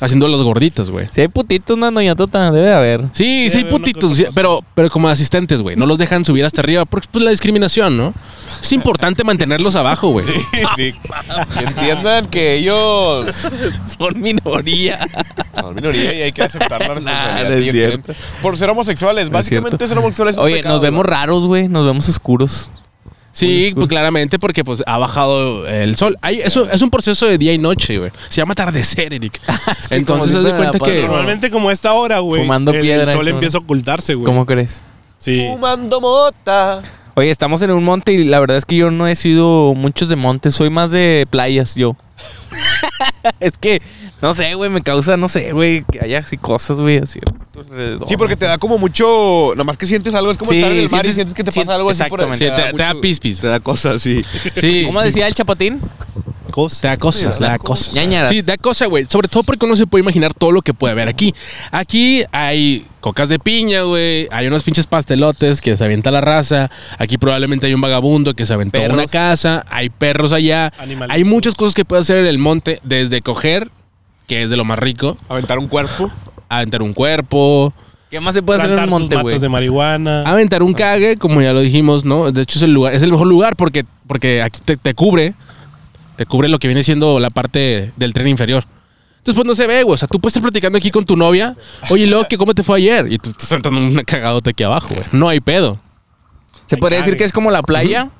Haciendo 0.00 0.26
las 0.26 0.40
gorditas, 0.42 0.90
güey. 0.90 1.08
Si 1.12 1.20
hay 1.20 1.28
putitos, 1.28 1.78
no, 1.78 1.90
doña 1.90 2.16
Tota, 2.16 2.50
debe 2.50 2.66
de 2.66 2.74
haber. 2.74 3.00
Sí, 3.12 3.24
Sí, 3.44 3.50
sí, 3.50 3.56
hay 3.58 3.62
una 3.64 3.70
putitos, 3.70 4.16
sí, 4.16 4.26
pero, 4.34 4.64
pero 4.74 4.90
como 4.90 5.08
asistentes, 5.08 5.62
güey. 5.62 5.76
No 5.76 5.86
los 5.86 5.98
dejan 5.98 6.24
subir 6.24 6.44
hasta 6.44 6.60
arriba 6.62 6.84
porque 6.84 7.06
pues 7.10 7.24
la 7.24 7.30
discriminación, 7.30 7.96
¿no? 7.96 8.12
Es 8.60 8.72
importante 8.72 9.22
mantenerlos 9.24 9.76
abajo, 9.76 10.08
güey. 10.08 10.26
Sí. 10.76 10.92
Que 11.56 11.64
entiendan 11.64 12.26
que 12.28 12.54
ellos 12.56 13.34
Son 13.98 14.20
minoría. 14.20 15.06
son 15.58 15.74
minoría 15.74 16.12
y 16.14 16.22
hay 16.22 16.32
que 16.32 16.42
aceptar 16.42 16.80
la 16.80 16.94
responsabilidad. 16.94 17.98
no 18.06 18.14
Por 18.42 18.58
ser 18.58 18.70
homosexuales. 18.70 19.30
Básicamente 19.30 19.86
ser 19.86 19.98
homosexuales 19.98 20.34
es 20.34 20.38
un 20.38 20.44
Oye, 20.46 20.56
pecado, 20.56 20.74
nos 20.74 20.82
vemos 20.82 21.04
¿no? 21.04 21.10
raros, 21.10 21.46
güey. 21.46 21.68
Nos 21.68 21.86
vemos 21.86 22.08
oscuros. 22.08 22.70
Sí, 23.34 23.72
pues 23.74 23.88
claramente 23.88 24.38
porque 24.38 24.64
pues 24.64 24.82
ha 24.86 24.96
bajado 24.96 25.66
el 25.66 25.96
sol. 25.96 26.16
Hay, 26.22 26.40
eso 26.40 26.70
es 26.70 26.80
un 26.82 26.90
proceso 26.90 27.26
de 27.26 27.36
día 27.36 27.52
y 27.52 27.58
noche, 27.58 27.98
güey. 27.98 28.12
Se 28.28 28.40
llama 28.40 28.52
atardecer, 28.52 29.12
Eric. 29.12 29.40
que 29.88 29.96
Entonces 29.96 30.42
de 30.42 30.50
si 30.50 30.56
cuenta 30.56 30.78
fuera 30.78 30.94
que 30.94 31.02
Normalmente 31.02 31.50
como 31.50 31.68
a 31.68 31.72
esta 31.72 31.92
hora, 31.94 32.20
güey. 32.20 32.42
Fumando 32.42 32.70
el, 32.70 32.80
piedra, 32.80 33.10
El 33.10 33.18
sol 33.18 33.26
empieza 33.26 33.58
a 33.58 33.60
ocultarse, 33.60 34.14
güey. 34.14 34.24
¿Cómo 34.24 34.46
crees? 34.46 34.84
Sí. 35.18 35.48
Fumando 35.50 36.00
mota. 36.00 36.80
Oye, 37.16 37.30
estamos 37.30 37.62
en 37.62 37.70
un 37.70 37.84
monte 37.84 38.12
y 38.12 38.24
la 38.24 38.40
verdad 38.40 38.56
es 38.56 38.64
que 38.64 38.74
yo 38.76 38.90
no 38.90 39.06
he 39.06 39.14
sido 39.14 39.74
muchos 39.74 40.08
de 40.08 40.16
montes, 40.16 40.54
soy 40.54 40.68
más 40.70 40.90
de 40.90 41.26
playas 41.30 41.76
yo. 41.76 41.96
es 43.40 43.56
que, 43.56 43.80
no 44.20 44.34
sé, 44.34 44.54
güey, 44.54 44.68
me 44.68 44.80
causa, 44.82 45.16
no 45.16 45.28
sé, 45.28 45.52
güey, 45.52 45.84
que 45.90 46.00
haya 46.00 46.18
así 46.18 46.36
cosas, 46.36 46.80
güey, 46.80 46.98
así. 46.98 47.20
alrededor, 47.56 48.08
Sí, 48.08 48.16
porque 48.16 48.34
no 48.34 48.38
te 48.38 48.44
sé. 48.46 48.50
da 48.50 48.58
como 48.58 48.78
mucho. 48.78 49.50
Nada 49.52 49.62
más 49.64 49.76
que 49.76 49.86
sientes 49.86 50.12
algo. 50.14 50.32
Es 50.32 50.38
como 50.38 50.50
Sí, 50.50 50.56
estar 50.58 50.72
en 50.72 50.78
el 50.78 50.90
mar 50.90 51.06
y 51.06 51.12
sientes- 51.12 51.34
que 51.34 51.44
te 51.44 51.52
pasa 51.52 51.74
algo 51.76 51.90
así 51.90 52.02
por 52.08 52.20
exactamente. 52.20 52.44
Sí, 52.62 52.70
te- 52.72 52.76
te 52.76 52.82
da 52.82 52.94
pispis. 53.00 53.40
Te 53.40 53.46
da 53.46 53.60
cosas, 53.60 54.02
sí. 54.02 54.22
Sí. 54.54 54.82
¿Cómo 54.86 55.00
decía 55.00 55.28
el 55.28 55.34
chapatín? 55.34 55.80
Te 56.80 56.88
da 56.88 56.96
cosas, 56.96 57.38
te 57.38 57.44
da 57.44 57.58
cosas. 57.58 57.94
Ñañaras. 57.94 58.28
Sí, 58.28 58.42
da 58.42 58.56
cosas, 58.56 58.88
güey. 58.88 59.06
Sobre 59.06 59.28
todo 59.28 59.42
porque 59.42 59.64
uno 59.66 59.76
se 59.76 59.86
puede 59.86 60.02
imaginar 60.02 60.32
todo 60.34 60.52
lo 60.52 60.62
que 60.62 60.72
puede 60.74 60.92
haber 60.92 61.08
aquí. 61.08 61.34
Aquí 61.70 62.24
hay 62.32 62.86
cocas 63.00 63.28
de 63.28 63.38
piña, 63.38 63.82
güey. 63.82 64.28
Hay 64.30 64.46
unos 64.46 64.62
pinches 64.62 64.86
pastelotes 64.86 65.60
que 65.60 65.76
se 65.76 65.84
avienta 65.84 66.10
la 66.10 66.20
raza. 66.20 66.70
Aquí 66.98 67.18
probablemente 67.18 67.66
hay 67.66 67.74
un 67.74 67.80
vagabundo 67.80 68.34
que 68.34 68.46
se 68.46 68.54
aventó 68.54 68.78
Perros. 68.78 68.96
una 68.98 69.06
casa. 69.06 69.64
Hay 69.68 69.90
perros 69.90 70.32
allá. 70.32 70.72
Animalitos. 70.78 71.14
Hay 71.14 71.24
muchas 71.24 71.54
cosas 71.54 71.74
que 71.74 71.84
puede 71.84 72.00
hacer 72.00 72.18
en 72.18 72.26
el 72.26 72.38
monte. 72.38 72.80
Desde 72.84 73.20
coger, 73.20 73.70
que 74.26 74.42
es 74.42 74.50
de 74.50 74.56
lo 74.56 74.64
más 74.64 74.78
rico, 74.78 75.16
Aventar 75.28 75.58
un 75.58 75.68
cuerpo. 75.68 76.10
aventar 76.48 76.82
un 76.82 76.92
cuerpo, 76.94 77.72
¿Qué 78.10 78.20
más 78.20 78.32
se 78.34 78.42
puede 78.42 78.60
hacer 78.60 78.72
en 78.72 78.80
tus 78.82 78.90
monte, 78.90 79.16
güey? 79.16 79.38
de 79.40 79.48
marihuana. 79.48 80.22
aventar 80.22 80.62
un 80.62 80.72
cague, 80.72 81.16
como 81.16 81.42
ya 81.42 81.52
lo 81.52 81.60
dijimos, 81.60 82.04
¿no? 82.04 82.30
De 82.30 82.42
hecho 82.42 82.58
es 82.58 82.62
el 82.62 82.72
lugar, 82.72 82.94
es 82.94 83.02
el 83.02 83.10
mejor 83.10 83.26
lugar 83.26 83.56
porque, 83.56 83.84
porque 84.06 84.40
aquí 84.40 84.60
te, 84.64 84.76
te 84.76 84.94
cubre, 84.94 85.34
te 86.16 86.26
cubre 86.26 86.48
lo 86.48 86.58
que 86.58 86.68
viene 86.68 86.82
siendo 86.82 87.18
la 87.20 87.30
parte 87.30 87.92
del 87.96 88.12
tren 88.14 88.28
inferior. 88.28 88.64
Entonces, 89.18 89.34
pues 89.36 89.46
no 89.46 89.54
se 89.54 89.66
ve, 89.66 89.82
güey. 89.84 89.94
O 89.94 89.98
sea, 89.98 90.06
tú 90.08 90.20
puedes 90.20 90.32
estar 90.32 90.42
platicando 90.42 90.76
aquí 90.76 90.90
con 90.90 91.04
tu 91.04 91.16
novia. 91.16 91.56
Oye, 91.90 92.06
luego, 92.06 92.26
¿qué, 92.28 92.36
¿cómo 92.36 92.52
te 92.54 92.62
fue 92.62 92.76
ayer? 92.78 93.10
Y 93.10 93.16
tú 93.18 93.30
estás 93.30 93.48
saltando 93.48 93.80
una 93.80 94.04
cagadota 94.04 94.50
aquí 94.50 94.62
abajo, 94.62 94.88
güey. 94.94 95.06
No 95.12 95.28
hay 95.28 95.40
pedo. 95.40 95.80
¿Se 96.66 96.76
podría 96.76 96.98
decir 96.98 97.16
que 97.16 97.24
es 97.24 97.32
como 97.32 97.50
la 97.50 97.62
playa? 97.62 98.10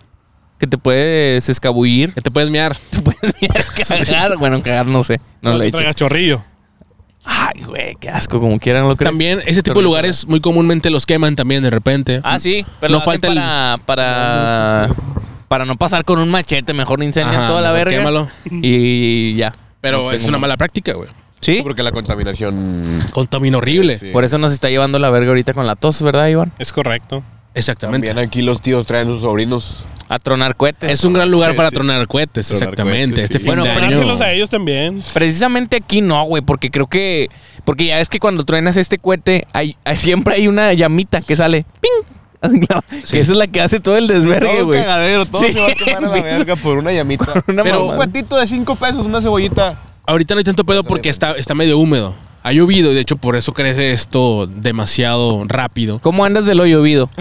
Que 0.58 0.66
te 0.66 0.78
puedes 0.78 1.48
escabullir. 1.48 2.14
Que 2.14 2.20
te 2.22 2.30
puedes 2.30 2.48
mear. 2.48 2.76
Te 2.90 3.02
puedes 3.02 3.34
mirar, 3.42 3.64
cagar. 3.86 4.36
Bueno, 4.38 4.62
cagar 4.62 4.86
no 4.86 5.02
sé. 5.04 5.20
No, 5.42 5.50
No 5.52 5.58
lo 5.58 5.64
he 5.64 5.68
hecho. 5.68 5.92
chorrillo. 5.92 6.44
Ay, 7.26 7.62
güey, 7.64 7.96
qué 8.00 8.08
asco. 8.10 8.38
Como 8.38 8.58
quieran 8.58 8.86
lo 8.88 8.96
crees. 8.96 9.10
También, 9.10 9.40
ese 9.46 9.62
tipo 9.62 9.78
de 9.80 9.84
lugares 9.84 10.26
muy 10.26 10.40
comúnmente 10.40 10.90
los 10.90 11.06
queman 11.06 11.36
también 11.36 11.62
de 11.62 11.70
repente. 11.70 12.20
Ah, 12.22 12.38
sí. 12.38 12.64
Pero 12.80 12.92
No 12.94 13.00
falta 13.00 13.28
el- 13.28 13.34
para, 13.84 14.88
para, 15.48 15.64
no 15.64 15.76
pasar 15.76 16.04
con 16.04 16.18
un 16.18 16.28
machete. 16.28 16.72
Mejor 16.74 17.02
incendian 17.02 17.42
Ajá, 17.42 17.48
toda 17.48 17.60
la 17.60 17.72
mejor 17.72 17.84
verga. 17.86 17.98
quémalo. 17.98 18.28
Y 18.50 19.34
ya. 19.36 19.54
Pero 19.80 20.04
No 20.04 20.10
es 20.12 20.18
tengo 20.18 20.28
una 20.30 20.38
mala 20.38 20.56
práctica, 20.56 20.92
güey. 20.94 21.10
¿Sí? 21.40 21.60
Porque 21.62 21.82
la 21.82 21.92
contaminación. 21.92 23.04
Contamina 23.12 23.58
horrible. 23.58 23.98
Sí. 23.98 24.10
Por 24.12 24.24
eso 24.24 24.38
nos 24.38 24.52
está 24.52 24.70
llevando 24.70 24.98
la 24.98 25.10
verga 25.10 25.28
ahorita 25.28 25.52
con 25.52 25.66
la 25.66 25.76
tos, 25.76 26.00
¿verdad, 26.02 26.28
Iván? 26.28 26.52
Es 26.58 26.72
correcto. 26.72 27.22
Exactamente. 27.54 28.08
También 28.08 28.26
aquí 28.26 28.42
los 28.42 28.60
tíos 28.60 28.86
traen 28.86 29.06
sus 29.06 29.20
sobrinos. 29.20 29.86
A 30.08 30.18
tronar 30.18 30.54
cohetes. 30.56 30.90
Es 30.90 31.04
un 31.04 31.14
gran 31.14 31.30
lugar 31.30 31.52
Sí, 31.52 31.56
para 31.56 31.70
sí, 31.70 31.74
tronar 31.76 32.06
cohetes, 32.08 32.46
Tronar 32.48 32.62
exactamente. 32.62 33.14
cohetes, 33.14 33.24
este 33.24 33.38
sí. 33.38 33.44
fin 33.44 33.46
Bueno, 33.46 33.64
de 33.64 33.70
pero 33.70 33.86
año. 34.12 34.22
A 34.24 34.32
ellos 34.32 34.50
también. 34.50 35.02
Precisamente 35.14 35.76
aquí 35.76 36.02
no, 36.02 36.22
güey, 36.24 36.42
porque 36.42 36.70
creo 36.70 36.86
que. 36.86 37.28
Porque 37.64 37.86
ya 37.86 37.96
ves 37.96 38.08
que 38.10 38.20
cuando 38.20 38.44
truenas 38.44 38.76
este 38.76 38.98
cohete, 38.98 39.46
hay, 39.52 39.76
hay- 39.84 39.96
siempre 39.96 40.34
hay 40.34 40.46
una 40.48 40.72
llamita 40.74 41.20
que 41.22 41.36
sale. 41.36 41.64
¡Ping! 41.80 42.13
Esa 43.04 43.16
es 43.16 43.28
la 43.28 43.46
que 43.46 43.60
hace 43.60 43.80
todo 43.80 43.96
el 43.96 44.06
desvergue, 44.06 44.48
Todo 44.48 44.60
un 44.60 44.66
güey. 44.66 44.80
cagadero, 44.80 45.26
todo 45.26 45.42
Sí, 45.42 45.52
se 45.52 45.60
va 45.60 45.66
a 45.68 45.74
quemar 45.74 46.04
a 46.04 46.08
la 46.16 46.22
verga 46.22 46.56
por 46.56 46.76
una 46.78 46.92
llamita. 46.92 47.44
una 47.48 47.62
Pero 47.62 47.84
un 47.86 47.96
cuetito 47.96 48.36
de 48.36 48.46
5 48.46 48.76
pesos, 48.76 49.06
una 49.06 49.20
cebollita. 49.20 49.78
Ahorita 50.06 50.34
no 50.34 50.38
hay 50.38 50.44
tanto 50.44 50.64
pedo 50.64 50.84
porque 50.84 51.08
está, 51.08 51.32
está 51.32 51.54
medio 51.54 51.78
húmedo. 51.78 52.14
Ha 52.42 52.52
llovido 52.52 52.92
y 52.92 52.94
de 52.94 53.00
hecho 53.00 53.16
por 53.16 53.36
eso 53.36 53.54
crece 53.54 53.92
esto 53.92 54.46
demasiado 54.46 55.44
rápido. 55.46 55.98
¿Cómo 56.02 56.26
andas 56.26 56.44
de 56.44 56.54
lo 56.54 56.66
llovido? 56.66 57.08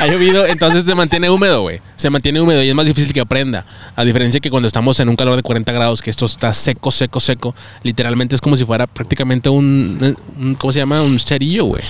Ha 0.00 0.06
llovido, 0.06 0.46
entonces 0.46 0.84
se 0.84 0.94
mantiene 0.94 1.28
húmedo, 1.28 1.62
güey. 1.62 1.80
Se 1.96 2.08
mantiene 2.08 2.40
húmedo 2.40 2.62
y 2.62 2.68
es 2.68 2.74
más 2.74 2.86
difícil 2.86 3.12
que 3.12 3.20
aprenda. 3.20 3.64
A 3.96 4.04
diferencia 4.04 4.38
que 4.38 4.48
cuando 4.50 4.68
estamos 4.68 5.00
en 5.00 5.08
un 5.08 5.16
calor 5.16 5.34
de 5.34 5.42
40 5.42 5.72
grados, 5.72 6.00
que 6.02 6.10
esto 6.10 6.26
está 6.26 6.52
seco, 6.52 6.90
seco, 6.92 7.18
seco, 7.18 7.54
literalmente 7.82 8.34
es 8.36 8.40
como 8.40 8.54
si 8.56 8.64
fuera 8.64 8.86
prácticamente 8.86 9.48
un, 9.48 10.16
un- 10.38 10.54
¿cómo 10.54 10.72
se 10.72 10.78
llama? 10.78 11.02
Un 11.02 11.18
cerillo, 11.18 11.64
güey. 11.64 11.82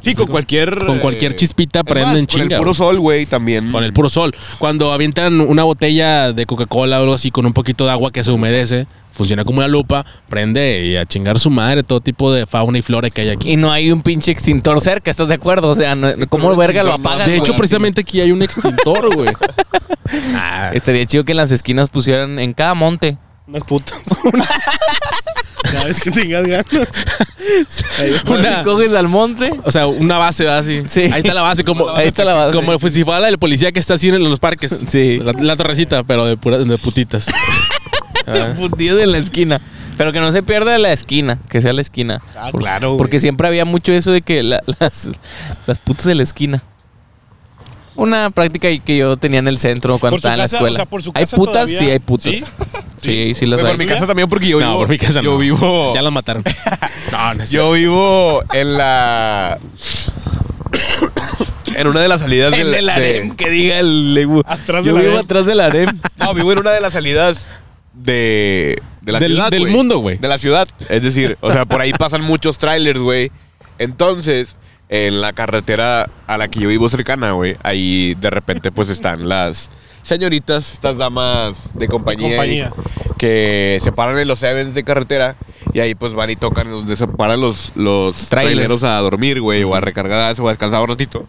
Sí, 0.00 0.14
con 0.14 0.26
cualquier. 0.26 0.76
Con 0.86 0.98
cualquier 0.98 1.32
eh, 1.32 1.36
chispita 1.36 1.84
prenden 1.84 2.12
más, 2.12 2.18
Con 2.20 2.26
chinga, 2.26 2.56
el 2.56 2.60
puro 2.62 2.74
sol, 2.74 2.98
güey, 2.98 3.26
también. 3.26 3.70
Con 3.72 3.84
el 3.84 3.92
puro 3.92 4.08
sol. 4.08 4.34
Cuando 4.58 4.92
avientan 4.92 5.40
una 5.40 5.64
botella 5.64 6.32
de 6.32 6.46
Coca-Cola 6.46 6.98
o 6.98 7.02
algo 7.02 7.14
así 7.14 7.30
con 7.30 7.46
un 7.46 7.52
poquito 7.52 7.84
de 7.84 7.90
agua 7.92 8.10
que 8.10 8.24
se 8.24 8.30
humedece, 8.30 8.86
funciona 9.12 9.44
como 9.44 9.58
una 9.58 9.68
lupa, 9.68 10.06
prende 10.28 10.84
y 10.86 10.96
a 10.96 11.04
chingar 11.06 11.38
su 11.38 11.50
madre 11.50 11.82
todo 11.82 12.00
tipo 12.00 12.32
de 12.32 12.46
fauna 12.46 12.78
y 12.78 12.82
flora 12.82 13.10
que 13.10 13.20
hay 13.22 13.28
aquí. 13.30 13.52
Y 13.52 13.56
no 13.56 13.70
hay 13.72 13.90
un 13.92 14.02
pinche 14.02 14.30
extintor 14.30 14.80
cerca, 14.80 15.10
¿estás 15.10 15.28
de 15.28 15.34
acuerdo? 15.34 15.68
O 15.68 15.74
sea, 15.74 15.94
no- 15.94 16.08
¿cómo 16.28 16.54
verga 16.56 16.82
lo 16.82 16.92
apagas? 16.94 17.26
De 17.26 17.36
hecho, 17.36 17.56
precisamente 17.56 18.00
aquí 18.02 18.20
hay 18.20 18.32
un 18.32 18.42
extintor, 18.42 19.14
güey. 19.14 19.30
Ah, 20.34 20.72
Estaría 20.74 21.06
chido 21.06 21.24
que 21.24 21.32
en 21.32 21.36
las 21.36 21.52
esquinas 21.52 21.88
pusieran 21.88 22.40
en 22.40 22.52
cada 22.52 22.74
monte. 22.74 23.16
Unas 23.46 23.62
putas. 23.62 24.02
Cada 25.70 25.84
vez 25.84 26.00
que 26.00 26.10
tengas 26.10 26.46
ganas. 26.46 26.66
Va. 28.28 28.32
Una- 28.34 28.62
coges 28.62 28.92
al 28.94 29.08
monte. 29.08 29.50
O 29.64 29.70
sea, 29.70 29.86
una 29.86 30.18
base, 30.18 30.44
¿verdad? 30.44 30.60
Así. 30.60 30.82
Sí. 30.86 31.02
Ahí 31.12 31.20
está 31.20 31.34
la 31.34 31.42
base, 31.42 31.64
como, 31.64 31.88
Ahí 31.90 32.08
está 32.08 32.24
la 32.24 32.34
base. 32.34 32.52
Como 32.56 32.78
si 32.90 33.04
fuera 33.04 33.20
la 33.20 33.26
del 33.26 33.38
policía 33.38 33.72
que 33.72 33.80
está 33.80 33.94
así 33.94 34.08
en 34.08 34.22
los 34.28 34.38
parques. 34.40 34.82
Sí. 34.88 35.18
La, 35.22 35.32
la 35.32 35.56
torrecita, 35.56 36.02
pero 36.04 36.24
de, 36.24 36.36
pura- 36.36 36.58
de 36.58 36.78
putitas. 36.78 37.26
Ah. 38.26 38.52
Putillos 38.56 39.00
en 39.00 39.12
la 39.12 39.18
esquina. 39.18 39.60
Pero 39.96 40.12
que 40.12 40.20
no 40.20 40.30
se 40.30 40.42
pierda 40.42 40.76
la 40.78 40.92
esquina, 40.92 41.38
que 41.48 41.60
sea 41.62 41.72
la 41.72 41.80
esquina. 41.80 42.20
Ah, 42.36 42.48
Por- 42.52 42.60
claro, 42.60 42.88
güey. 42.90 42.98
Porque 42.98 43.18
siempre 43.18 43.48
había 43.48 43.64
mucho 43.64 43.92
eso 43.92 44.12
de 44.12 44.20
que 44.22 44.42
la- 44.42 44.62
las, 44.78 45.10
las 45.66 45.78
putas 45.78 46.04
de 46.04 46.14
la 46.14 46.22
esquina. 46.22 46.62
Una 48.00 48.30
práctica 48.30 48.68
que 48.84 48.96
yo 48.96 49.16
tenía 49.18 49.40
en 49.40 49.48
el 49.48 49.58
centro 49.58 49.98
cuando 49.98 50.16
estaba 50.16 50.34
en 50.34 50.38
la 50.38 50.44
escuela. 50.46 50.72
o 50.72 50.74
sea, 50.76 50.86
por 50.86 51.02
su 51.02 51.12
hay 51.14 51.26
putas, 51.26 51.52
todavía- 51.54 51.78
sí 51.78 51.90
hay 51.90 51.98
putas. 51.98 52.32
¿Sí? 52.34 52.44
Sí, 52.96 53.32
sí, 53.34 53.46
las 53.46 53.58
Pero 53.58 53.68
hay. 53.68 53.76
por 53.76 53.84
mi 53.84 53.90
casa 53.92 54.06
también, 54.06 54.28
porque 54.28 54.46
yo 54.48 54.58
No, 54.60 54.66
vivo. 54.68 54.78
por 54.78 54.88
mi 54.88 54.96
casa 54.98 55.20
Yo 55.20 55.32
no. 55.32 55.38
vivo. 55.38 55.94
Ya 55.94 56.00
los 56.02 56.12
mataron. 56.12 56.42
No, 57.12 57.34
no 57.34 57.44
Yo 57.44 57.72
vivo 57.72 58.42
en 58.54 58.78
la. 58.78 59.58
en 61.74 61.86
una 61.86 62.00
de 62.00 62.08
las 62.08 62.20
salidas 62.20 62.52
En 62.54 62.66
del. 62.66 62.74
el 62.74 62.86
de- 62.86 62.92
harem, 62.92 63.36
que 63.36 63.50
diga 63.50 63.78
el. 63.78 64.42
Atrás 64.46 64.84
Yo 64.84 64.94
vivo 64.94 65.08
harem. 65.10 65.16
atrás 65.24 65.46
del 65.46 65.60
harem. 65.60 65.98
No, 66.16 66.34
vivo 66.34 66.52
en 66.52 66.58
una 66.58 66.70
de 66.72 66.80
las 66.80 66.92
salidas 66.92 67.48
de. 67.94 68.80
De 69.02 69.12
la 69.12 69.18
Del- 69.18 69.32
ciudad. 69.32 69.50
del 69.50 69.66
mundo, 69.68 69.98
güey. 69.98 70.18
De 70.18 70.28
la 70.28 70.38
ciudad. 70.38 70.68
Es 70.88 71.02
decir, 71.02 71.38
o 71.40 71.50
sea, 71.52 71.64
por 71.64 71.80
ahí 71.80 71.92
pasan 71.92 72.20
muchos 72.22 72.58
trailers, 72.58 73.00
güey. 73.00 73.30
Entonces, 73.78 74.56
en 74.90 75.20
la 75.20 75.32
carretera 75.32 76.06
a 76.26 76.36
la 76.36 76.48
que 76.48 76.58
yo 76.58 76.68
vivo 76.68 76.88
cercana, 76.88 77.30
güey, 77.32 77.56
ahí 77.62 78.14
de 78.16 78.28
repente, 78.28 78.72
pues 78.72 78.90
están 78.90 79.28
las 79.28 79.70
señoritas, 80.02 80.72
estas 80.72 80.98
damas 80.98 81.78
de 81.78 81.86
compañía, 81.86 82.72
que 83.16 83.78
se 83.80 83.92
paran 83.92 84.18
en 84.18 84.26
los 84.26 84.42
events 84.42 84.74
de 84.74 84.82
carretera 84.82 85.36
y 85.72 85.78
ahí 85.78 85.94
pues 85.94 86.14
van 86.14 86.30
y 86.30 86.36
tocan 86.36 86.68
donde 86.68 86.96
se 86.96 87.06
paran 87.06 87.40
los, 87.40 87.70
los 87.76 88.16
Trailers. 88.28 88.56
traileros 88.56 88.82
a 88.82 88.98
dormir, 88.98 89.40
güey, 89.40 89.62
o 89.62 89.76
a 89.76 89.80
recargar 89.80 90.18
gas 90.18 90.40
o 90.40 90.48
a 90.48 90.50
descansar 90.50 90.82
un 90.82 90.88
ratito. 90.88 91.24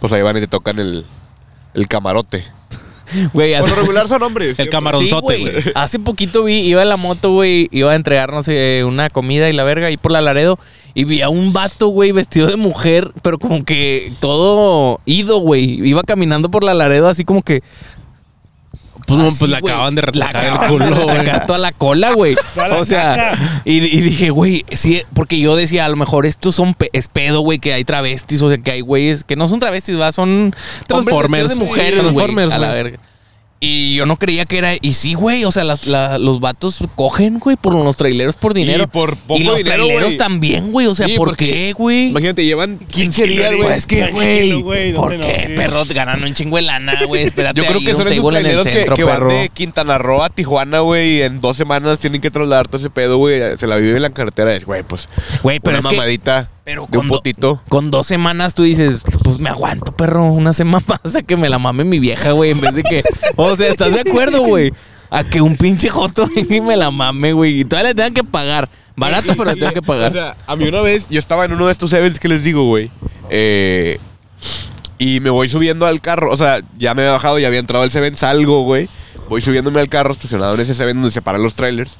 Pues 0.00 0.12
ahí 0.14 0.22
van 0.22 0.38
y 0.38 0.40
te 0.40 0.48
tocan 0.48 0.78
el, 0.78 1.04
el 1.74 1.86
camarote. 1.86 2.46
Güey, 3.32 3.54
Por 3.54 3.64
hace, 3.64 3.70
lo 3.76 3.82
regular 3.82 4.08
son 4.08 4.22
hombres. 4.22 4.50
El 4.50 4.54
siempre. 4.56 4.70
camaronzote, 4.70 5.36
Sí, 5.36 5.42
güey. 5.42 5.62
Hace 5.74 5.98
poquito 5.98 6.44
vi, 6.44 6.60
iba 6.60 6.82
en 6.82 6.88
la 6.88 6.96
moto, 6.96 7.32
güey, 7.32 7.68
iba 7.72 7.92
a 7.92 7.94
entregar, 7.94 8.32
no 8.32 8.42
sé, 8.42 8.84
una 8.84 9.10
comida 9.10 9.48
y 9.48 9.52
la 9.52 9.64
verga 9.64 9.88
ahí 9.88 9.96
por 9.96 10.12
la 10.12 10.20
Laredo. 10.20 10.58
Y 10.94 11.04
vi 11.04 11.22
a 11.22 11.28
un 11.28 11.52
vato, 11.52 11.88
güey, 11.88 12.12
vestido 12.12 12.48
de 12.48 12.56
mujer, 12.56 13.12
pero 13.22 13.38
como 13.38 13.64
que 13.64 14.12
todo 14.20 15.00
ido, 15.06 15.38
güey. 15.38 15.86
Iba 15.88 16.02
caminando 16.02 16.50
por 16.50 16.64
la 16.64 16.74
Laredo 16.74 17.08
así 17.08 17.24
como 17.24 17.42
que. 17.42 17.62
Pues, 19.16 19.26
así, 19.34 19.38
pues 19.46 19.60
güey. 19.60 19.72
acaban 19.74 19.94
de 19.94 20.02
Le 20.02 20.06
retocar 20.06 20.44
el 20.44 20.68
culo, 20.68 21.02
güey. 21.04 21.24
toda 21.46 21.58
la 21.58 21.72
cola, 21.72 22.12
güey. 22.12 22.36
La 22.56 22.76
O 22.78 22.84
sea, 22.84 23.36
y, 23.64 23.76
y 23.78 24.00
dije, 24.00 24.30
güey, 24.30 24.64
sí, 24.70 25.02
porque 25.14 25.38
yo 25.38 25.56
decía, 25.56 25.84
a 25.84 25.88
lo 25.88 25.96
mejor 25.96 26.26
estos 26.26 26.54
son 26.54 26.74
pe- 26.74 26.90
es 26.92 27.08
pedo, 27.08 27.40
güey, 27.40 27.58
que 27.58 27.72
hay 27.72 27.84
travestis, 27.84 28.40
o 28.42 28.48
sea, 28.48 28.58
que 28.58 28.70
hay 28.72 28.80
güeyes 28.80 29.24
que 29.24 29.36
no 29.36 29.48
son 29.48 29.60
travestis, 29.60 29.98
va, 30.00 30.12
son 30.12 30.54
Transformers. 30.86 31.50
de 31.50 31.54
mujeres, 31.56 31.90
Sí, 31.90 31.96
güey, 31.96 32.14
Transformers, 32.14 32.52
a 32.52 32.58
la 32.58 32.68
verga. 32.72 32.98
Y 33.62 33.94
yo 33.94 34.06
no 34.06 34.16
creía 34.16 34.46
que 34.46 34.56
era. 34.56 34.72
Y 34.80 34.94
sí, 34.94 35.12
güey. 35.12 35.44
O 35.44 35.52
sea, 35.52 35.64
las- 35.64 35.86
la- 35.86 36.16
los 36.18 36.40
vatos 36.40 36.78
cogen, 36.96 37.38
güey, 37.38 37.56
por 37.56 37.74
los 37.74 37.94
traileros 37.96 38.36
por 38.36 38.54
dinero. 38.54 38.84
Y 38.84 38.86
por 38.86 39.16
poco 39.16 39.38
Y 39.38 39.44
los 39.44 39.58
dinero, 39.58 39.76
traileros 39.76 40.04
güey. 40.04 40.16
también, 40.16 40.72
güey. 40.72 40.86
O 40.86 40.94
sea, 40.94 41.06
Sí, 41.06 41.14
¿por 41.16 41.36
qué, 41.36 41.74
güey? 41.76 42.06
Imagínate, 42.08 42.42
llevan 42.44 42.78
15 42.78 43.26
días, 43.26 43.54
güey. 43.54 43.68
Pues 43.68 43.86
que, 43.86 44.06
güey. 44.12 44.92
no 44.92 45.00
¿Por 45.00 45.20
qué, 45.20 45.52
perro? 45.56 45.84
Ganan 45.92 46.24
un 46.24 46.32
chingo 46.32 46.56
de 46.56 46.62
lana, 46.62 47.04
güey. 47.06 47.24
Espérate 47.24 47.60
Yo 47.60 47.66
creo 47.66 47.80
ahí 47.80 47.84
que 47.84 47.92
son 47.92 48.08
esos 48.08 48.26
traileros 48.30 48.64
que, 48.66 48.72
centro, 48.72 48.96
que 48.96 49.04
van 49.04 49.28
de 49.28 49.50
Quintana 49.52 49.98
Roo 49.98 50.22
a 50.22 50.30
Tijuana, 50.30 50.80
güey, 50.80 51.18
y 51.18 51.22
en 51.22 51.42
dos 51.42 51.58
semanas 51.58 51.98
tienen 51.98 52.22
que 52.22 52.30
trasladar 52.30 52.66
todo 52.66 52.78
ese 52.78 52.88
pedo, 52.88 53.18
güey. 53.18 53.40
Se 53.58 53.66
la 53.66 53.76
viven 53.76 53.96
en 53.96 54.02
la 54.02 54.10
carretera. 54.10 54.54
Es, 54.54 54.64
güey, 54.64 54.82
pues, 54.84 55.06
Güey, 55.42 55.60
pero 55.60 55.78
una 55.80 55.88
es 55.90 55.94
que... 55.94 55.96
Pero 56.70 56.86
de 56.90 56.98
un 56.98 57.08
do- 57.08 57.14
potito. 57.16 57.62
Con 57.68 57.90
dos 57.90 58.06
semanas 58.06 58.54
tú 58.54 58.62
dices, 58.62 59.02
pues 59.24 59.38
me 59.38 59.48
aguanto, 59.48 59.92
perro, 59.96 60.24
una 60.32 60.52
semana 60.54 60.84
más 61.04 61.16
a 61.16 61.22
que 61.22 61.36
me 61.36 61.48
la 61.48 61.58
mame 61.58 61.84
mi 61.84 61.98
vieja, 61.98 62.32
güey, 62.32 62.50
en 62.52 62.60
vez 62.60 62.74
de 62.74 62.82
que... 62.82 63.02
O 63.36 63.56
sea, 63.56 63.68
¿estás 63.68 63.92
de 63.92 64.00
acuerdo, 64.08 64.42
güey? 64.42 64.72
A 65.10 65.24
que 65.24 65.40
un 65.40 65.56
pinche 65.56 65.88
joto 65.90 66.28
venga 66.36 66.54
y 66.54 66.60
me 66.60 66.76
la 66.76 66.90
mame, 66.90 67.32
güey. 67.32 67.60
Y 67.60 67.64
todavía 67.64 67.90
le 67.90 67.94
tengan 67.94 68.14
que 68.14 68.24
pagar. 68.24 68.68
Barato, 68.96 69.32
pero 69.36 69.44
le 69.46 69.54
tengan 69.54 69.74
que 69.74 69.82
pagar. 69.82 70.10
O 70.10 70.12
sea, 70.12 70.36
a 70.46 70.54
mí 70.56 70.68
una 70.68 70.82
vez, 70.82 71.08
yo 71.08 71.18
estaba 71.18 71.44
en 71.44 71.52
uno 71.52 71.66
de 71.66 71.72
estos 71.72 71.92
events 71.92 72.20
que 72.20 72.28
les 72.28 72.44
digo, 72.44 72.64
güey. 72.64 72.90
eh, 73.30 73.98
y 74.98 75.20
me 75.20 75.30
voy 75.30 75.48
subiendo 75.48 75.86
al 75.86 76.00
carro. 76.02 76.30
O 76.32 76.36
sea, 76.36 76.60
ya 76.78 76.94
me 76.94 77.02
había 77.02 77.12
bajado, 77.12 77.38
ya 77.38 77.46
había 77.46 77.58
entrado 77.60 77.82
al 77.84 77.90
Seven, 77.90 78.16
salgo, 78.16 78.64
güey. 78.64 78.88
Voy 79.30 79.40
subiéndome 79.40 79.80
al 79.80 79.88
carro 79.88 80.12
estacionado 80.12 80.54
en 80.54 80.60
ese 80.60 80.74
Seven 80.74 80.96
donde 80.96 81.10
se 81.10 81.22
paran 81.22 81.42
los 81.42 81.54
trailers. 81.54 81.96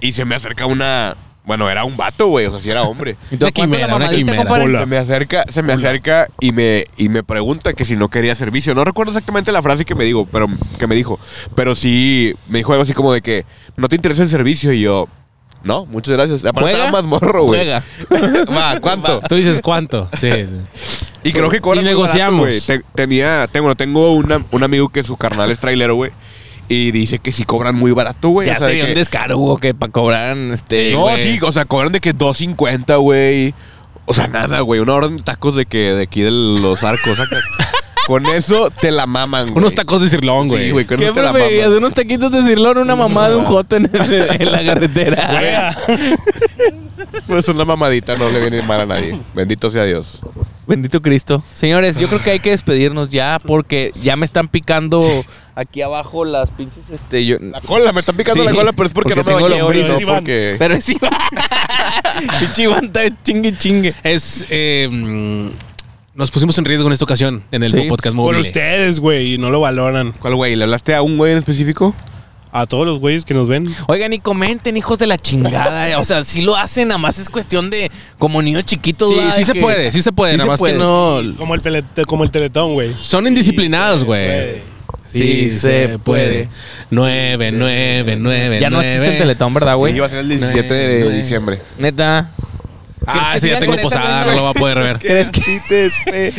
Y 0.00 0.12
se 0.12 0.24
me 0.24 0.36
acerca 0.36 0.64
una. 0.66 1.16
Bueno, 1.46 1.70
era 1.70 1.84
un 1.84 1.96
vato, 1.96 2.26
güey. 2.26 2.46
O 2.46 2.50
sea, 2.50 2.60
sí 2.60 2.68
era 2.68 2.82
hombre. 2.82 3.16
¿cuánto 3.30 3.52
quimera, 3.52 3.86
la 3.86 3.96
una 3.96 4.08
quimera. 4.10 4.42
Hola. 4.48 4.80
Se 4.80 4.86
me 4.86 4.98
acerca, 4.98 5.44
se 5.48 5.62
me 5.62 5.72
acerca 5.72 6.28
y 6.40 6.50
me, 6.52 6.84
y 6.96 7.08
me 7.08 7.22
pregunta 7.22 7.72
que 7.72 7.84
si 7.84 7.96
no 7.96 8.08
quería 8.10 8.34
servicio. 8.34 8.74
No 8.74 8.84
recuerdo 8.84 9.12
exactamente 9.12 9.52
la 9.52 9.62
frase 9.62 9.84
que 9.84 9.94
me 9.94 10.04
dijo, 10.04 10.26
pero 10.30 10.48
que 10.78 10.86
me 10.88 10.94
dijo. 10.96 11.18
Pero 11.54 11.74
sí 11.76 12.34
me 12.48 12.58
dijo 12.58 12.72
algo 12.72 12.82
así 12.82 12.92
como 12.92 13.12
de 13.12 13.22
que 13.22 13.44
no 13.76 13.88
te 13.88 13.94
interesa 13.96 14.24
el 14.24 14.28
servicio. 14.28 14.72
Y 14.72 14.80
yo, 14.80 15.06
no, 15.62 15.86
muchas 15.86 16.14
gracias. 16.14 16.44
Aparte 16.44 16.72
estaba 16.72 16.90
más 16.90 17.04
morro, 17.04 17.44
güey. 17.44 17.60
Juega. 17.60 17.84
Va, 18.52 18.80
¿cuánto? 18.80 19.20
Tú 19.28 19.36
dices 19.36 19.60
cuánto. 19.62 20.08
Sí. 20.14 20.30
sí. 20.32 21.06
Y 21.22 21.32
creo 21.32 21.48
que 21.48 21.60
cobra 21.60 21.80
Y 21.80 21.84
negociamos. 21.84 22.40
barato, 22.42 22.60
güey. 22.66 22.80
Te- 22.80 22.84
tenía, 22.94 23.48
tengo, 23.52 23.74
tengo 23.76 24.12
una- 24.14 24.44
un 24.50 24.62
amigo 24.64 24.88
que 24.88 25.02
su 25.04 25.16
carnal 25.16 25.50
es 25.52 25.58
trailero, 25.60 25.94
güey. 25.94 26.10
Y 26.68 26.90
dice 26.90 27.18
que 27.20 27.32
sí 27.32 27.44
cobran 27.44 27.76
muy 27.76 27.92
barato, 27.92 28.30
güey. 28.30 28.48
Ya 28.48 28.54
o 28.54 28.58
sea, 28.58 28.66
de 28.66 28.72
sería 28.72 28.84
un 28.86 28.90
que- 28.94 28.98
descaro, 28.98 29.56
que 29.60 29.74
para 29.74 29.92
cobrar 29.92 30.36
este. 30.36 30.92
No, 30.92 31.02
güey. 31.02 31.18
sí, 31.22 31.38
o 31.42 31.52
sea, 31.52 31.64
cobran 31.64 31.92
de 31.92 32.00
que 32.00 32.12
2.50, 32.14 32.98
güey. 33.00 33.54
O 34.04 34.14
sea, 34.14 34.26
nada, 34.28 34.60
güey. 34.60 34.80
Una 34.80 34.94
orden 34.94 35.16
de 35.16 35.22
tacos 35.22 35.54
de 35.56 35.66
que 35.66 35.92
de 35.94 36.02
aquí 36.02 36.22
de 36.22 36.30
los 36.30 36.82
arcos. 36.84 37.16
saca. 37.18 37.36
con 38.06 38.24
eso 38.26 38.70
te 38.70 38.90
la 38.92 39.06
maman, 39.06 39.46
güey. 39.48 39.58
Unos 39.58 39.74
tacos 39.74 40.00
de 40.00 40.08
cirlón, 40.08 40.46
güey. 40.48 40.66
Sí, 40.66 40.70
güey, 40.70 40.84
con 40.84 40.98
¿Qué 40.98 41.04
eso 41.06 41.14
te 41.14 41.22
la 41.22 41.32
maman. 41.32 41.72
¿Unos 41.78 41.92
taquitos 41.92 42.30
de 42.30 42.42
cirlón 42.44 42.78
una 42.78 42.94
mamada 42.96 43.30
de 43.30 43.36
un 43.36 43.44
joto 43.44 43.76
en, 43.76 43.90
el- 43.92 44.28
en 44.40 44.52
la 44.52 44.64
carretera? 44.64 45.74
Güey, 45.86 46.06
Pues 47.26 47.48
una 47.48 47.64
mamadita 47.64 48.14
no 48.16 48.28
le 48.30 48.40
viene 48.40 48.62
mal 48.62 48.82
a 48.82 48.86
nadie. 48.86 49.18
Bendito 49.34 49.70
sea 49.70 49.84
Dios. 49.84 50.20
Bendito 50.66 51.00
Cristo. 51.02 51.42
Señores, 51.54 51.96
yo 51.96 52.08
creo 52.08 52.20
que 52.22 52.30
hay 52.32 52.40
que 52.40 52.50
despedirnos 52.50 53.10
ya 53.10 53.38
porque 53.44 53.92
ya 54.02 54.16
me 54.16 54.24
están 54.24 54.48
picando 54.48 55.00
aquí 55.54 55.80
abajo 55.82 56.24
las 56.24 56.50
pinches 56.50 56.90
este 56.90 57.24
yo 57.24 57.36
La 57.40 57.60
cola, 57.60 57.92
me 57.92 58.00
están 58.00 58.16
picando 58.16 58.42
Sí, 58.42 58.48
la 58.48 58.54
cola, 58.54 58.72
pero 58.72 58.86
es 58.88 58.92
porque, 58.92 59.14
porque 59.14 59.32
no 59.32 59.36
me 59.38 59.44
tengo 59.44 59.48
bañé 59.48 59.62
hoy, 59.62 59.76
lombrices. 59.76 59.92
no 59.92 60.00
Iván. 60.00 60.14
porque... 60.16 60.56
Pero 60.58 60.74
es 60.74 60.88
Iván. 60.88 61.10
Pinche 62.40 62.62
Iván 62.64 62.84
está 62.86 63.00
chingue 63.22 63.52
chingue. 63.52 63.94
Es. 64.02 64.46
eh, 64.50 65.50
nos 66.14 66.30
pusimos 66.30 66.56
en 66.58 66.64
riesgo 66.64 66.86
en 66.86 66.94
esta 66.94 67.04
ocasión 67.04 67.42
en 67.52 67.62
el 67.62 67.70
Sí. 67.72 67.82
podcast 67.88 68.16
por 68.16 68.32
móvil. 68.32 68.40
ustedes, 68.40 69.00
güey, 69.00 69.34
y 69.34 69.38
no 69.38 69.50
lo 69.50 69.60
valoran. 69.60 70.12
¿Cuál 70.12 70.34
güey? 70.34 70.56
¿Le 70.56 70.64
hablaste 70.64 70.94
a 70.94 71.02
un 71.02 71.18
güey 71.18 71.32
en 71.32 71.38
específico? 71.38 71.94
A 72.58 72.66
todos 72.66 72.86
los 72.86 72.98
güeyes 73.00 73.24
que 73.24 73.34
nos 73.34 73.48
ven. 73.48 73.66
Oigan, 73.88 74.12
y 74.12 74.18
comenten, 74.18 74.76
hijos 74.76 74.98
de 74.98 75.06
la 75.06 75.18
chingada. 75.18 75.98
O 75.98 76.04
sea, 76.04 76.24
si 76.24 76.42
lo 76.42 76.56
hacen, 76.56 76.88
nada 76.88 76.98
más 76.98 77.18
es 77.18 77.28
cuestión 77.28 77.68
de 77.70 77.90
como 78.18 78.40
niños 78.40 78.64
chiquitos. 78.64 79.12
Sí, 79.12 79.20
sí 79.32 79.38
De 79.40 79.44
se 79.46 79.52
que- 79.52 79.60
puede, 79.60 79.92
sí 79.92 80.02
se 80.02 80.12
puede. 80.12 80.32
Sí 80.32 80.36
nada 80.38 80.46
se 80.46 80.50
más 80.52 80.58
puede. 80.58 80.72
que 80.74 80.78
no. 80.78 81.20
Como 81.36 81.54
el, 81.54 81.62
pelete- 81.62 82.04
como 82.06 82.24
el 82.24 82.30
teletón, 82.30 82.72
güey. 82.74 82.94
Son 83.02 83.26
indisciplinados, 83.26 84.00
Sí, 84.00 84.06
güey. 84.06 84.76
Sí 85.04 85.50
se 85.50 85.98
puede. 85.98 86.48
Nueve, 86.90 87.52
nueve, 87.52 88.16
nueve. 88.18 88.58
Ya 88.60 88.70
no 88.70 88.80
existe 88.80 89.12
el 89.12 89.18
teletón, 89.18 89.54
¿verdad, 89.54 89.72
Sí, 89.74 89.78
güey? 89.78 89.96
iba 89.96 90.06
a 90.06 90.08
ser 90.08 90.18
el 90.18 90.28
17 90.28 90.74
de 90.74 91.00
Nueve. 91.00 91.16
diciembre. 91.16 91.60
Neta. 91.78 92.30
Ah, 93.04 93.36
sí, 93.38 93.48
ya 93.50 93.58
tengo 93.58 93.72
con 93.74 93.82
posada, 93.82 94.24
no 94.24 94.32
lo 94.32 94.42
va 94.44 94.50
a 94.50 94.54
poder 94.54 94.78
ver. 94.78 94.98
¿Crees 95.00 95.30
que, 95.30 95.42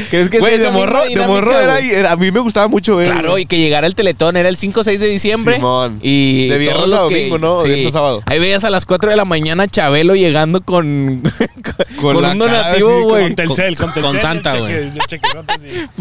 ¿crees 0.09 0.29
que 0.29 0.39
Güey, 0.39 0.57
sea 0.57 0.65
de 0.65 0.71
morro, 0.71 1.03
de 1.03 1.13
era, 1.13 1.27
güey? 1.27 1.91
era- 1.91 2.11
A 2.11 2.15
mí 2.15 2.31
me 2.31 2.39
gustaba 2.39 2.67
mucho 2.67 2.95
ver. 2.95 3.07
Claro, 3.11 3.37
y 3.37 3.45
que 3.45 3.57
llegara 3.59 3.85
el 3.87 3.93
Teletón, 3.95 4.37
era 4.37 4.49
el 4.49 4.57
5 4.57 4.79
o 4.79 4.83
6 4.83 4.99
de 4.99 5.07
diciembre. 5.07 5.55
Simón. 5.55 5.99
Y 6.01 6.47
De 6.47 6.57
viernes 6.57 6.75
todos 6.83 6.89
los 6.89 7.03
a 7.03 7.07
que- 7.07 7.15
domingo, 7.15 7.37
¿no? 7.37 7.61
De 7.61 7.69
viernes 7.69 7.87
a 7.87 7.91
sábado. 7.93 8.23
Ahí 8.25 8.39
veías 8.39 8.63
a 8.63 8.69
las 8.69 8.85
4 8.85 9.09
de 9.11 9.15
la 9.15 9.25
mañana 9.25 9.63
a 9.63 9.67
Chabelo 9.67 10.15
llegando 10.15 10.61
con, 10.61 11.21
con, 12.01 12.13
Con 12.15 12.21
la 12.23 12.31
un 12.31 12.39
cara 12.39 12.53
donativo, 12.57 12.89
así, 12.89 13.03
güey. 13.03 13.23
Con 13.23 13.35
Telcel, 13.35 13.77
con 13.77 13.91
con 13.91 14.01
Telcel. 14.03 14.21
Santa, 14.21 14.57
el 14.57 14.93
cheque-. 15.07 15.27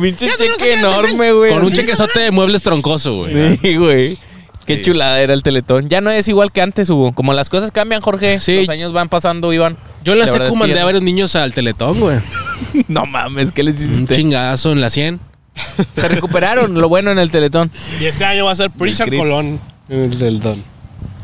Pinche 0.01 0.29
cheque 0.37 0.73
enorme, 0.73 1.33
güey. 1.33 1.53
Con 1.53 1.65
un 1.65 1.73
chequezote 1.73 2.19
de 2.21 2.31
muebles 2.31 2.63
troncoso, 2.63 3.15
güey. 3.15 3.59
Sí, 3.59 3.77
güey. 3.77 4.19
Qué 4.67 4.77
Sí. 4.77 4.83
chulada 4.83 5.21
era 5.21 5.33
el 5.33 5.43
Teletón. 5.43 5.89
Ya 5.89 6.01
no 6.01 6.11
es 6.11 6.27
igual 6.29 6.51
que 6.53 6.61
antes, 6.61 6.91
Hugo. 6.91 7.13
Como 7.13 7.33
las 7.33 7.49
cosas 7.49 7.71
cambian, 7.71 8.01
Jorge. 8.03 8.41
Sí. 8.41 8.61
Los 8.61 8.69
años 8.69 8.93
van 8.93 9.09
pasando, 9.09 9.53
Iván. 9.53 9.77
Yo 10.03 10.13
en 10.15 10.19
la 10.19 10.27
La 10.27 10.33
secu 10.33 10.45
es 10.45 10.51
que 10.51 10.59
mandé 10.59 10.81
a 10.81 10.85
varios 10.85 11.03
niños 11.03 11.35
al 11.37 11.53
teletón, 11.55 11.99
güey. 12.01 12.19
No 12.89 13.07
mames, 13.07 13.53
¿qué 13.53 13.63
les 13.63 13.81
Un 13.81 13.85
hiciste? 13.93 14.17
chingazo 14.17 14.73
en 14.73 14.81
la 14.81 14.91
100. 14.91 15.21
Se 15.97 16.09
recuperaron 16.09 16.75
lo 16.75 16.89
bueno 16.89 17.11
en 17.11 17.19
el 17.19 17.31
Teletón. 17.31 17.71
Y 18.01 18.05
este 18.07 18.25
año 18.25 18.45
va 18.47 18.53
a 18.53 18.57
ser 18.57 18.71
Pritchard. 18.71 19.15
Colón. 19.17 19.59
El 19.89 20.17
teletón. 20.19 20.63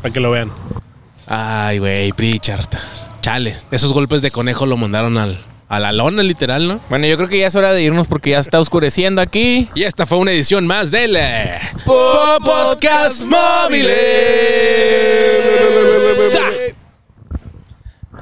Para 0.01 0.11
que 0.13 0.19
lo 0.19 0.31
vean. 0.31 0.51
Ay, 1.27 1.79
güey, 1.79 2.11
Pritchard. 2.13 2.65
Chale. 3.21 3.55
Esos 3.71 3.93
golpes 3.93 4.21
de 4.21 4.31
conejo 4.31 4.65
lo 4.65 4.75
mandaron 4.77 5.17
al, 5.17 5.43
a 5.75 5.79
la 5.79 5.91
lona, 5.91 6.23
literal, 6.23 6.67
¿no? 6.67 6.79
Bueno, 6.89 7.07
yo 7.07 7.15
creo 7.17 7.29
que 7.29 7.39
ya 7.39 7.47
es 7.47 7.55
hora 7.55 7.71
de 7.73 7.81
irnos 7.83 8.07
porque 8.07 8.31
ya 8.31 8.39
está 8.39 8.59
oscureciendo 8.59 9.21
aquí. 9.21 9.69
Y 9.75 9.83
esta 9.83 10.05
fue 10.05 10.17
una 10.17 10.31
edición 10.31 10.67
más 10.67 10.91
del 10.91 11.17
Po- 11.85 12.37
Podcast 12.43 13.23
Móviles. 13.25 13.97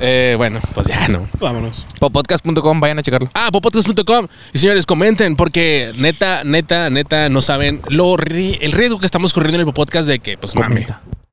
Eh, 0.04 0.34
bueno, 0.38 0.60
pues 0.74 0.88
ya 0.88 1.08
no. 1.10 1.28
Vámonos. 1.40 1.86
Popodcast.com, 2.00 2.80
vayan 2.80 2.98
a 2.98 3.04
checarlo. 3.04 3.30
Ah, 3.36 3.50
popodcast.com. 3.52 4.28
Y 4.52 4.58
señores, 4.58 4.88
comenten 4.88 5.36
porque 5.36 5.92
neta, 5.98 6.44
neta, 6.44 6.90
neta, 6.90 7.30
no 7.30 7.42
saben 7.42 7.82
lo 7.90 8.18
ri- 8.18 8.58
el 8.62 8.72
riesgo 8.72 9.00
que 9.00 9.06
estamos 9.06 9.32
corriendo 9.32 9.62
en 9.62 9.68
el 9.68 9.74
podcast 9.74 10.08
de 10.08 10.20
que, 10.20 10.38
pues, 10.38 10.56
mame. 10.56 10.88